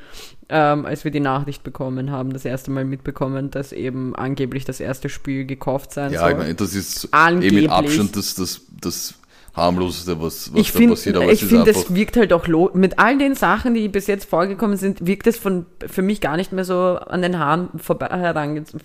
ähm, 0.49 0.85
als 0.85 1.03
wir 1.05 1.11
die 1.11 1.19
Nachricht 1.21 1.63
bekommen 1.63 2.11
haben, 2.11 2.33
das 2.33 2.43
erste 2.45 2.71
Mal 2.71 2.83
mitbekommen, 2.83 3.51
dass 3.51 3.71
eben 3.71 4.15
angeblich 4.15 4.65
das 4.65 4.79
erste 4.79 5.07
Spiel 5.07 5.45
gekauft 5.45 5.93
sein 5.93 6.11
Ja, 6.11 6.21
soll. 6.21 6.31
ich 6.31 6.37
meine, 6.37 6.55
das 6.55 6.75
ist 6.75 7.05
eh 7.05 7.07
Angeblich. 7.11 7.61
mit 7.63 7.71
Abstand 7.71 8.15
das, 8.17 8.35
das, 8.35 8.61
das 8.81 9.13
harmloseste, 9.57 10.21
was, 10.21 10.53
was 10.53 10.61
ich 10.61 10.71
da 10.71 10.77
finde, 10.77 10.93
passiert. 10.93 11.15
Aber 11.17 11.31
ich 11.31 11.43
finde, 11.43 11.71
es 11.71 11.93
wirkt 11.93 12.15
halt 12.15 12.31
auch 12.31 12.47
mit 12.73 12.99
all 12.99 13.17
den 13.17 13.35
Sachen, 13.35 13.73
die 13.73 13.89
bis 13.89 14.07
jetzt 14.07 14.29
vorgekommen 14.29 14.77
sind, 14.77 15.05
wirkt 15.05 15.27
es 15.27 15.37
von 15.37 15.65
für 15.85 16.03
mich 16.03 16.21
gar 16.21 16.37
nicht 16.37 16.53
mehr 16.53 16.63
so 16.63 16.75
an 16.75 17.23
den 17.23 17.39
Haaren 17.39 17.69
vorbei 17.77 18.07
herangezogen. 18.07 18.81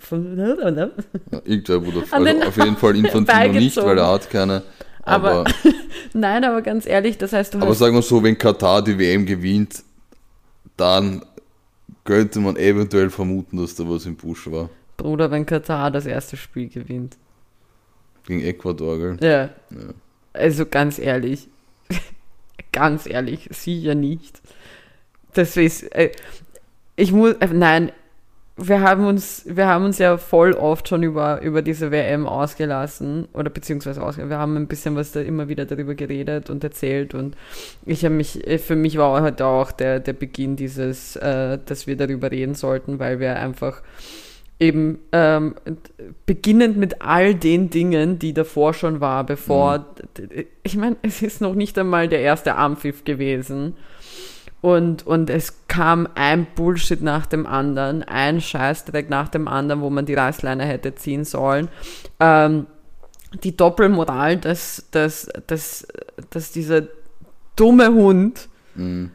ja, 1.31 1.41
irgendwer 1.45 1.87
wurde 1.87 2.03
an 2.11 2.25
den 2.25 2.37
also 2.39 2.49
auf 2.49 2.57
jeden 2.57 2.77
Fall 2.77 2.97
Infantino 2.97 3.53
nicht, 3.53 3.77
weil 3.77 3.99
er 3.99 4.09
hat 4.09 4.31
keine. 4.31 4.62
Aber, 5.03 5.31
Aber, 5.31 5.45
nein, 6.14 6.45
aber 6.45 6.62
ganz 6.62 6.87
ehrlich, 6.87 7.18
das 7.18 7.33
heißt, 7.33 7.55
du 7.55 7.59
aber 7.59 7.75
sagen 7.75 7.95
wir 7.95 8.03
so, 8.03 8.23
wenn 8.23 8.39
Katar 8.39 8.83
die 8.83 8.99
WM 8.99 9.27
gewinnt, 9.27 9.83
dann 10.77 11.23
könnte 12.05 12.41
man 12.41 12.57
eventuell 12.57 13.11
vermuten, 13.11 13.59
dass 13.59 13.75
da 13.75 13.89
was 13.89 14.07
im 14.07 14.16
Busch 14.16 14.51
war. 14.51 14.70
Bruder, 14.97 15.31
wenn 15.31 15.45
Katar 15.45 15.91
das 15.91 16.07
erste 16.07 16.37
Spiel 16.37 16.68
gewinnt. 16.68 17.16
Gegen 18.27 18.43
Ecuador, 18.43 18.99
gell? 18.99 19.16
Ja. 19.20 19.43
Ja. 19.77 19.95
Also 20.33 20.66
ganz 20.66 20.99
ehrlich, 20.99 21.49
ganz 22.72 23.07
ehrlich, 23.07 23.49
sicher 23.53 23.95
nicht. 23.95 24.41
Das 25.35 25.57
ist, 25.57 25.83
äh, 25.95 26.12
ich 26.97 27.12
muss, 27.12 27.35
äh, 27.35 27.49
nein, 27.53 27.93
wir 28.57 28.80
haben 28.83 29.07
uns, 29.07 29.45
wir 29.47 29.66
haben 29.66 29.85
uns 29.85 29.99
ja 29.99 30.18
voll 30.18 30.53
oft 30.53 30.89
schon 30.89 31.03
über, 31.03 31.41
über 31.41 31.62
diese 31.62 31.91
WM 31.91 32.26
ausgelassen 32.26 33.26
oder 33.33 33.49
beziehungsweise 33.49 34.03
ausge 34.03 34.28
wir 34.28 34.39
haben 34.39 34.57
ein 34.57 34.66
bisschen 34.68 34.95
was 34.95 35.12
da 35.12 35.20
immer 35.20 35.49
wieder 35.49 35.64
darüber 35.64 35.95
geredet 35.95 36.51
und 36.51 36.62
erzählt 36.62 37.14
und 37.14 37.35
ich 37.87 38.05
habe 38.05 38.14
mich, 38.14 38.47
äh, 38.47 38.59
für 38.59 38.76
mich 38.76 38.99
war 38.99 39.22
heute 39.22 39.47
auch 39.47 39.72
der, 39.72 40.01
der 40.01 40.12
Beginn 40.12 40.57
dieses, 40.57 41.16
äh, 41.16 41.59
dass 41.64 41.87
wir 41.87 41.97
darüber 41.97 42.30
reden 42.30 42.55
sollten, 42.55 42.99
weil 42.99 43.20
wir 43.20 43.37
einfach 43.37 43.83
eben 44.63 44.99
ähm, 45.13 45.55
beginnend 46.27 46.77
mit 46.77 47.03
all 47.03 47.35
den 47.35 47.69
Dingen, 47.71 48.19
die 48.19 48.33
davor 48.33 48.73
schon 48.75 49.01
war, 49.01 49.25
bevor, 49.25 49.85
d- 50.19 50.47
ich 50.63 50.77
meine, 50.77 50.97
es 51.03 51.21
ist 51.23 51.41
noch 51.41 51.55
nicht 51.55 51.77
einmal 51.79 52.09
der 52.09 52.21
erste 52.21 52.55
Armpfiff 52.55 53.05
gewesen. 53.05 53.75
Und, 54.61 55.05
und 55.07 55.29
es 55.29 55.67
kam 55.67 56.07
ein 56.15 56.47
Bullshit 56.55 57.03
nach 57.03 57.27
dem 57.27 57.47
anderen, 57.47 58.05
ein 58.05 58.41
Scheißdreck 58.41 59.11
nach 59.11 59.29
dem 59.29 59.49
anderen, 59.49 59.81
wo 59.81 59.91
man 59.91 60.07
die 60.07 60.15
Reißleine 60.15 60.65
hätte 60.65 60.95
ziehen 60.95 61.25
sollen. 61.25 61.69
Ähm, 62.21 62.67
die 63.43 63.57
Doppelmoral, 63.57 64.37
dass, 64.37 64.87
dass, 64.93 65.29
dass, 65.49 65.87
dass 66.31 66.53
dieser 66.53 66.83
dumme 67.57 67.89
Hund 67.93 68.49
Mhm. 68.75 69.11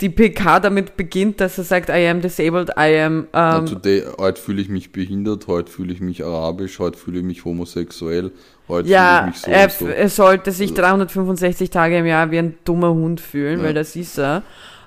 Die 0.00 0.10
PK 0.10 0.60
damit 0.60 0.96
beginnt, 0.96 1.40
dass 1.40 1.56
er 1.56 1.64
sagt, 1.64 1.88
I 1.88 2.06
am 2.08 2.20
disabled, 2.20 2.70
I 2.78 3.00
am 3.00 3.28
Na, 3.32 3.58
ähm, 3.58 3.66
today, 3.66 4.04
heute 4.18 4.40
fühle 4.40 4.60
ich 4.60 4.68
mich 4.68 4.92
behindert, 4.92 5.46
heute 5.46 5.72
fühle 5.72 5.92
ich 5.92 6.00
mich 6.00 6.22
arabisch, 6.24 6.78
heute 6.78 6.98
fühle 6.98 7.20
ich 7.20 7.24
mich 7.24 7.44
homosexuell, 7.46 8.30
heute 8.68 8.88
Ja, 8.88 9.18
fühle 9.18 9.30
ich 9.30 9.34
mich 9.36 9.42
so 9.42 9.50
er, 9.50 9.70
so. 9.70 9.86
er 9.86 10.08
sollte 10.10 10.52
sich 10.52 10.74
365 10.74 11.70
Tage 11.70 11.98
im 11.98 12.06
Jahr 12.06 12.30
wie 12.30 12.38
ein 12.38 12.58
dummer 12.64 12.90
Hund 12.90 13.20
fühlen, 13.22 13.60
Ja. 13.60 13.64
weil 13.66 13.74
das 13.74 13.96
ist 13.96 14.18
er. 14.18 14.42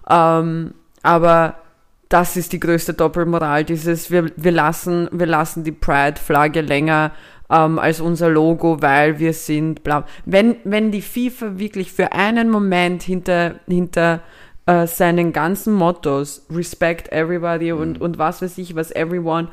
Ähm, 0.07 0.74
aber 1.01 1.55
das 2.10 2.36
ist 2.38 2.53
die 2.53 2.60
größte 2.60 2.93
Doppelmoral, 2.93 3.64
dieses, 3.64 4.12
wir, 4.12 4.32
wir, 4.36 4.51
lassen, 4.51 5.07
wir 5.12 5.28
lassen 5.28 5.64
die 5.64 5.72
Pride-Flagge 5.72 6.62
länger 6.62 7.12
ähm, 7.51 7.80
als 7.80 7.99
unser 7.99 8.30
Logo, 8.30 8.82
weil 8.82 9.18
wir 9.18 9.34
sind 9.34 9.84
blau. 9.84 10.03
Wenn, 10.26 10.57
wenn 10.66 10.91
die 10.91 11.01
FIFA 11.01 11.57
wirklich 11.57 11.91
für 11.91 12.12
einen 12.12 12.49
Moment 12.49 13.01
hinter, 13.03 13.55
hinter 13.68 14.22
äh, 14.70 14.86
seinen 14.86 15.34
ganzen 15.34 15.74
Mottos, 15.74 16.45
Respect 16.51 17.11
Everybody 17.11 17.72
und, 17.72 17.99
und 17.99 18.20
was 18.20 18.43
weiß 18.43 18.59
ich, 18.59 18.76
was 18.76 18.91
Everyone, 18.91 19.47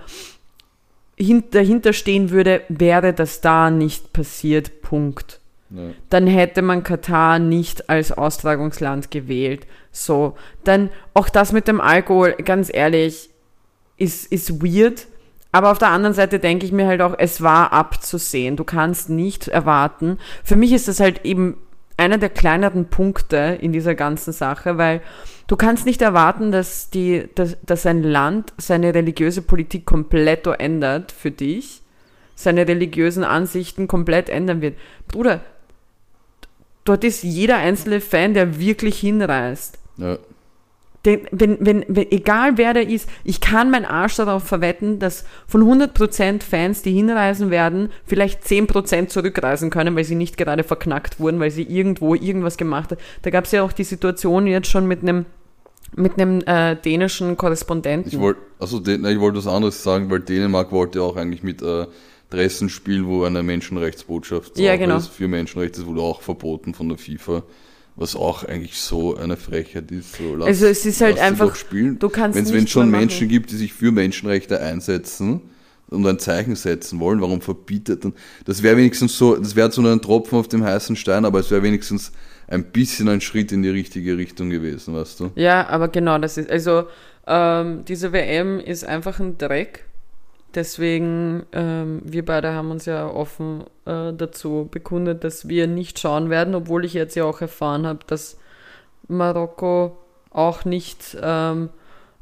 hin, 1.17 1.45
dahinter 1.51 1.95
stehen 1.95 2.29
würde, 2.29 2.61
wäre 2.69 3.15
das 3.15 3.41
da 3.41 3.71
nicht 3.71 4.13
passiert. 4.13 4.83
Punkt. 4.83 5.41
Ja. 5.71 5.85
Dann 6.11 6.27
hätte 6.27 6.61
man 6.61 6.83
Katar 6.83 7.39
nicht 7.39 7.89
als 7.89 8.13
Austragungsland 8.13 9.11
gewählt. 9.11 9.67
So, 9.91 10.37
dann 10.65 10.91
auch 11.15 11.31
das 11.31 11.51
mit 11.51 11.67
dem 11.67 11.81
Alkohol, 11.81 12.35
ganz 12.45 12.71
ehrlich, 12.71 13.31
ist, 13.97 14.31
ist 14.31 14.63
weird. 14.63 15.07
Aber 15.51 15.71
auf 15.71 15.79
der 15.79 15.89
anderen 15.89 16.15
Seite 16.15 16.39
denke 16.39 16.67
ich 16.67 16.73
mir 16.73 16.87
halt 16.87 17.01
auch, 17.01 17.15
es 17.17 17.41
war 17.41 17.73
abzusehen. 17.73 18.57
Du 18.57 18.65
kannst 18.65 19.09
nicht 19.09 19.49
erwarten. 19.49 20.19
Für 20.45 20.57
mich 20.57 20.73
ist 20.73 20.89
das 20.89 21.01
halt 21.01 21.25
eben 21.25 21.57
einer 21.97 22.19
der 22.19 22.29
kleineren 22.29 22.87
Punkte 22.87 23.59
in 23.61 23.73
dieser 23.73 23.95
ganzen 23.95 24.33
Sache, 24.33 24.79
weil 24.79 25.01
du 25.47 25.57
kannst 25.57 25.87
nicht 25.87 26.03
erwarten, 26.03 26.53
dass, 26.53 26.91
die, 26.91 27.29
dass, 27.35 27.57
dass 27.65 27.87
ein 27.87 28.03
Land 28.03 28.53
seine 28.59 28.95
religiöse 28.95 29.43
Politik 29.43 29.87
komplett 29.87 30.47
ändert 30.47 31.13
für 31.13 31.31
dich, 31.31 31.83
seine 32.35 32.69
religiösen 32.69 33.25
Ansichten 33.25 33.89
komplett 33.89 34.29
ändern 34.29 34.61
wird. 34.61 34.77
Bruder, 35.09 35.41
dort 36.85 37.03
ist 37.05 37.23
jeder 37.23 37.57
einzelne 37.57 38.01
Fan, 38.01 38.35
der 38.35 38.61
wirklich 38.61 38.99
hinreist. 38.99 39.79
Ja. 39.97 40.19
Den, 41.07 41.21
wenn, 41.31 41.57
wenn, 41.61 41.85
wenn, 41.89 42.11
egal 42.11 42.59
wer 42.59 42.75
der 42.75 42.89
ist, 42.89 43.09
ich 43.25 43.41
kann 43.41 43.71
meinen 43.71 43.85
Arsch 43.85 44.17
darauf 44.17 44.43
verwetten, 44.43 44.99
dass 44.99 45.25
von 45.47 45.63
100% 45.63 46.43
Fans, 46.43 46.83
die 46.83 46.93
hinreisen 46.93 47.51
werden, 47.51 47.91
vielleicht 48.05 48.45
10% 48.45 49.07
zurückreisen 49.07 49.71
können, 49.71 49.97
weil 49.97 50.05
sie 50.05 50.17
nicht 50.17 50.37
gerade 50.37 50.65
verknackt 50.65 51.21
wurden, 51.21 51.39
weil 51.41 51.51
sie 51.53 51.63
irgendwo 51.63 52.15
irgendwas 52.15 52.57
gemacht 52.57 52.91
haben. 52.91 53.01
Da 53.23 53.31
gab 53.31 53.45
es 53.45 53.53
ja 53.53 53.63
auch 53.63 53.73
die 53.73 53.85
Situation 53.85 54.47
jetzt 54.47 54.69
schon 54.69 54.87
mit 54.87 55.03
einem 55.03 55.27
mit 55.95 56.21
einem 56.21 56.43
äh, 56.47 56.77
dänischen 56.77 57.37
Korrespondenten. 57.37 58.13
Ich 58.13 58.19
wollte, 58.19 58.41
also 58.59 58.81
ich 58.85 59.21
wollte 59.21 59.39
was 59.39 59.47
anderes 59.47 59.83
sagen, 59.83 60.11
weil 60.11 60.21
Dänemark 60.21 60.73
wollte 60.73 61.01
auch 61.01 61.17
eigentlich 61.17 61.43
mit 61.43 61.63
äh, 61.63 61.87
Dressen 62.31 62.69
spielen, 62.69 63.07
wo 63.07 63.25
eine 63.25 63.43
Menschenrechtsbotschaft 63.43 64.59
Ja, 64.59 64.77
genau. 64.77 64.97
ist 64.97 65.09
für 65.09 65.29
Menschenrechte, 65.29 65.87
wurde 65.87 66.01
auch 66.01 66.23
verboten 66.23 66.75
von 66.75 66.89
der 66.89 66.99
FIFA, 66.99 67.45
was 67.97 68.15
auch 68.15 68.45
eigentlich 68.45 68.77
so 68.79 69.17
eine 69.17 69.37
Frechheit 69.37 69.91
ist. 69.91 70.17
So, 70.17 70.37
lass, 70.37 70.47
Also 70.49 70.67
es 70.67 70.85
ist 70.85 71.01
halt 71.01 71.19
einfach- 71.19 71.55
spielen. 71.57 71.99
du 71.99 72.09
kannst 72.09 72.37
Wenn 72.53 72.65
es 72.65 72.71
schon. 72.71 72.91
Menschen 72.91 73.29
gibt, 73.29 73.51
die 73.51 73.57
sich 73.57 73.73
für 73.73 73.91
Menschenrechte 73.91 74.61
einsetzen 74.61 75.41
und 75.89 76.07
ein 76.07 76.19
Zeichen 76.19 76.57
setzen 76.57 77.01
wollen, 77.01 77.21
warum 77.21 77.41
verbietet 77.41 78.05
dann? 78.05 78.13
Das 78.45 78.63
wäre 78.63 78.77
wenigstens 78.77 79.17
so, 79.17 79.37
das 79.37 79.57
wäre 79.57 79.71
so 79.73 79.81
ein 79.83 80.01
Tropfen 80.03 80.39
auf 80.39 80.49
dem 80.49 80.63
heißen 80.63 80.95
Stein, 80.97 81.25
aber 81.25 81.41
es 81.41 81.51
wäre 81.51 81.63
wenigstens 81.63 82.13
ein 82.49 82.65
bisschen 82.65 83.09
ein 83.09 83.21
Schritt 83.21 83.51
in 83.53 83.63
die 83.63 83.71
richtige 83.71 84.17
Richtung 84.17 84.51
gewesen, 84.51 84.95
weißt 84.95 85.21
du? 85.21 85.31
Ja, 85.35 85.67
aber 85.69 85.89
genau 85.89 86.19
das 86.19 86.37
ist, 86.39 86.51
also 86.51 86.85
ähm, 87.27 87.85
diese 87.89 88.13
WM 88.13 88.61
ist 88.61 88.85
einfach 88.85 89.19
ein 89.21 89.39
Dreck. 89.39 89.85
Deswegen, 90.55 91.45
ähm, 91.53 92.01
wir 92.05 92.25
beide 92.25 92.53
haben 92.53 92.71
uns 92.71 92.87
ja 92.87 93.09
offen 93.09 93.65
äh, 93.85 94.13
dazu 94.13 94.69
bekundet, 94.71 95.23
dass 95.23 95.49
wir 95.49 95.67
nicht 95.67 95.99
schauen 95.99 96.31
werden, 96.31 96.55
obwohl 96.55 96.85
ich 96.85 96.95
jetzt 96.95 97.15
ja 97.15 97.25
auch 97.25 97.41
erfahren 97.41 97.87
habe, 97.87 98.01
dass 98.07 98.39
Marokko 99.09 99.99
auch 100.31 100.65
nicht, 100.65 101.17
ähm, 101.21 101.69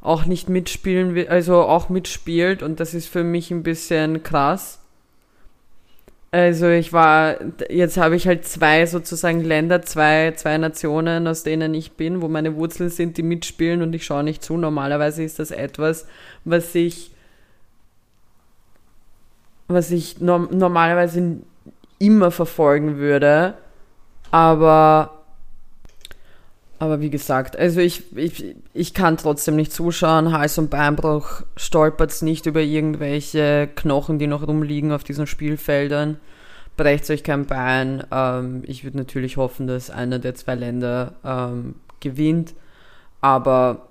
auch 0.00 0.24
nicht 0.26 0.48
mitspielen 0.48 1.14
will, 1.14 1.28
also 1.28 1.62
auch 1.62 1.88
mitspielt 1.88 2.62
und 2.62 2.80
das 2.80 2.94
ist 2.94 3.08
für 3.08 3.24
mich 3.24 3.50
ein 3.50 3.62
bisschen 3.62 4.22
krass. 4.22 4.80
Also 6.34 6.68
ich 6.68 6.92
war, 6.92 7.36
jetzt 7.70 7.96
habe 7.96 8.16
ich 8.16 8.26
halt 8.26 8.44
zwei 8.44 8.86
sozusagen 8.86 9.42
Länder, 9.42 9.82
zwei, 9.82 10.32
zwei 10.32 10.58
Nationen, 10.58 11.28
aus 11.28 11.44
denen 11.44 11.74
ich 11.74 11.92
bin, 11.92 12.22
wo 12.22 12.28
meine 12.28 12.56
Wurzeln 12.56 12.90
sind, 12.90 13.18
die 13.18 13.22
mitspielen 13.22 13.82
und 13.82 13.94
ich 13.94 14.04
schaue 14.04 14.24
nicht 14.24 14.42
zu. 14.42 14.56
Normalerweise 14.56 15.22
ist 15.22 15.38
das 15.38 15.52
etwas, 15.52 16.08
was 16.44 16.74
ich, 16.74 17.13
was 19.68 19.90
ich 19.90 20.20
no 20.20 20.38
normalerweise 20.50 21.38
immer 21.98 22.30
verfolgen 22.30 22.96
würde. 22.96 23.54
Aber, 24.30 25.22
aber 26.78 27.00
wie 27.00 27.10
gesagt, 27.10 27.56
also 27.56 27.80
ich, 27.80 28.16
ich, 28.16 28.56
ich 28.72 28.94
kann 28.94 29.16
trotzdem 29.16 29.56
nicht 29.56 29.72
zuschauen. 29.72 30.32
Hals- 30.32 30.58
und 30.58 30.70
Beinbruch 30.70 31.42
stolpert 31.56 32.20
nicht 32.22 32.46
über 32.46 32.60
irgendwelche 32.60 33.68
Knochen, 33.74 34.18
die 34.18 34.26
noch 34.26 34.46
rumliegen 34.46 34.92
auf 34.92 35.04
diesen 35.04 35.26
Spielfeldern. 35.26 36.18
Brecht 36.76 37.08
euch 37.10 37.22
kein 37.22 37.46
Bein. 37.46 38.04
Ähm, 38.10 38.62
ich 38.66 38.82
würde 38.82 38.98
natürlich 38.98 39.36
hoffen, 39.36 39.68
dass 39.68 39.90
einer 39.90 40.18
der 40.18 40.34
zwei 40.34 40.56
Länder 40.56 41.14
ähm, 41.24 41.76
gewinnt. 42.00 42.54
Aber 43.20 43.86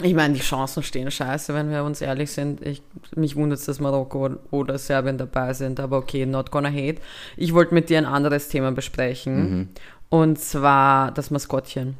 ich 0.00 0.14
meine, 0.14 0.34
die 0.34 0.40
Chancen 0.40 0.82
stehen 0.82 1.10
scheiße, 1.10 1.52
wenn 1.54 1.70
wir 1.70 1.84
uns 1.84 2.00
ehrlich 2.00 2.30
sind. 2.30 2.64
Ich, 2.66 2.82
mich 3.14 3.36
wundert 3.36 3.58
es, 3.58 3.66
dass 3.66 3.80
Marokko 3.80 4.30
oder 4.50 4.78
Serbien 4.78 5.18
dabei 5.18 5.52
sind, 5.52 5.80
aber 5.80 5.98
okay, 5.98 6.24
not 6.24 6.50
gonna 6.50 6.70
hate. 6.70 7.00
Ich 7.36 7.52
wollte 7.52 7.74
mit 7.74 7.90
dir 7.90 7.98
ein 7.98 8.06
anderes 8.06 8.48
Thema 8.48 8.72
besprechen. 8.72 9.58
Mhm. 9.58 9.68
Und 10.08 10.38
zwar 10.38 11.12
das 11.12 11.30
Maskottchen. 11.30 11.96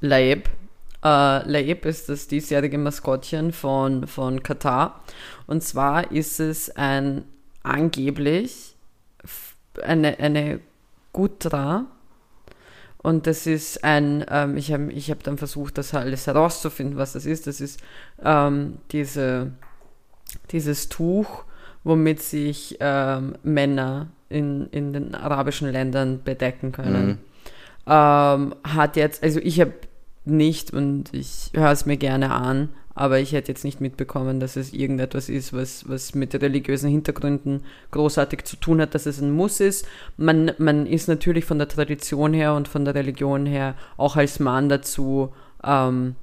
Laib. 0.00 0.48
Äh, 1.04 1.48
Laib 1.48 1.84
ist 1.84 2.08
das 2.08 2.28
diesjährige 2.28 2.78
Maskottchen 2.78 3.52
von, 3.52 4.06
von 4.06 4.42
Katar. 4.42 5.02
Und 5.46 5.62
zwar 5.62 6.10
ist 6.12 6.40
es 6.40 6.74
ein 6.76 7.24
angeblich 7.62 8.74
eine, 9.82 10.18
eine 10.18 10.60
Gutra. 11.12 11.86
Und 13.00 13.26
das 13.26 13.46
ist 13.46 13.84
ein, 13.84 14.24
ähm, 14.28 14.56
ich 14.56 14.72
habe 14.72 14.92
ich 14.92 15.10
hab 15.10 15.22
dann 15.22 15.38
versucht, 15.38 15.78
das 15.78 15.94
alles 15.94 16.26
herauszufinden, 16.26 16.96
was 16.96 17.12
das 17.12 17.26
ist. 17.26 17.46
Das 17.46 17.60
ist 17.60 17.80
ähm, 18.24 18.78
diese, 18.90 19.52
dieses 20.50 20.88
Tuch, 20.88 21.44
womit 21.84 22.20
sich 22.20 22.76
ähm, 22.80 23.36
Männer 23.42 24.08
in, 24.28 24.66
in 24.70 24.92
den 24.92 25.14
arabischen 25.14 25.70
Ländern 25.70 26.22
bedecken 26.22 26.72
können. 26.72 27.06
Mhm. 27.06 27.18
Ähm, 27.86 28.54
hat 28.64 28.96
jetzt, 28.96 29.22
also 29.22 29.40
ich 29.40 29.60
habe 29.60 29.74
nicht 30.24 30.72
und 30.72 31.14
ich 31.14 31.50
höre 31.54 31.70
es 31.70 31.86
mir 31.86 31.96
gerne 31.96 32.32
an, 32.32 32.68
aber 32.98 33.20
ich 33.20 33.32
hätte 33.32 33.52
jetzt 33.52 33.64
nicht 33.64 33.80
mitbekommen, 33.80 34.40
dass 34.40 34.56
es 34.56 34.72
irgendetwas 34.72 35.28
ist, 35.28 35.52
was, 35.52 35.88
was 35.88 36.14
mit 36.14 36.34
religiösen 36.34 36.90
Hintergründen 36.90 37.62
großartig 37.92 38.44
zu 38.44 38.56
tun 38.56 38.80
hat, 38.80 38.94
dass 38.94 39.06
es 39.06 39.20
ein 39.20 39.30
Muss 39.30 39.60
ist. 39.60 39.86
Man, 40.16 40.52
man 40.58 40.86
ist 40.86 41.08
natürlich 41.08 41.44
von 41.44 41.58
der 41.58 41.68
Tradition 41.68 42.32
her 42.32 42.54
und 42.54 42.66
von 42.68 42.84
der 42.84 42.94
Religion 42.94 43.46
her 43.46 43.74
auch 43.96 44.16
als 44.16 44.40
Mann 44.40 44.68
dazu, 44.68 45.32
ähm, 45.64 46.16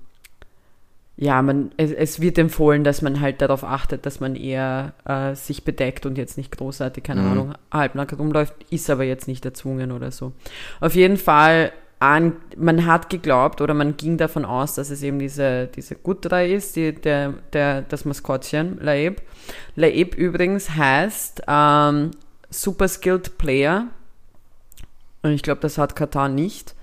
ja, 1.18 1.42
man, 1.42 1.72
es, 1.78 1.92
es 1.92 2.20
wird 2.20 2.38
empfohlen, 2.38 2.84
dass 2.84 3.02
man 3.02 3.22
halt 3.22 3.42
darauf 3.42 3.64
achtet, 3.64 4.06
dass 4.06 4.20
man 4.20 4.36
eher 4.36 4.94
äh, 5.06 5.34
sich 5.34 5.64
bedeckt 5.64 6.06
und 6.06 6.18
jetzt 6.18 6.38
nicht 6.38 6.58
großartig, 6.58 7.06
keine 7.06 7.22
Mhm. 7.22 7.32
Ahnung, 7.32 7.54
halbnackt 7.72 8.20
rumläuft, 8.20 8.54
ist 8.70 8.90
aber 8.90 9.06
jetzt 9.06 9.28
nicht 9.30 9.46
erzwungen 9.46 9.94
oder 9.94 10.12
so. 10.12 10.34
Auf 10.82 10.94
jeden 10.94 11.16
Fall, 11.16 11.72
an, 12.06 12.34
man 12.56 12.86
hat 12.86 13.10
geglaubt 13.10 13.62
oder 13.62 13.74
man 13.74 13.98
ging 13.98 14.18
davon 14.18 14.46
aus, 14.46 14.76
dass 14.76 14.90
es 14.90 15.02
eben 15.02 15.20
diese, 15.20 15.68
diese 15.68 15.96
Gutra 15.96 16.42
ist, 16.42 16.76
die, 16.76 16.94
der, 16.94 17.34
der, 17.54 17.82
das 17.82 18.06
Maskottchen, 18.06 18.78
Laib. 18.82 19.22
Laib 19.76 20.16
übrigens 20.16 20.70
heißt 20.72 21.44
ähm, 21.48 22.12
Super 22.50 22.88
Skilled 22.88 23.38
Player. 23.38 23.88
Und 25.24 25.32
ich 25.32 25.42
glaube, 25.42 25.62
das 25.62 25.78
hat 25.78 25.96
Katar 25.96 26.30
nicht. 26.30 26.76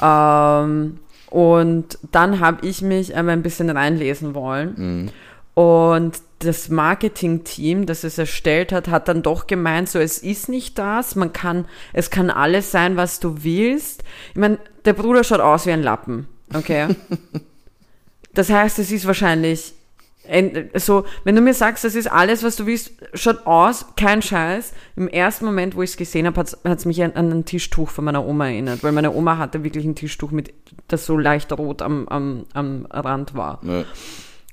Ähm, 0.00 1.00
und 1.30 1.98
dann 2.12 2.40
habe 2.40 2.66
ich 2.66 2.82
mich 2.82 3.14
einmal 3.14 3.34
ein 3.34 3.42
bisschen 3.42 3.70
reinlesen 3.70 4.34
wollen. 4.34 4.74
Mhm. 4.76 5.10
Und 5.54 6.22
das 6.44 6.68
Marketing-Team, 6.68 7.86
das 7.86 8.04
es 8.04 8.18
erstellt 8.18 8.72
hat, 8.72 8.88
hat 8.88 9.08
dann 9.08 9.22
doch 9.22 9.46
gemeint, 9.46 9.88
so 9.88 9.98
es 9.98 10.18
ist 10.18 10.48
nicht 10.48 10.78
das, 10.78 11.14
man 11.16 11.32
kann, 11.32 11.66
es 11.92 12.10
kann 12.10 12.30
alles 12.30 12.70
sein, 12.70 12.96
was 12.96 13.20
du 13.20 13.42
willst. 13.44 14.02
Ich 14.30 14.36
meine, 14.40 14.58
der 14.84 14.92
Bruder 14.92 15.24
schaut 15.24 15.40
aus 15.40 15.66
wie 15.66 15.72
ein 15.72 15.82
Lappen, 15.82 16.28
okay? 16.54 16.88
das 18.34 18.50
heißt, 18.50 18.78
es 18.78 18.90
ist 18.90 19.06
wahrscheinlich 19.06 19.74
ein- 20.28 20.70
so, 20.74 21.04
wenn 21.24 21.34
du 21.34 21.42
mir 21.42 21.52
sagst, 21.54 21.82
das 21.84 21.94
ist 21.96 22.10
alles, 22.10 22.42
was 22.44 22.54
du 22.56 22.66
willst, 22.66 22.92
schaut 23.14 23.44
aus, 23.46 23.86
kein 23.96 24.22
Scheiß. 24.22 24.72
Im 24.94 25.08
ersten 25.08 25.44
Moment, 25.44 25.74
wo 25.74 25.82
ich 25.82 25.90
es 25.90 25.96
gesehen 25.96 26.26
habe, 26.26 26.38
hat 26.40 26.78
es 26.78 26.84
mich 26.84 27.02
an, 27.02 27.12
an 27.14 27.30
ein 27.32 27.44
Tischtuch 27.44 27.90
von 27.90 28.04
meiner 28.04 28.24
Oma 28.24 28.46
erinnert, 28.46 28.84
weil 28.84 28.92
meine 28.92 29.12
Oma 29.12 29.38
hatte 29.38 29.64
wirklich 29.64 29.84
ein 29.84 29.96
Tischtuch 29.96 30.30
mit, 30.30 30.54
das 30.86 31.06
so 31.06 31.18
leicht 31.18 31.52
rot 31.52 31.82
am, 31.82 32.06
am, 32.08 32.46
am 32.52 32.86
Rand 32.90 33.34
war. 33.34 33.60
Ja. 33.64 33.84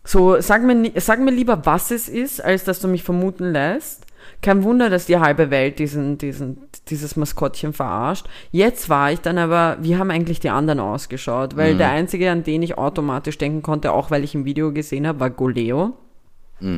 So, 0.10 0.42
sag 0.42 0.64
mir, 0.64 0.92
sag 0.96 1.20
mir 1.20 1.30
lieber, 1.30 1.68
was 1.68 1.92
es 1.92 2.10
ist, 2.10 2.44
als 2.44 2.64
dass 2.64 2.80
du 2.80 2.88
mich 2.88 3.04
vermuten 3.04 3.52
lässt. 3.52 4.08
Kein 4.42 4.64
Wunder, 4.64 4.90
dass 4.90 5.06
die 5.06 5.20
halbe 5.20 5.52
Welt 5.52 5.78
diesen, 5.78 6.18
diesen, 6.18 6.58
dieses 6.88 7.16
Maskottchen 7.16 7.74
verarscht. 7.74 8.26
Jetzt 8.52 8.90
war 8.90 9.12
ich 9.12 9.20
dann 9.20 9.38
aber, 9.38 9.78
wie 9.82 9.98
haben 9.98 10.10
eigentlich 10.10 10.40
die 10.40 10.50
anderen 10.50 10.80
ausgeschaut? 10.80 11.56
Weil 11.56 11.76
Mhm. 11.76 11.78
der 11.78 11.90
einzige, 11.92 12.32
an 12.32 12.44
den 12.44 12.64
ich 12.64 12.76
automatisch 12.76 13.38
denken 13.38 13.62
konnte, 13.62 13.92
auch 13.92 14.10
weil 14.10 14.24
ich 14.24 14.34
ein 14.34 14.46
Video 14.46 14.74
gesehen 14.74 15.06
habe, 15.06 15.20
war 15.20 15.30
Goleo. 15.30 15.94
Mhm. 16.60 16.78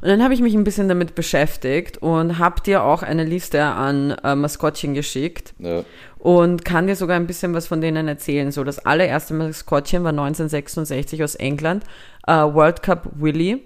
Und 0.00 0.08
dann 0.08 0.22
habe 0.24 0.32
ich 0.32 0.40
mich 0.40 0.54
ein 0.54 0.64
bisschen 0.64 0.88
damit 0.88 1.14
beschäftigt 1.14 1.98
und 1.98 2.38
habe 2.38 2.62
dir 2.62 2.82
auch 2.82 3.02
eine 3.02 3.24
Liste 3.24 3.62
an 3.62 4.12
äh, 4.24 4.34
Maskottchen 4.34 4.94
geschickt 4.94 5.52
Ja. 5.58 5.84
Und 6.20 6.64
kann 6.64 6.86
dir 6.86 6.96
sogar 6.96 7.16
ein 7.16 7.26
bisschen 7.26 7.54
was 7.54 7.66
von 7.66 7.80
denen 7.80 8.06
erzählen. 8.06 8.52
So, 8.52 8.62
das 8.62 8.78
allererste 8.84 9.34
Maskottchen 9.34 10.04
war 10.04 10.10
1966 10.10 11.24
aus 11.24 11.34
England, 11.34 11.84
äh, 12.26 12.32
World 12.32 12.82
Cup 12.82 13.08
Willy. 13.16 13.62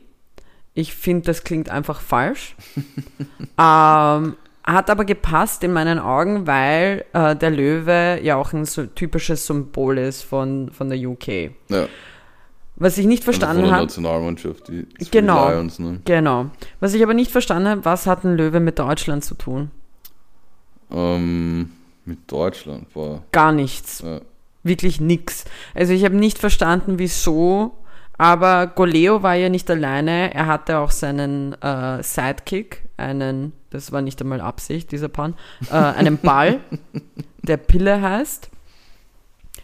Ich 0.73 0.95
finde, 0.95 1.27
das 1.27 1.45
klingt 1.45 1.69
einfach 1.69 2.01
falsch. 2.01 2.57
ähm, 3.59 4.37
hat 4.67 4.89
aber 4.89 5.05
gepasst 5.05 5.63
in 5.63 5.73
meinen 5.73 5.99
Augen, 5.99 6.47
weil 6.47 7.05
äh, 7.13 7.37
der 7.37 7.51
Löwe 7.51 8.19
ja 8.23 8.37
auch 8.37 8.53
ein 8.53 8.65
so 8.65 8.87
typisches 8.87 9.47
Symbol 9.47 9.99
ist 9.99 10.23
von, 10.23 10.71
von 10.71 10.89
der 10.89 10.99
UK. 10.99 11.29
ja. 11.69 11.87
Was 12.77 12.99
ich 12.99 13.07
nicht 13.07 13.23
verstanden 13.23 13.71
habe. 13.71 13.83
Nationalmannschaft, 13.83 14.67
die 14.67 14.85
Sweet 14.99 15.13
Genau. 15.13 15.49
Lions, 15.49 15.79
ne? 15.79 16.01
Genau. 16.07 16.47
Was 16.81 16.93
ich 16.93 17.05
aber 17.05 17.15
nicht 17.15 17.31
verstanden 17.31 17.69
habe, 17.69 17.85
was 17.85 18.09
hat 18.09 18.25
ein 18.25 18.37
Löwe 18.37 18.59
mit 18.59 18.81
Deutschland 18.81 19.25
zu 19.25 19.37
tun? 19.37 19.71
ähm, 20.91 21.71
mit 22.05 22.31
Deutschland 22.31 22.95
war. 22.95 23.23
Gar 23.33 23.53
nichts. 23.53 24.03
Ja. 24.05 24.21
Wirklich 24.63 25.01
nix. 25.01 25.45
Also 25.75 25.93
ich 25.93 26.05
habe 26.05 26.17
nicht 26.17 26.39
verstanden, 26.39 26.99
wieso, 26.99 27.73
aber 28.17 28.67
Goleo 28.69 29.23
war 29.23 29.35
ja 29.35 29.49
nicht 29.49 29.71
alleine. 29.71 30.33
Er 30.33 30.47
hatte 30.47 30.79
auch 30.79 30.91
seinen 30.91 31.61
äh, 31.63 32.03
Sidekick, 32.03 32.83
einen, 32.97 33.53
das 33.71 33.93
war 33.93 34.03
nicht 34.03 34.21
einmal 34.21 34.41
Absicht, 34.41 34.93
dieser 34.93 35.09
Pan, 35.09 35.35
äh, 35.71 35.75
einen 35.75 36.19
Ball, 36.19 36.61
der 37.43 37.57
Pille 37.57 38.01
heißt, 38.01 38.49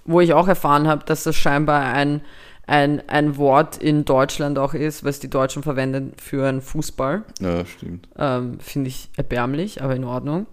wo 0.05 0.21
ich 0.21 0.35
auch 0.35 0.49
erfahren 0.49 0.89
habe, 0.89 1.05
dass 1.05 1.23
das 1.23 1.37
scheinbar 1.37 1.85
ein, 1.95 2.23
ein, 2.67 3.09
ein 3.09 3.37
Wort 3.37 3.79
in 3.79 4.05
Deutschland 4.05 4.59
auch 4.59 4.75
ist, 4.75 5.05
was 5.05 5.21
die 5.21 5.31
Deutschen 5.31 5.63
verwenden 5.63 6.13
für 6.21 6.49
einen 6.49 6.61
Fußball. 6.61 7.23
ja, 7.41 7.65
stimmt. 7.65 8.09
Ähm, 8.19 8.59
Finde 8.61 8.89
ich 8.89 9.11
erbärmlich, 9.17 9.83
aber 9.83 9.95
in 9.95 10.05
Ordnung. 10.05 10.47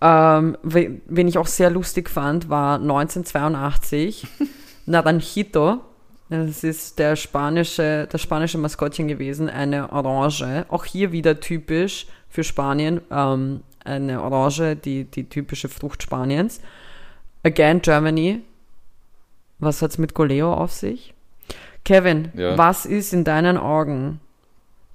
Ähm, 0.00 0.56
we- 0.62 1.00
wen 1.06 1.28
ich 1.28 1.38
auch 1.38 1.46
sehr 1.46 1.70
lustig 1.70 2.10
fand, 2.10 2.48
war 2.50 2.78
1982 2.78 4.26
Naranjito. 4.86 5.80
Das 6.28 6.64
ist 6.64 6.98
der 6.98 7.14
spanische, 7.16 8.08
das 8.10 8.20
spanische 8.20 8.58
Maskottchen 8.58 9.06
gewesen, 9.08 9.48
eine 9.48 9.92
Orange. 9.92 10.66
Auch 10.68 10.84
hier 10.84 11.12
wieder 11.12 11.38
typisch 11.40 12.06
für 12.28 12.42
Spanien. 12.44 13.00
Ähm, 13.10 13.60
eine 13.84 14.20
Orange, 14.22 14.74
die, 14.76 15.04
die 15.04 15.28
typische 15.28 15.68
Frucht 15.68 16.02
Spaniens. 16.02 16.60
Again, 17.44 17.80
Germany. 17.80 18.42
Was 19.60 19.80
hat's 19.82 19.98
mit 19.98 20.14
Goleo 20.14 20.52
auf 20.52 20.72
sich? 20.72 21.14
Kevin, 21.84 22.32
Ja. 22.34 22.58
was 22.58 22.84
ist 22.84 23.12
in 23.12 23.22
deinen 23.22 23.56
Augen 23.56 24.20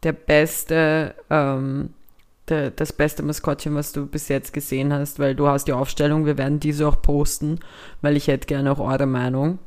der 0.03 0.11
beste, 0.11 1.15
ähm, 1.29 1.93
der, 2.51 2.69
das 2.71 2.93
beste 2.93 3.23
Maskottchen, 3.23 3.73
was 3.75 3.91
du 3.93 4.05
bis 4.05 4.27
jetzt 4.27 4.53
gesehen 4.53 4.93
hast, 4.93 5.17
weil 5.19 5.33
du 5.35 5.47
hast 5.47 5.67
die 5.67 5.73
Aufstellung, 5.73 6.25
wir 6.25 6.37
werden 6.37 6.59
diese 6.59 6.87
auch 6.87 7.01
posten, 7.01 7.59
weil 8.01 8.15
ich 8.17 8.27
hätte 8.27 8.45
gerne 8.47 8.71
auch 8.71 8.79
eure 8.79 9.05
Meinung. 9.07 9.57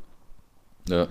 Ja, 0.89 1.09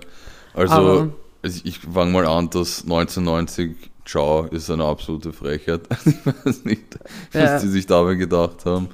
also 0.54 0.72
Aber- 0.74 1.08
ich 1.42 1.80
fange 1.80 2.12
mal 2.12 2.26
an, 2.26 2.48
dass 2.50 2.84
1990 2.84 3.90
Ciao 4.06 4.44
ist 4.44 4.70
eine 4.70 4.84
absolute 4.84 5.32
Frechheit. 5.32 5.82
ich 6.06 6.26
weiß 6.44 6.64
nicht, 6.64 6.98
was 7.32 7.42
Ja. 7.42 7.58
die 7.58 7.68
sich 7.68 7.86
dabei 7.86 8.14
gedacht 8.14 8.64
haben. 8.66 8.88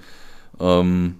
Ähm, 0.58 1.16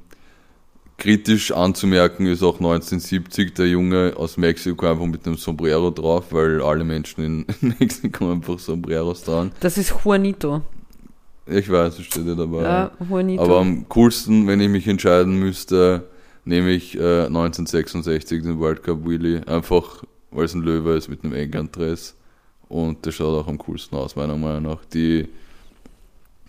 kritisch 0.97 1.51
anzumerken 1.53 2.27
ist 2.27 2.43
auch 2.43 2.57
1970 2.61 3.55
der 3.55 3.67
Junge 3.69 4.15
aus 4.17 4.37
Mexiko 4.37 4.87
einfach 4.91 5.07
mit 5.07 5.27
einem 5.27 5.37
Sombrero 5.37 5.91
drauf, 5.91 6.27
weil 6.31 6.63
alle 6.63 6.85
Menschen 6.85 7.25
in 7.25 7.47
Mexiko 7.79 8.31
einfach 8.33 8.59
Sombreros 8.59 9.23
tragen. 9.25 9.53
Das 9.61 9.79
ist 9.79 9.95
Juanito. 10.05 10.63
Ich 11.47 11.71
weiß, 11.71 11.99
es 11.99 12.07
steht 12.07 12.27
ja 12.27 12.35
dabei. 12.35 12.63
Ja, 12.63 12.91
Juanito. 13.09 13.43
Aber 13.43 13.61
am 13.61 13.89
coolsten, 13.89 14.47
wenn 14.47 14.61
ich 14.61 14.69
mich 14.69 14.87
entscheiden 14.87 15.39
müsste, 15.39 16.09
nehme 16.45 16.71
ich 16.71 16.97
äh, 16.97 17.27
1966 17.27 18.43
den 18.43 18.59
World 18.59 18.83
Cup 18.83 19.05
Willy. 19.05 19.41
Einfach, 19.47 20.05
weil 20.31 20.45
es 20.45 20.55
ein 20.55 20.63
Löwe 20.63 20.97
ist 20.97 21.09
mit 21.09 21.25
einem 21.25 21.35
England-Dress. 21.35 22.15
Und 22.69 23.05
der 23.05 23.11
schaut 23.11 23.43
auch 23.43 23.49
am 23.49 23.59
coolsten 23.59 23.97
aus, 23.97 24.15
meiner 24.15 24.37
Meinung 24.37 24.63
nach. 24.63 24.85
Die 24.85 25.29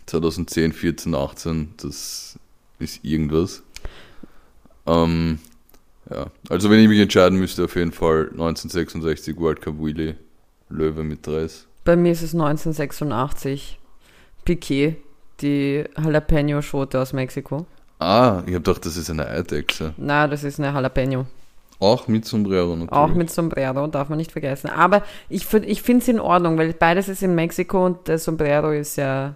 2010, 0.05 0.73
14, 0.73 1.15
18, 1.15 1.73
das 1.77 2.37
ist 2.79 3.03
irgendwas. 3.03 3.63
Ähm, 4.85 5.39
ja, 6.09 6.27
also 6.49 6.69
wenn 6.69 6.79
ich 6.79 6.87
mich 6.87 6.99
entscheiden 6.99 7.39
müsste, 7.39 7.65
auf 7.65 7.75
jeden 7.75 7.91
Fall 7.91 8.29
1966 8.31 9.37
World 9.37 9.61
Cup 9.61 9.79
Willy, 9.79 10.15
Löwe 10.69 11.03
mit 11.03 11.25
Dress. 11.25 11.67
Bei 11.83 11.95
mir 11.95 12.11
ist 12.11 12.21
es 12.21 12.33
1986. 12.33 13.79
Piquet, 14.51 14.97
die 15.39 15.83
Jalapeno-Schote 15.97 16.99
aus 16.99 17.13
Mexiko. 17.13 17.65
Ah, 17.99 18.41
ich 18.45 18.53
habe 18.53 18.63
gedacht, 18.63 18.85
das 18.85 18.97
ist 18.97 19.09
eine 19.09 19.27
Eidechse. 19.27 19.93
Na, 19.97 20.27
das 20.27 20.43
ist 20.43 20.59
eine 20.59 20.73
Jalapeno. 20.73 21.25
Auch 21.79 22.07
mit 22.07 22.25
Sombrero 22.25 22.71
natürlich. 22.75 22.91
Auch 22.91 23.13
mit 23.13 23.31
Sombrero, 23.31 23.87
darf 23.87 24.09
man 24.09 24.17
nicht 24.17 24.31
vergessen. 24.31 24.69
Aber 24.69 25.03
ich, 25.29 25.51
ich 25.53 25.81
finde 25.81 26.01
es 26.01 26.07
in 26.09 26.19
Ordnung, 26.19 26.57
weil 26.57 26.73
beides 26.73 27.07
ist 27.07 27.23
in 27.23 27.33
Mexiko 27.33 27.85
und 27.85 28.07
der 28.07 28.19
Sombrero 28.19 28.71
ist 28.71 28.97
ja 28.97 29.35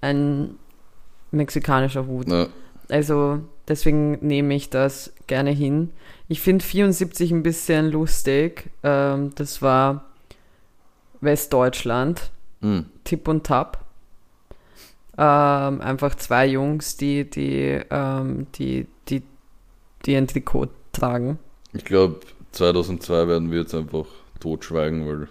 ein 0.00 0.56
mexikanischer 1.30 2.06
Hut. 2.06 2.26
Na, 2.28 2.48
Also 2.90 3.40
deswegen 3.68 4.18
nehme 4.26 4.54
ich 4.54 4.70
das 4.70 5.12
gerne 5.28 5.50
hin. 5.50 5.90
Ich 6.28 6.40
finde 6.40 6.64
74 6.64 7.30
ein 7.30 7.42
bisschen 7.42 7.90
lustig. 7.90 8.70
Ähm, 8.82 9.32
das 9.36 9.62
war 9.62 10.04
Westdeutschland, 11.20 12.30
hm. 12.60 12.86
Tipp 13.04 13.28
und 13.28 13.44
Tap. 13.44 13.84
Ähm, 15.16 15.80
einfach 15.80 16.14
zwei 16.14 16.46
Jungs, 16.46 16.96
die, 16.96 17.28
die, 17.28 17.80
ähm, 17.90 18.46
die, 18.54 18.86
die, 19.08 19.22
die 20.06 20.16
ein 20.16 20.28
Trikot 20.28 20.68
tragen. 20.92 21.38
Ich 21.72 21.84
glaube, 21.84 22.20
2002 22.52 23.28
werden 23.28 23.50
wir 23.50 23.60
jetzt 23.60 23.74
einfach 23.74 24.06
totschweigen, 24.40 25.06
weil 25.08 25.28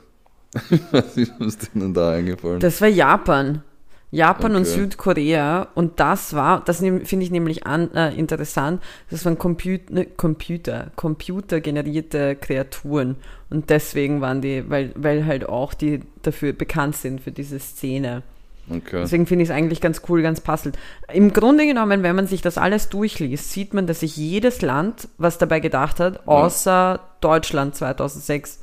was 0.91 1.17
ist 1.17 1.73
denen 1.73 1.93
da 1.93 2.11
eingefallen 2.11 2.59
Das 2.59 2.81
war 2.81 2.87
Japan. 2.87 3.63
Japan 4.09 4.55
und 4.55 4.61
Okay. 4.61 4.71
Südkorea 4.71 5.67
und 5.75 5.99
das 5.99 6.33
war, 6.33 6.63
das 6.63 6.77
finde 6.77 7.23
ich 7.23 7.31
nämlich 7.31 7.67
an, 7.67 7.93
äh, 7.93 8.13
interessant, 8.15 8.81
das 9.09 9.25
waren 9.25 9.37
Computer, 9.37 9.93
ne, 9.93 10.05
Computer, 10.05 10.91
computergenerierte 10.95 12.37
Kreaturen 12.37 13.17
und 13.49 13.69
deswegen 13.69 14.21
waren 14.21 14.41
die, 14.41 14.69
weil, 14.69 14.91
weil 14.95 15.25
halt 15.25 15.49
auch 15.49 15.73
die 15.73 16.01
dafür 16.21 16.53
bekannt 16.53 16.95
sind 16.95 17.19
für 17.21 17.31
diese 17.31 17.59
Szene. 17.59 18.23
Okay. 18.69 18.99
Deswegen 19.01 19.25
finde 19.27 19.43
ich 19.43 19.49
es 19.49 19.55
eigentlich 19.55 19.79
ganz 19.79 20.01
cool, 20.09 20.21
ganz 20.21 20.41
passend. 20.41 20.77
Im 21.11 21.31
Grunde 21.31 21.65
genommen, 21.65 22.03
wenn 22.03 22.15
man 22.15 22.27
sich 22.27 22.41
das 22.41 22.57
alles 22.57 22.89
durchliest, 22.89 23.51
sieht 23.51 23.73
man, 23.73 23.87
dass 23.87 24.01
sich 24.01 24.17
jedes 24.17 24.61
Land 24.61 25.07
was 25.17 25.37
dabei 25.37 25.61
gedacht 25.61 25.99
hat, 26.01 26.27
außer 26.27 26.99
Deutschland 27.21 27.75
2006. 27.75 28.61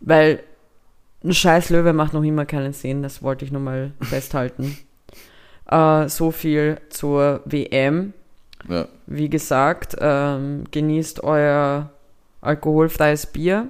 Weil 0.00 0.40
ein 1.26 1.34
scheiß 1.34 1.70
Löwe 1.70 1.92
macht 1.92 2.12
noch 2.12 2.22
immer 2.22 2.46
keinen 2.46 2.72
Sinn, 2.72 3.02
das 3.02 3.22
wollte 3.22 3.44
ich 3.44 3.52
nur 3.52 3.62
mal 3.62 3.92
festhalten. 4.00 4.76
Äh, 5.68 6.08
so 6.08 6.30
viel 6.30 6.78
zur 6.90 7.40
WM. 7.44 8.12
Ja. 8.68 8.86
Wie 9.08 9.28
gesagt, 9.28 9.96
ähm, 9.98 10.62
genießt 10.70 11.24
euer 11.24 11.90
alkoholfreies 12.40 13.26
Bier. 13.26 13.68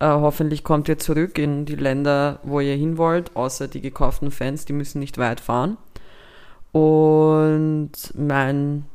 Äh, 0.00 0.06
hoffentlich 0.06 0.64
kommt 0.64 0.88
ihr 0.88 0.98
zurück 0.98 1.38
in 1.38 1.66
die 1.66 1.76
Länder, 1.76 2.40
wo 2.44 2.60
ihr 2.60 2.76
hin 2.76 2.96
wollt, 2.96 3.36
außer 3.36 3.68
die 3.68 3.82
gekauften 3.82 4.30
Fans, 4.30 4.64
die 4.64 4.72
müssen 4.72 5.00
nicht 5.00 5.18
weit 5.18 5.40
fahren. 5.40 5.76
Und 6.72 7.92
mein, 8.14 8.86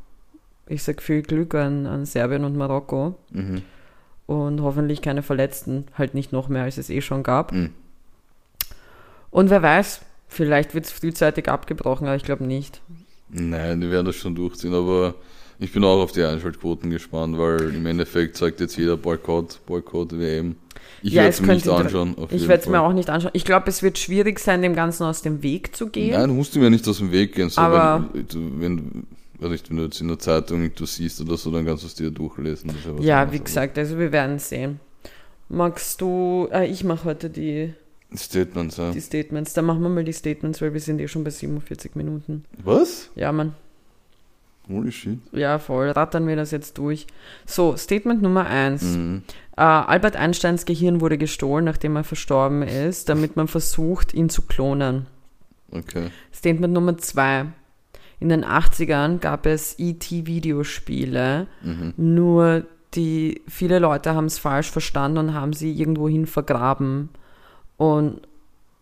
ich 0.67 0.81
sag 0.81 1.01
viel 1.01 1.21
Glück 1.21 1.55
an, 1.55 1.85
an 1.85 2.05
Serbien 2.05 2.45
und 2.45 2.55
Marokko. 2.55 3.15
Mhm. 3.31 3.61
Und 4.27 4.61
hoffentlich 4.61 5.01
keine 5.01 5.23
Verletzten, 5.23 5.85
halt 5.97 6.13
nicht 6.13 6.31
noch 6.31 6.47
mehr, 6.47 6.63
als 6.63 6.77
es 6.77 6.89
eh 6.89 7.01
schon 7.01 7.23
gab. 7.23 7.51
Mhm. 7.51 7.71
Und 9.29 9.49
wer 9.49 9.61
weiß, 9.61 10.01
vielleicht 10.27 10.73
wird 10.73 10.85
es 10.85 10.91
frühzeitig 10.91 11.47
abgebrochen, 11.49 12.07
aber 12.07 12.15
ich 12.15 12.23
glaube 12.23 12.43
nicht. 12.45 12.81
Nein, 13.29 13.81
die 13.81 13.89
werden 13.89 14.05
das 14.05 14.15
schon 14.15 14.35
durchziehen, 14.35 14.73
aber 14.73 15.15
ich 15.59 15.71
bin 15.71 15.83
auch 15.83 16.01
auf 16.01 16.11
die 16.11 16.23
Einschaltquoten 16.23 16.89
gespannt, 16.89 17.37
weil 17.37 17.73
im 17.75 17.85
Endeffekt 17.85 18.35
sagt 18.37 18.59
jetzt 18.59 18.77
jeder 18.77 18.97
Boykott, 18.97 19.59
Boykott 19.65 20.17
WM. 20.17 20.55
Ich 21.01 21.13
Ja, 21.13 21.21
werde 21.23 21.29
es 21.29 21.41
mir 21.41 21.53
nicht 21.53 21.67
anschauen. 21.69 22.15
Ich 22.31 22.47
werde 22.47 22.63
es 22.63 22.69
mir 22.69 22.81
auch 22.81 22.93
nicht 22.93 23.09
anschauen. 23.09 23.31
Ich 23.33 23.45
glaube, 23.45 23.69
es 23.69 23.81
wird 23.83 23.97
schwierig 23.97 24.39
sein, 24.39 24.61
dem 24.61 24.75
Ganzen 24.75 25.03
aus 25.03 25.21
dem 25.21 25.41
Weg 25.43 25.75
zu 25.75 25.87
gehen. 25.87 26.11
Nein, 26.11 26.29
du 26.29 26.35
musst 26.35 26.55
ihm 26.55 26.63
ja 26.63 26.69
nicht 26.69 26.87
aus 26.87 26.97
dem 26.97 27.11
Weg 27.11 27.33
gehen. 27.35 27.49
So, 27.49 27.61
Aber- 27.61 28.09
wenn, 28.13 28.27
du, 28.27 28.59
wenn, 28.61 29.07
nicht, 29.49 29.69
wenn 29.69 29.77
du 29.77 29.83
jetzt 29.83 30.01
in 30.01 30.07
der 30.07 30.19
Zeitung 30.19 30.73
du 30.73 30.85
siehst 30.85 31.21
oder 31.21 31.37
so, 31.37 31.51
dann 31.51 31.65
kannst 31.65 31.83
du 31.83 31.87
es 31.87 31.95
dir 31.95 32.11
durchlesen. 32.11 32.71
Ja, 32.99 33.31
wie 33.31 33.39
gesagt, 33.39 33.77
also 33.77 33.97
wir 33.97 34.11
werden 34.11 34.39
sehen. 34.39 34.79
Magst 35.49 35.99
du, 35.99 36.47
äh, 36.51 36.67
ich 36.67 36.83
mache 36.83 37.05
heute 37.05 37.29
die, 37.29 37.73
Statements, 38.15 38.77
ja. 38.77 38.91
die 38.91 39.01
Statements. 39.01 39.53
Dann 39.53 39.65
machen 39.65 39.81
wir 39.81 39.89
mal 39.89 40.03
die 40.03 40.13
Statements, 40.13 40.61
weil 40.61 40.73
wir 40.73 40.79
sind 40.79 40.99
eh 40.99 41.07
schon 41.07 41.23
bei 41.23 41.29
47 41.29 41.95
Minuten. 41.95 42.45
Was? 42.63 43.09
Ja, 43.15 43.31
Mann. 43.31 43.53
Holy 44.69 44.91
shit. 44.91 45.19
Ja, 45.31 45.59
voll. 45.59 45.89
Rattern 45.89 46.27
wir 46.27 46.35
das 46.35 46.51
jetzt 46.51 46.77
durch. 46.77 47.07
So, 47.45 47.75
Statement 47.75 48.21
Nummer 48.21 48.45
1. 48.45 48.83
Mhm. 48.83 49.23
Äh, 49.57 49.61
Albert 49.61 50.15
Einsteins 50.15 50.65
Gehirn 50.65 51.01
wurde 51.01 51.17
gestohlen, 51.17 51.65
nachdem 51.65 51.95
er 51.95 52.03
verstorben 52.03 52.61
ist, 52.61 53.09
damit 53.09 53.35
man 53.35 53.47
versucht, 53.47 54.13
ihn 54.13 54.29
zu 54.29 54.43
klonen. 54.43 55.07
Okay. 55.71 56.09
Statement 56.33 56.73
Nummer 56.73 56.97
2. 56.97 57.47
In 58.21 58.29
den 58.29 58.45
80ern 58.45 59.17
gab 59.17 59.45
es 59.45 59.75
ET-Videospiele, 59.77 61.47
Mhm. 61.63 61.93
nur 61.97 62.63
die 62.93 63.41
viele 63.47 63.79
Leute 63.79 64.13
haben 64.15 64.25
es 64.25 64.37
falsch 64.37 64.69
verstanden 64.69 65.17
und 65.17 65.33
haben 65.33 65.53
sie 65.53 65.71
irgendwohin 65.73 66.27
vergraben 66.27 67.09
und 67.77 68.21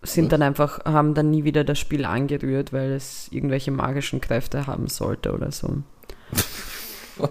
sind 0.02 0.26
Was? 0.26 0.30
dann 0.32 0.42
einfach, 0.42 0.84
haben 0.86 1.14
dann 1.14 1.32
nie 1.32 1.44
wieder 1.46 1.64
das 1.64 1.80
Spiel 1.80 2.06
angerührt, 2.06 2.74
weil 2.74 2.92
es 2.92 3.28
irgendwelche 3.32 3.72
magischen 3.72 4.20
Kräfte 4.20 4.68
haben 4.68 4.88
sollte 4.88 5.34
oder 5.34 5.52
so. 5.52 5.84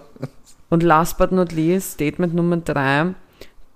und 0.69 0.83
last 0.83 1.17
but 1.17 1.31
not 1.31 1.51
least, 1.51 1.93
Statement 1.93 2.33
Nummer 2.33 2.57
3. 2.57 3.13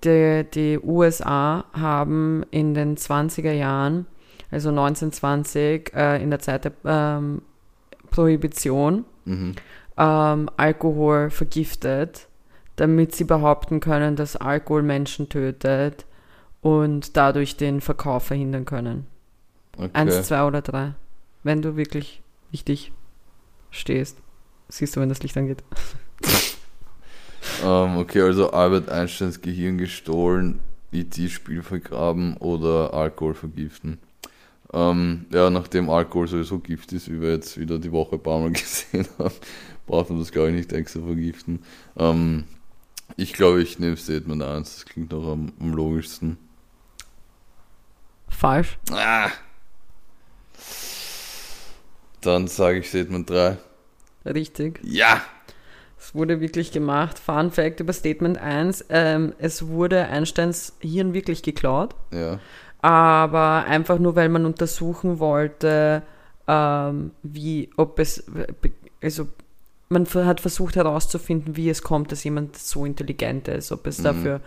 Die, 0.04 0.44
die 0.54 0.78
USA 0.82 1.64
haben 1.72 2.44
in 2.50 2.74
den 2.74 2.96
20er 2.96 3.52
Jahren, 3.52 4.06
also 4.50 4.68
1920, 4.70 5.92
äh, 5.94 6.22
in 6.22 6.30
der 6.30 6.40
Zeit 6.40 6.64
der 6.64 6.72
ähm, 6.84 7.42
Prohibition, 8.14 9.04
Mhm. 9.24 9.56
ähm, 9.96 10.48
Alkohol 10.56 11.30
vergiftet, 11.30 12.28
damit 12.76 13.14
sie 13.14 13.24
behaupten 13.24 13.80
können, 13.80 14.14
dass 14.14 14.36
Alkohol 14.36 14.82
Menschen 14.82 15.28
tötet 15.28 16.06
und 16.60 17.16
dadurch 17.16 17.56
den 17.56 17.80
Verkauf 17.80 18.24
verhindern 18.26 18.64
können. 18.66 19.06
Okay. 19.76 19.90
Eins, 19.94 20.22
zwei 20.28 20.44
oder 20.44 20.62
drei. 20.62 20.94
Wenn 21.42 21.60
du 21.60 21.76
wirklich 21.76 22.22
wichtig 22.52 22.92
stehst. 23.70 24.18
Siehst 24.68 24.94
du, 24.94 25.00
wenn 25.00 25.08
das 25.08 25.22
Licht 25.22 25.36
angeht. 25.36 25.64
Ähm, 27.64 27.96
okay, 27.98 28.22
also 28.22 28.50
Albert 28.52 28.88
Einsteins 28.90 29.40
Gehirn 29.40 29.76
gestohlen, 29.76 30.60
IT-Spiel 30.92 31.62
vergraben 31.62 32.36
oder 32.36 32.94
Alkohol 32.94 33.34
vergiften. 33.34 33.98
Ähm, 34.74 35.26
ja, 35.30 35.50
nachdem 35.50 35.88
Alkohol 35.88 36.26
sowieso 36.26 36.58
Gift 36.58 36.92
ist, 36.92 37.08
wie 37.08 37.20
wir 37.20 37.30
jetzt 37.30 37.58
wieder 37.58 37.78
die 37.78 37.92
Woche 37.92 38.16
ein 38.16 38.22
paar 38.22 38.40
Mal 38.40 38.50
gesehen 38.52 39.06
haben, 39.18 39.34
braucht 39.86 40.10
man 40.10 40.18
das 40.18 40.32
glaube 40.32 40.48
ich 40.50 40.56
nicht 40.56 40.72
extra 40.72 41.00
vergiften. 41.00 41.62
Ähm, 41.96 42.44
ich 43.16 43.32
glaube, 43.34 43.62
ich 43.62 43.78
nehme 43.78 43.96
Statement 43.96 44.42
1, 44.42 44.74
das 44.74 44.84
klingt 44.84 45.12
noch 45.12 45.30
am, 45.30 45.52
am 45.60 45.72
logischsten. 45.72 46.38
Falsch. 48.28 48.78
Ah. 48.90 49.30
Dann 52.20 52.48
sage 52.48 52.78
ich 52.78 52.88
Statement 52.88 53.30
3. 53.30 53.58
Richtig. 54.24 54.80
Ja! 54.82 55.22
Es 55.98 56.14
wurde 56.14 56.40
wirklich 56.40 56.72
gemacht. 56.72 57.18
Fun 57.18 57.50
Fact 57.52 57.80
über 57.80 57.92
Statement 57.92 58.38
1. 58.38 58.86
Ähm, 58.88 59.34
es 59.38 59.68
wurde 59.68 60.08
Einsteins 60.08 60.74
Hirn 60.80 61.14
wirklich 61.14 61.42
geklaut. 61.42 61.94
Ja. 62.12 62.40
Aber 62.84 63.64
einfach 63.66 63.98
nur, 63.98 64.14
weil 64.14 64.28
man 64.28 64.44
untersuchen 64.44 65.18
wollte, 65.18 66.02
ähm, 66.46 67.12
wie, 67.22 67.70
ob 67.78 67.98
es, 67.98 68.24
also 69.02 69.26
man 69.88 70.06
hat 70.06 70.40
versucht 70.40 70.76
herauszufinden, 70.76 71.56
wie 71.56 71.70
es 71.70 71.82
kommt, 71.82 72.12
dass 72.12 72.24
jemand 72.24 72.58
so 72.58 72.84
intelligent 72.84 73.48
ist, 73.48 73.72
ob 73.72 73.86
es 73.86 74.00
Mhm. 74.00 74.04
dafür 74.04 74.40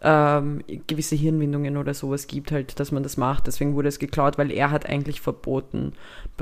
ähm, 0.00 0.64
gewisse 0.86 1.16
Hirnwindungen 1.16 1.76
oder 1.76 1.92
sowas 1.92 2.26
gibt, 2.26 2.50
halt, 2.50 2.80
dass 2.80 2.92
man 2.92 3.02
das 3.02 3.18
macht. 3.18 3.46
Deswegen 3.46 3.74
wurde 3.74 3.88
es 3.88 3.98
geklaut, 3.98 4.38
weil 4.38 4.50
er 4.50 4.70
hat 4.70 4.86
eigentlich 4.86 5.20
verboten. 5.20 5.92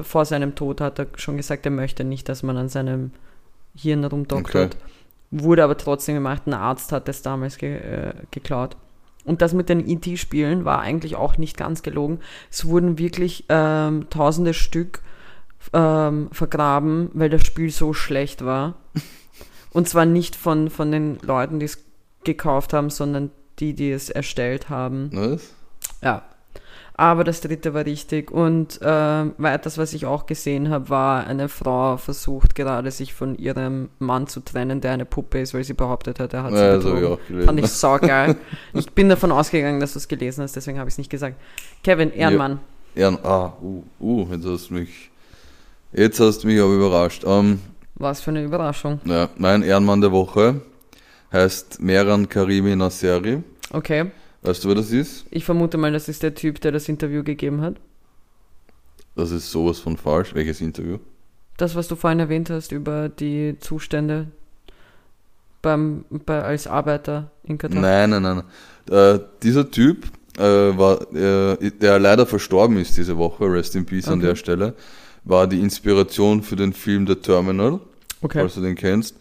Vor 0.00 0.24
seinem 0.24 0.54
Tod 0.54 0.80
hat 0.80 1.00
er 1.00 1.08
schon 1.16 1.36
gesagt, 1.36 1.66
er 1.66 1.72
möchte 1.72 2.04
nicht, 2.04 2.28
dass 2.28 2.44
man 2.44 2.56
an 2.56 2.68
seinem 2.68 3.10
Hirn 3.76 4.04
rumdoktert. 4.04 4.76
Wurde 5.32 5.64
aber 5.64 5.76
trotzdem 5.76 6.14
gemacht. 6.14 6.42
Ein 6.46 6.54
Arzt 6.54 6.92
hat 6.92 7.08
es 7.08 7.22
damals 7.22 7.58
ge 7.58 7.76
äh, 7.76 8.14
geklaut. 8.30 8.76
Und 9.24 9.42
das 9.42 9.52
mit 9.52 9.68
den 9.68 9.86
ET-Spielen 9.86 10.64
war 10.64 10.80
eigentlich 10.80 11.16
auch 11.16 11.36
nicht 11.36 11.56
ganz 11.56 11.82
gelogen. 11.82 12.20
Es 12.50 12.66
wurden 12.66 12.98
wirklich 12.98 13.44
ähm, 13.48 14.06
tausende 14.10 14.54
Stück 14.54 15.02
ähm, 15.72 16.28
vergraben, 16.32 17.10
weil 17.12 17.28
das 17.28 17.44
Spiel 17.44 17.70
so 17.70 17.92
schlecht 17.92 18.44
war. 18.44 18.74
Und 19.72 19.88
zwar 19.88 20.06
nicht 20.06 20.36
von, 20.36 20.70
von 20.70 20.90
den 20.90 21.18
Leuten, 21.22 21.60
die 21.60 21.66
es 21.66 21.78
gekauft 22.24 22.72
haben, 22.72 22.90
sondern 22.90 23.30
die, 23.58 23.74
die 23.74 23.90
es 23.90 24.10
erstellt 24.10 24.68
haben. 24.68 25.10
Was? 25.12 25.54
Ja. 26.02 26.22
Aber 27.00 27.24
das 27.24 27.40
dritte 27.40 27.72
war 27.72 27.86
richtig. 27.86 28.30
Und 28.30 28.78
ähm, 28.82 29.32
weiters, 29.38 29.78
was 29.78 29.94
ich 29.94 30.04
auch 30.04 30.26
gesehen 30.26 30.68
habe, 30.68 30.90
war, 30.90 31.26
eine 31.26 31.48
Frau 31.48 31.96
versucht 31.96 32.54
gerade 32.54 32.90
sich 32.90 33.14
von 33.14 33.38
ihrem 33.38 33.88
Mann 33.98 34.26
zu 34.26 34.40
trennen, 34.40 34.82
der 34.82 34.90
eine 34.90 35.06
Puppe 35.06 35.40
ist, 35.40 35.54
weil 35.54 35.64
sie 35.64 35.72
behauptet 35.72 36.20
hat, 36.20 36.34
er 36.34 36.42
hat 36.42 36.52
sie 36.52 36.58
Ja, 36.58 36.76
das 36.76 36.84
habe 36.84 36.96
ich 36.96 37.00
betrogen. 37.00 37.18
auch 37.22 37.26
gelesen. 37.26 37.46
Fand 37.46 37.60
ich 37.60 37.68
saugeil. 37.68 38.36
ich 38.74 38.90
bin 38.90 39.08
davon 39.08 39.32
ausgegangen, 39.32 39.80
dass 39.80 39.94
du 39.94 39.98
es 39.98 40.08
gelesen 40.08 40.42
hast, 40.42 40.54
deswegen 40.56 40.78
habe 40.78 40.88
ich 40.88 40.94
es 40.94 40.98
nicht 40.98 41.08
gesagt. 41.08 41.36
Kevin, 41.82 42.12
Ehrenmann. 42.12 42.60
Ehren, 42.94 43.16
ah, 43.22 43.54
uh, 43.62 43.82
uh, 43.98 44.26
jetzt 44.32 44.44
hast 44.44 44.68
du 44.68 44.74
mich, 44.74 45.10
jetzt 45.94 46.20
hast 46.20 46.40
du 46.40 46.48
mich 46.48 46.60
aber 46.60 46.74
überrascht. 46.74 47.24
Ähm, 47.26 47.60
Was 47.94 48.20
für 48.20 48.28
eine 48.28 48.44
Überraschung. 48.44 49.00
ja, 49.06 49.30
mein 49.38 49.62
Ehrenmann 49.62 50.02
der 50.02 50.12
Woche 50.12 50.60
heißt 51.32 51.80
Meran 51.80 52.28
Karimi 52.28 52.76
Nasseri. 52.76 53.42
Okay. 53.72 54.10
Weißt 54.42 54.64
du, 54.64 54.68
wer 54.68 54.74
das 54.74 54.90
ist? 54.90 55.26
Ich 55.30 55.44
vermute 55.44 55.76
mal, 55.76 55.92
das 55.92 56.08
ist 56.08 56.22
der 56.22 56.34
Typ, 56.34 56.60
der 56.60 56.72
das 56.72 56.88
Interview 56.88 57.22
gegeben 57.22 57.60
hat. 57.60 57.76
Das 59.16 59.30
ist 59.30 59.50
sowas 59.50 59.78
von 59.78 59.96
falsch. 59.96 60.34
Welches 60.34 60.60
Interview? 60.60 60.98
Das, 61.58 61.74
was 61.74 61.88
du 61.88 61.96
vorhin 61.96 62.20
erwähnt 62.20 62.48
hast 62.48 62.72
über 62.72 63.08
die 63.10 63.56
Zustände 63.60 64.28
beim, 65.60 66.04
bei, 66.08 66.42
als 66.42 66.66
Arbeiter 66.66 67.30
in 67.44 67.58
Katar. 67.58 67.80
Nein, 67.82 68.10
nein, 68.10 68.22
nein. 68.22 68.42
Äh, 68.90 69.20
dieser 69.42 69.70
Typ, 69.70 70.06
äh, 70.38 70.42
war, 70.42 71.02
äh, 71.14 71.70
der 71.70 71.98
leider 71.98 72.24
verstorben 72.24 72.78
ist 72.78 72.96
diese 72.96 73.18
Woche, 73.18 73.44
Rest 73.44 73.76
in 73.76 73.84
Peace 73.84 74.08
an 74.08 74.20
Okay. 74.20 74.28
der 74.28 74.36
Stelle, 74.36 74.74
war 75.24 75.46
die 75.46 75.60
Inspiration 75.60 76.42
für 76.42 76.56
den 76.56 76.72
Film 76.72 77.06
The 77.06 77.16
Terminal, 77.16 77.80
Okay. 78.22 78.38
falls 78.40 78.54
du 78.54 78.62
den 78.62 78.74
kennst. 78.74 79.16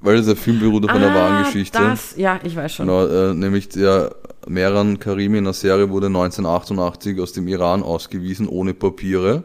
Weil 0.00 0.16
dieser 0.16 0.36
Film 0.36 0.60
beruht 0.60 0.84
auf 0.84 0.90
einer 0.90 1.14
wahren 1.14 1.44
Geschichte. 1.44 1.78
Ah, 1.78 1.90
Das, 1.90 2.16
ja, 2.16 2.38
ich 2.42 2.54
weiß 2.54 2.74
schon. 2.74 2.86
Genau, 2.86 3.06
äh, 3.06 3.34
nämlich 3.34 3.68
der 3.68 4.14
Meran 4.46 4.98
Karimi 4.98 5.40
Nasseri 5.40 5.88
wurde 5.90 6.06
1988 6.06 7.18
aus 7.20 7.32
dem 7.32 7.48
Iran 7.48 7.82
ausgewiesen 7.82 8.46
ohne 8.48 8.74
Papiere 8.74 9.44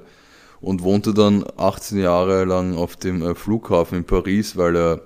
und 0.60 0.84
wohnte 0.84 1.14
dann 1.14 1.44
18 1.58 2.00
Jahre 2.00 2.46
lang 2.46 2.76
auf 2.76 2.96
dem 2.96 3.22
äh, 3.24 3.34
Flughafen 3.34 4.00
in 4.00 4.04
Paris, 4.04 4.58
weil 4.58 4.76
er 4.76 5.02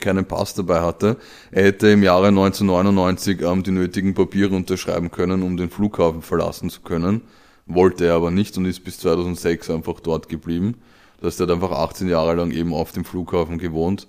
keinen 0.00 0.24
Pass 0.24 0.54
dabei 0.54 0.80
hatte. 0.80 1.16
Er 1.50 1.64
hätte 1.64 1.88
im 1.88 2.02
Jahre 2.02 2.28
1999 2.28 3.42
ähm, 3.42 3.62
die 3.62 3.70
nötigen 3.70 4.14
Papiere 4.14 4.54
unterschreiben 4.54 5.10
können, 5.10 5.42
um 5.42 5.56
den 5.56 5.70
Flughafen 5.70 6.22
verlassen 6.22 6.70
zu 6.70 6.80
können. 6.80 7.22
Wollte 7.66 8.06
er 8.06 8.14
aber 8.14 8.30
nicht 8.30 8.56
und 8.56 8.64
ist 8.64 8.82
bis 8.84 8.98
2006 8.98 9.70
einfach 9.70 10.00
dort 10.00 10.28
geblieben. 10.28 10.76
Das 11.20 11.34
heißt, 11.34 11.40
er 11.40 11.46
hat 11.46 11.54
einfach 11.54 11.70
18 11.70 12.08
Jahre 12.08 12.34
lang 12.34 12.50
eben 12.50 12.74
auf 12.74 12.92
dem 12.92 13.04
Flughafen 13.04 13.58
gewohnt. 13.58 14.08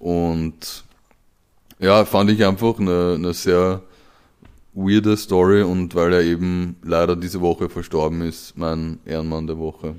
Und 0.00 0.84
ja, 1.78 2.04
fand 2.04 2.30
ich 2.30 2.44
einfach 2.44 2.78
eine, 2.80 3.14
eine 3.16 3.32
sehr 3.34 3.82
weirde 4.74 5.16
Story 5.16 5.62
und 5.62 5.94
weil 5.94 6.12
er 6.12 6.22
eben 6.22 6.76
leider 6.82 7.14
diese 7.16 7.40
Woche 7.40 7.68
verstorben 7.68 8.22
ist, 8.22 8.56
mein 8.56 8.98
Ehrenmann 9.04 9.46
der 9.46 9.58
Woche. 9.58 9.94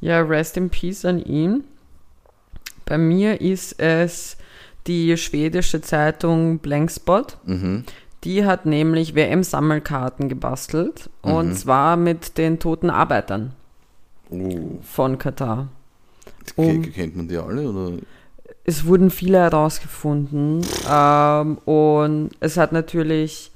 Ja, 0.00 0.20
rest 0.20 0.56
in 0.56 0.68
peace 0.70 1.04
an 1.04 1.18
ihn. 1.24 1.64
Bei 2.84 2.98
mir 2.98 3.40
ist 3.40 3.80
es 3.80 4.36
die 4.86 5.16
schwedische 5.16 5.80
Zeitung 5.80 6.58
Blankspot. 6.58 7.38
Mhm. 7.44 7.84
Die 8.24 8.44
hat 8.44 8.66
nämlich 8.66 9.14
WM-Sammelkarten 9.14 10.28
gebastelt. 10.28 11.08
Und 11.22 11.48
Mhm. 11.48 11.54
zwar 11.54 11.96
mit 11.96 12.36
den 12.38 12.58
toten 12.58 12.90
Arbeitern 12.90 13.52
Oh. 14.30 14.78
von 14.82 15.18
Katar. 15.18 15.68
Um- 16.56 16.82
Kennt 16.92 17.16
man 17.16 17.28
die 17.28 17.36
alle? 17.36 17.68
Oder? 17.70 17.96
Es 18.68 18.84
wurden 18.84 19.10
viele 19.10 19.38
herausgefunden. 19.38 20.60
Ähm, 20.90 21.58
und 21.58 22.30
es 22.40 22.56
hat 22.56 22.72
natürlich, 22.72 23.52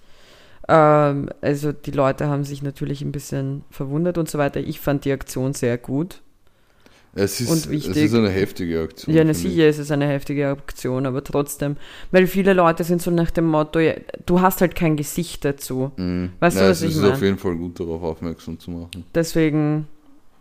ähm, 0.69 1.29
also 1.41 1.73
die 1.73 1.91
Leute 1.91 2.29
haben 2.29 2.45
sich 2.45 2.63
natürlich 2.63 3.03
ein 3.03 3.11
bisschen 3.13 3.65
verwundert 3.71 4.19
und 4.19 4.31
so 4.31 4.39
weiter. 4.39 4.61
Ich 4.61 4.79
fand 4.79 5.05
die 5.05 5.13
Aktion 5.13 5.53
sehr 5.53 5.79
gut. 5.79 6.21
Es 7.13 7.41
ist, 7.41 7.67
es 7.67 7.97
ist 7.97 8.15
eine 8.15 8.31
heftige 8.31 8.83
Aktion. 8.83 9.13
Ja, 9.13 9.35
sicher 9.35 9.69
ist 9.69 9.79
es 9.79 9.91
eine 9.91 10.07
heftige 10.07 10.49
Aktion, 10.49 11.07
aber 11.07 11.25
trotzdem, 11.25 11.77
weil 12.13 12.29
viele 12.29 12.53
Leute 12.53 12.85
sind 12.85 13.03
so 13.03 13.11
nach 13.11 13.33
dem 13.33 13.47
Motto, 13.47 13.81
ja, 13.81 13.95
du 14.27 14.41
hast 14.41 14.61
halt 14.61 14.77
kein 14.77 14.97
Gesicht 14.97 15.45
dazu. 15.45 15.91
Mhm. 15.97 16.31
Weißt 16.39 16.57
du, 16.57 16.61
Nein, 16.61 16.71
was 16.71 16.83
es 16.83 16.89
ich 16.89 16.95
ist 16.95 17.03
mein? 17.03 17.13
auf 17.13 17.21
jeden 17.23 17.39
Fall 17.39 17.57
gut, 17.57 17.81
darauf 17.81 18.01
aufmerksam 18.05 18.61
zu 18.61 18.71
machen. 18.71 19.05
Deswegen 19.13 19.89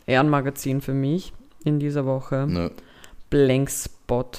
Ehrenmagazin 0.05 0.81
für 0.81 0.93
mich 0.93 1.33
in 1.63 1.79
dieser 1.79 2.05
Woche. 2.05 2.47
Ja, 2.47 2.69
Blank 3.31 3.71
Spot. 3.71 4.29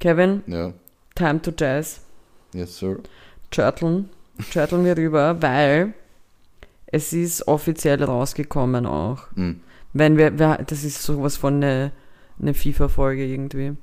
Kevin, 0.00 0.42
ja. 0.46 0.72
Time 1.14 1.40
to 1.42 1.52
Jazz. 1.56 2.00
Yes, 2.52 2.78
sir. 2.78 2.98
Turteln. 3.50 4.10
Turteln 4.52 4.84
wir 4.84 4.96
rüber, 4.96 5.40
weil 5.40 5.94
es 6.86 7.12
ist 7.12 7.46
offiziell 7.48 8.02
rausgekommen 8.02 8.86
auch. 8.86 9.24
Mhm. 9.34 9.60
Wenn 9.96 10.16
wir, 10.16 10.36
wir 10.40 10.58
das 10.66 10.82
ist 10.82 11.04
sowas 11.04 11.36
von 11.36 11.54
eine, 11.54 11.92
eine 12.40 12.52
FIFA-Folge 12.52 13.24
irgendwie. 13.24 13.76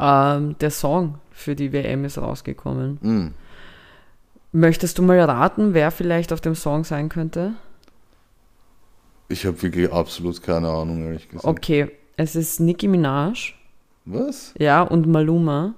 Ähm, 0.00 0.58
der 0.58 0.70
Song 0.70 1.18
für 1.30 1.54
die 1.54 1.72
WM 1.72 2.04
ist 2.04 2.18
rausgekommen. 2.18 2.98
Mhm. 3.00 3.34
Möchtest 4.50 4.98
du 4.98 5.02
mal 5.02 5.20
raten, 5.20 5.72
wer 5.72 5.92
vielleicht 5.92 6.32
auf 6.32 6.40
dem 6.40 6.56
Song 6.56 6.82
sein 6.82 7.08
könnte? 7.08 7.54
Ich 9.28 9.46
habe 9.46 9.60
wirklich 9.62 9.92
absolut 9.92 10.42
keine 10.42 10.68
Ahnung, 10.68 11.04
ehrlich 11.06 11.28
gesagt. 11.28 11.44
Okay, 11.44 11.90
es 12.16 12.36
ist 12.36 12.60
Nicki 12.60 12.88
Minaj, 12.88 13.54
Was? 14.04 14.54
ja, 14.58 14.82
und 14.82 15.06
Maluma. 15.06 15.74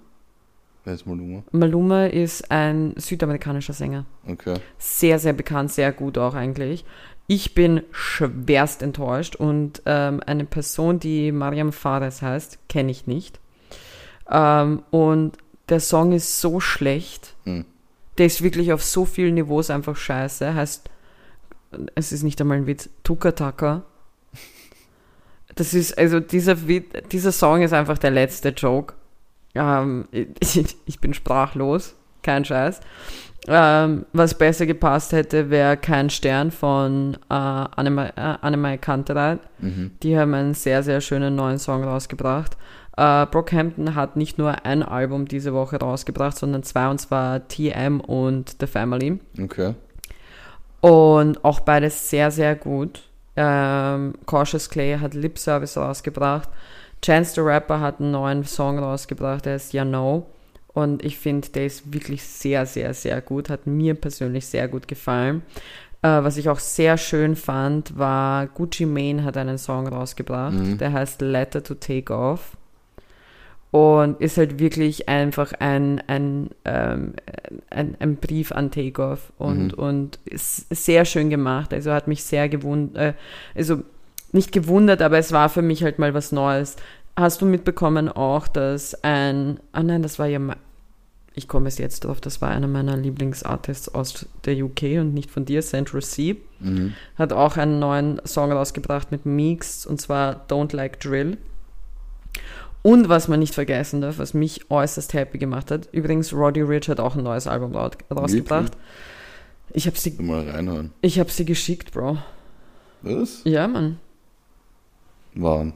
Wer 0.84 0.94
ist 0.94 1.06
Maluma? 1.06 1.42
Maluma 1.52 2.06
ist 2.06 2.50
ein 2.50 2.94
südamerikanischer 2.96 3.72
Sänger. 3.72 4.04
Okay. 4.26 4.54
Sehr, 4.78 5.18
sehr 5.18 5.32
bekannt, 5.32 5.72
sehr 5.72 5.92
gut 5.92 6.18
auch 6.18 6.34
eigentlich. 6.34 6.84
Ich 7.28 7.54
bin 7.54 7.82
schwerst 7.90 8.82
enttäuscht 8.82 9.34
und 9.34 9.82
ähm, 9.84 10.20
eine 10.26 10.44
Person, 10.44 11.00
die 11.00 11.32
Mariam 11.32 11.72
Fares 11.72 12.22
heißt, 12.22 12.68
kenne 12.68 12.92
ich 12.92 13.06
nicht. 13.08 13.40
Ähm, 14.30 14.82
und 14.90 15.32
der 15.68 15.80
Song 15.80 16.12
ist 16.12 16.40
so 16.40 16.60
schlecht. 16.60 17.34
Hm. 17.44 17.64
Der 18.18 18.26
ist 18.26 18.42
wirklich 18.42 18.72
auf 18.72 18.84
so 18.84 19.04
vielen 19.04 19.34
Niveaus 19.34 19.70
einfach 19.70 19.96
scheiße. 19.96 20.54
Heißt, 20.54 20.88
es 21.96 22.12
ist 22.12 22.22
nicht 22.22 22.40
einmal 22.40 22.58
ein 22.58 22.66
Witz, 22.66 22.88
Tukataka. 23.02 23.82
Das 25.56 25.74
ist, 25.74 25.98
also 25.98 26.20
dieser, 26.20 26.54
dieser 26.54 27.32
Song 27.32 27.62
ist 27.62 27.72
einfach 27.72 27.98
der 27.98 28.12
letzte 28.12 28.50
Joke. 28.50 28.94
Ähm, 29.54 30.06
ich, 30.12 30.76
ich 30.86 31.00
bin 31.00 31.14
sprachlos, 31.14 31.94
kein 32.22 32.44
Scheiß. 32.44 32.80
Ähm, 33.48 34.06
was 34.12 34.36
besser 34.36 34.66
gepasst 34.66 35.12
hätte, 35.12 35.50
wäre 35.50 35.76
Kein 35.76 36.10
Stern 36.10 36.50
von 36.50 37.14
äh, 37.30 37.34
Annemai 37.34 38.74
äh, 38.74 38.78
Kantereit. 38.78 39.38
Mhm. 39.58 39.92
Die 40.02 40.18
haben 40.18 40.34
einen 40.34 40.54
sehr, 40.54 40.82
sehr 40.82 41.00
schönen 41.00 41.36
neuen 41.36 41.58
Song 41.58 41.84
rausgebracht. 41.84 42.56
Äh, 42.96 43.26
Brockhampton 43.26 43.94
hat 43.94 44.16
nicht 44.16 44.38
nur 44.38 44.64
ein 44.64 44.82
Album 44.82 45.28
diese 45.28 45.54
Woche 45.54 45.76
rausgebracht, 45.76 46.36
sondern 46.36 46.64
zwei, 46.64 46.88
und 46.88 46.98
zwar 46.98 47.46
TM 47.46 48.00
und 48.00 48.56
The 48.58 48.66
Family. 48.66 49.20
Okay. 49.40 49.74
Und 50.80 51.44
auch 51.44 51.60
beides 51.60 52.10
sehr, 52.10 52.30
sehr 52.30 52.56
gut. 52.56 53.05
Ähm, 53.36 54.14
Cautious 54.26 54.70
Clay 54.70 54.98
hat 54.98 55.14
Lip 55.14 55.38
Service 55.38 55.76
rausgebracht. 55.76 56.48
Chance 57.04 57.34
the 57.34 57.40
Rapper 57.40 57.80
hat 57.80 58.00
einen 58.00 58.10
neuen 58.10 58.44
Song 58.44 58.78
rausgebracht, 58.78 59.44
der 59.44 59.56
ist 59.56 59.72
Ja 59.72 59.84
No. 59.84 60.26
Und 60.72 61.04
ich 61.04 61.18
finde, 61.18 61.48
der 61.48 61.66
ist 61.66 61.92
wirklich 61.92 62.22
sehr, 62.22 62.66
sehr, 62.66 62.92
sehr 62.92 63.22
gut. 63.22 63.48
Hat 63.48 63.66
mir 63.66 63.94
persönlich 63.94 64.46
sehr 64.46 64.68
gut 64.68 64.86
gefallen. 64.88 65.42
Äh, 66.02 66.22
was 66.22 66.36
ich 66.36 66.48
auch 66.50 66.58
sehr 66.58 66.98
schön 66.98 67.34
fand, 67.34 67.98
war 67.98 68.46
Gucci 68.46 68.84
Mane 68.84 69.24
hat 69.24 69.36
einen 69.36 69.56
Song 69.56 69.88
rausgebracht. 69.88 70.52
Mhm. 70.52 70.78
Der 70.78 70.92
heißt 70.92 71.22
Letter 71.22 71.62
to 71.62 71.74
Take 71.74 72.14
Off. 72.14 72.55
Und 73.76 74.20
ist 74.20 74.38
halt 74.38 74.58
wirklich 74.58 75.08
einfach 75.08 75.52
ein, 75.58 76.00
ein, 76.06 76.50
ähm, 76.64 77.14
ein, 77.70 77.96
ein 77.98 78.16
Brief 78.16 78.52
an 78.52 78.70
Takeoff 78.70 79.32
und, 79.38 79.68
Mhm. 79.72 79.78
und 79.78 80.18
ist 80.24 80.66
sehr 80.74 81.04
schön 81.04 81.30
gemacht. 81.30 81.72
Also 81.74 81.92
hat 81.92 82.08
mich 82.08 82.22
sehr 82.24 82.48
gewundert, 82.48 82.96
äh, 82.96 83.12
also 83.54 83.82
nicht 84.32 84.52
gewundert, 84.52 85.02
aber 85.02 85.18
es 85.18 85.32
war 85.32 85.48
für 85.48 85.62
mich 85.62 85.82
halt 85.82 85.98
mal 85.98 86.14
was 86.14 86.32
Neues. 86.32 86.76
Hast 87.16 87.40
du 87.42 87.46
mitbekommen 87.46 88.08
auch, 88.08 88.48
dass 88.48 89.02
ein, 89.02 89.58
ah 89.72 89.82
nein, 89.82 90.02
das 90.02 90.18
war 90.18 90.26
ja, 90.26 90.40
ich 91.34 91.48
komme 91.48 91.68
es 91.68 91.78
jetzt 91.78 92.04
drauf, 92.04 92.20
das 92.20 92.40
war 92.42 92.50
einer 92.50 92.66
meiner 92.66 92.96
Lieblingsartists 92.96 93.94
aus 93.94 94.26
der 94.44 94.56
UK 94.64 95.00
und 95.00 95.12
nicht 95.14 95.30
von 95.30 95.44
dir, 95.44 95.60
Central 95.62 96.02
C, 96.02 96.36
Mhm. 96.60 96.94
hat 97.18 97.32
auch 97.34 97.56
einen 97.58 97.78
neuen 97.78 98.20
Song 98.24 98.50
rausgebracht 98.52 99.10
mit 99.12 99.26
Meeks 99.26 99.84
und 99.86 100.00
zwar 100.00 100.46
Don't 100.48 100.74
Like 100.74 100.98
Drill. 101.00 101.36
Und 102.86 103.08
was 103.08 103.26
man 103.26 103.40
nicht 103.40 103.52
vergessen 103.54 104.00
darf, 104.00 104.18
was 104.18 104.32
mich 104.32 104.70
äußerst 104.70 105.12
happy 105.12 105.38
gemacht 105.38 105.70
hat, 105.72 105.88
übrigens 105.92 106.32
Roddy 106.32 106.60
Rich 106.62 106.88
hat 106.88 107.00
auch 107.00 107.16
ein 107.16 107.24
neues 107.24 107.46
Album 107.48 107.74
rausgebracht. 107.74 108.72
Ich 109.72 109.86
habe 109.88 109.98
sie, 109.98 110.10
Mal 110.22 110.48
reinhören. 110.48 110.92
ich 111.00 111.18
hab 111.18 111.30
sie 111.32 111.44
geschickt, 111.44 111.90
Bro. 111.92 112.18
Was? 113.02 113.40
Ja, 113.44 113.66
Mann. 113.66 113.98
Wann? 115.34 115.72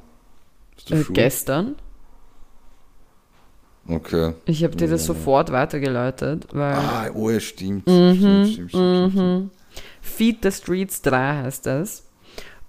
Äh, 0.88 1.02
gestern. 1.10 1.74
Okay. 3.88 4.34
Ich 4.44 4.62
habe 4.62 4.76
dir 4.76 4.88
das 4.88 5.02
Ja. 5.02 5.06
sofort 5.14 5.50
weitergeleitet, 5.50 6.46
weil 6.52 6.74
Ah, 6.74 7.10
oh, 7.14 7.28
ja, 7.30 7.40
stimmt. 7.40 7.86
Mhm, 7.88 8.14
Stimmt, 8.14 8.18
stimmt, 8.20 8.48
stimmt, 8.52 8.70
stimmt, 8.70 9.12
stimmt. 9.12 9.14
mhm. 9.16 9.50
Feed 10.00 10.38
the 10.42 10.52
Streets 10.52 11.02
3 11.02 11.42
heißt 11.42 11.66
das. 11.66 12.04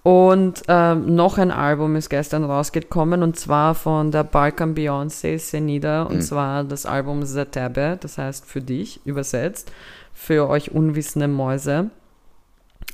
Und 0.04 0.64
ähm, 0.68 1.14
noch 1.14 1.38
ein 1.38 1.52
Album 1.52 1.96
ist 1.96 2.10
gestern 2.10 2.44
rausgekommen 2.44 3.22
und 3.22 3.38
zwar 3.38 3.76
von 3.76 4.10
der 4.10 4.24
Balkan 4.24 4.74
Beyoncé 4.74 5.38
Senida 5.38 6.04
und 6.04 6.16
Mhm. 6.18 6.22
zwar 6.22 6.64
das 6.64 6.88
Album 6.88 7.24
Zatabe, 7.24 7.98
das 8.02 8.18
heißt 8.18 8.46
für 8.46 8.62
dich 8.62 9.00
übersetzt, 9.06 9.72
für 10.14 10.50
euch 10.50 10.72
unwissende 10.72 11.28
Mäuse. 11.28 11.92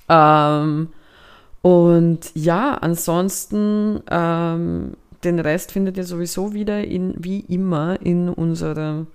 Ähm, 0.10 0.90
und 1.62 2.20
ja, 2.34 2.74
ansonsten 2.76 4.02
ähm, 4.12 4.94
den 5.24 5.40
Rest 5.40 5.72
findet 5.72 5.96
ihr 5.98 6.04
sowieso 6.04 6.54
wieder 6.54 6.84
in, 6.84 7.14
wie 7.18 7.40
immer 7.40 8.00
in 8.02 8.28
unserer 8.30 9.06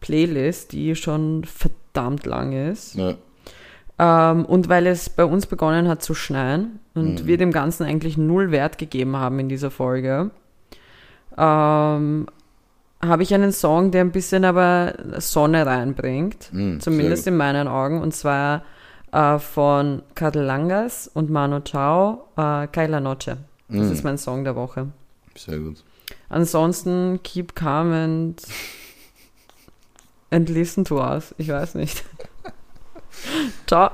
Playlist, 0.00 0.72
die 0.72 0.96
schon 0.96 1.44
verdammt 1.44 2.24
lang 2.24 2.52
ist. 2.70 2.94
Ja. 2.94 3.14
Ähm, 3.98 4.46
und 4.46 4.70
weil 4.70 4.86
es 4.86 5.10
bei 5.10 5.24
uns 5.26 5.46
begonnen 5.46 5.88
hat 5.88 6.02
zu 6.02 6.14
schneien 6.14 6.80
und 6.94 7.22
Mhm. 7.22 7.26
wir 7.26 7.36
dem 7.38 7.52
Ganzen 7.52 7.84
eigentlich 7.84 8.16
null 8.16 8.50
Wert 8.50 8.78
gegeben 8.78 9.16
haben 9.16 9.38
in 9.38 9.48
dieser 9.48 9.70
Folge, 9.70 10.30
ähm, 11.36 12.26
habe 13.02 13.22
ich 13.22 13.34
einen 13.34 13.52
Song, 13.52 13.90
der 13.90 14.02
ein 14.02 14.12
bisschen 14.12 14.44
aber 14.44 14.94
Sonne 15.18 15.66
reinbringt, 15.66 16.48
Mhm, 16.52 16.80
zumindest 16.80 17.26
in 17.26 17.36
meinen 17.36 17.68
Augen, 17.68 18.00
und 18.00 18.14
zwar 18.14 18.62
äh, 19.12 19.38
von 19.38 20.02
Langas 20.32 21.08
und 21.12 21.30
Manu 21.30 21.60
Chao, 21.60 22.28
äh, 22.36 22.66
Kaila 22.66 22.98
Noche. 23.00 23.36
Das 23.68 23.86
Mhm. 23.86 23.92
ist 23.92 24.02
mein 24.04 24.18
Song 24.18 24.42
der 24.44 24.56
Woche. 24.56 24.88
Sehr 25.36 25.58
gut. 25.58 25.84
Ansonsten 26.28 27.20
keep 27.22 27.54
calm 27.54 27.92
and, 27.92 28.42
and 30.30 30.48
listen 30.48 30.84
to 30.84 31.00
us. 31.00 31.32
Ich 31.38 31.48
weiß 31.48 31.74
nicht. 31.76 32.04
Ciao. 33.66 33.90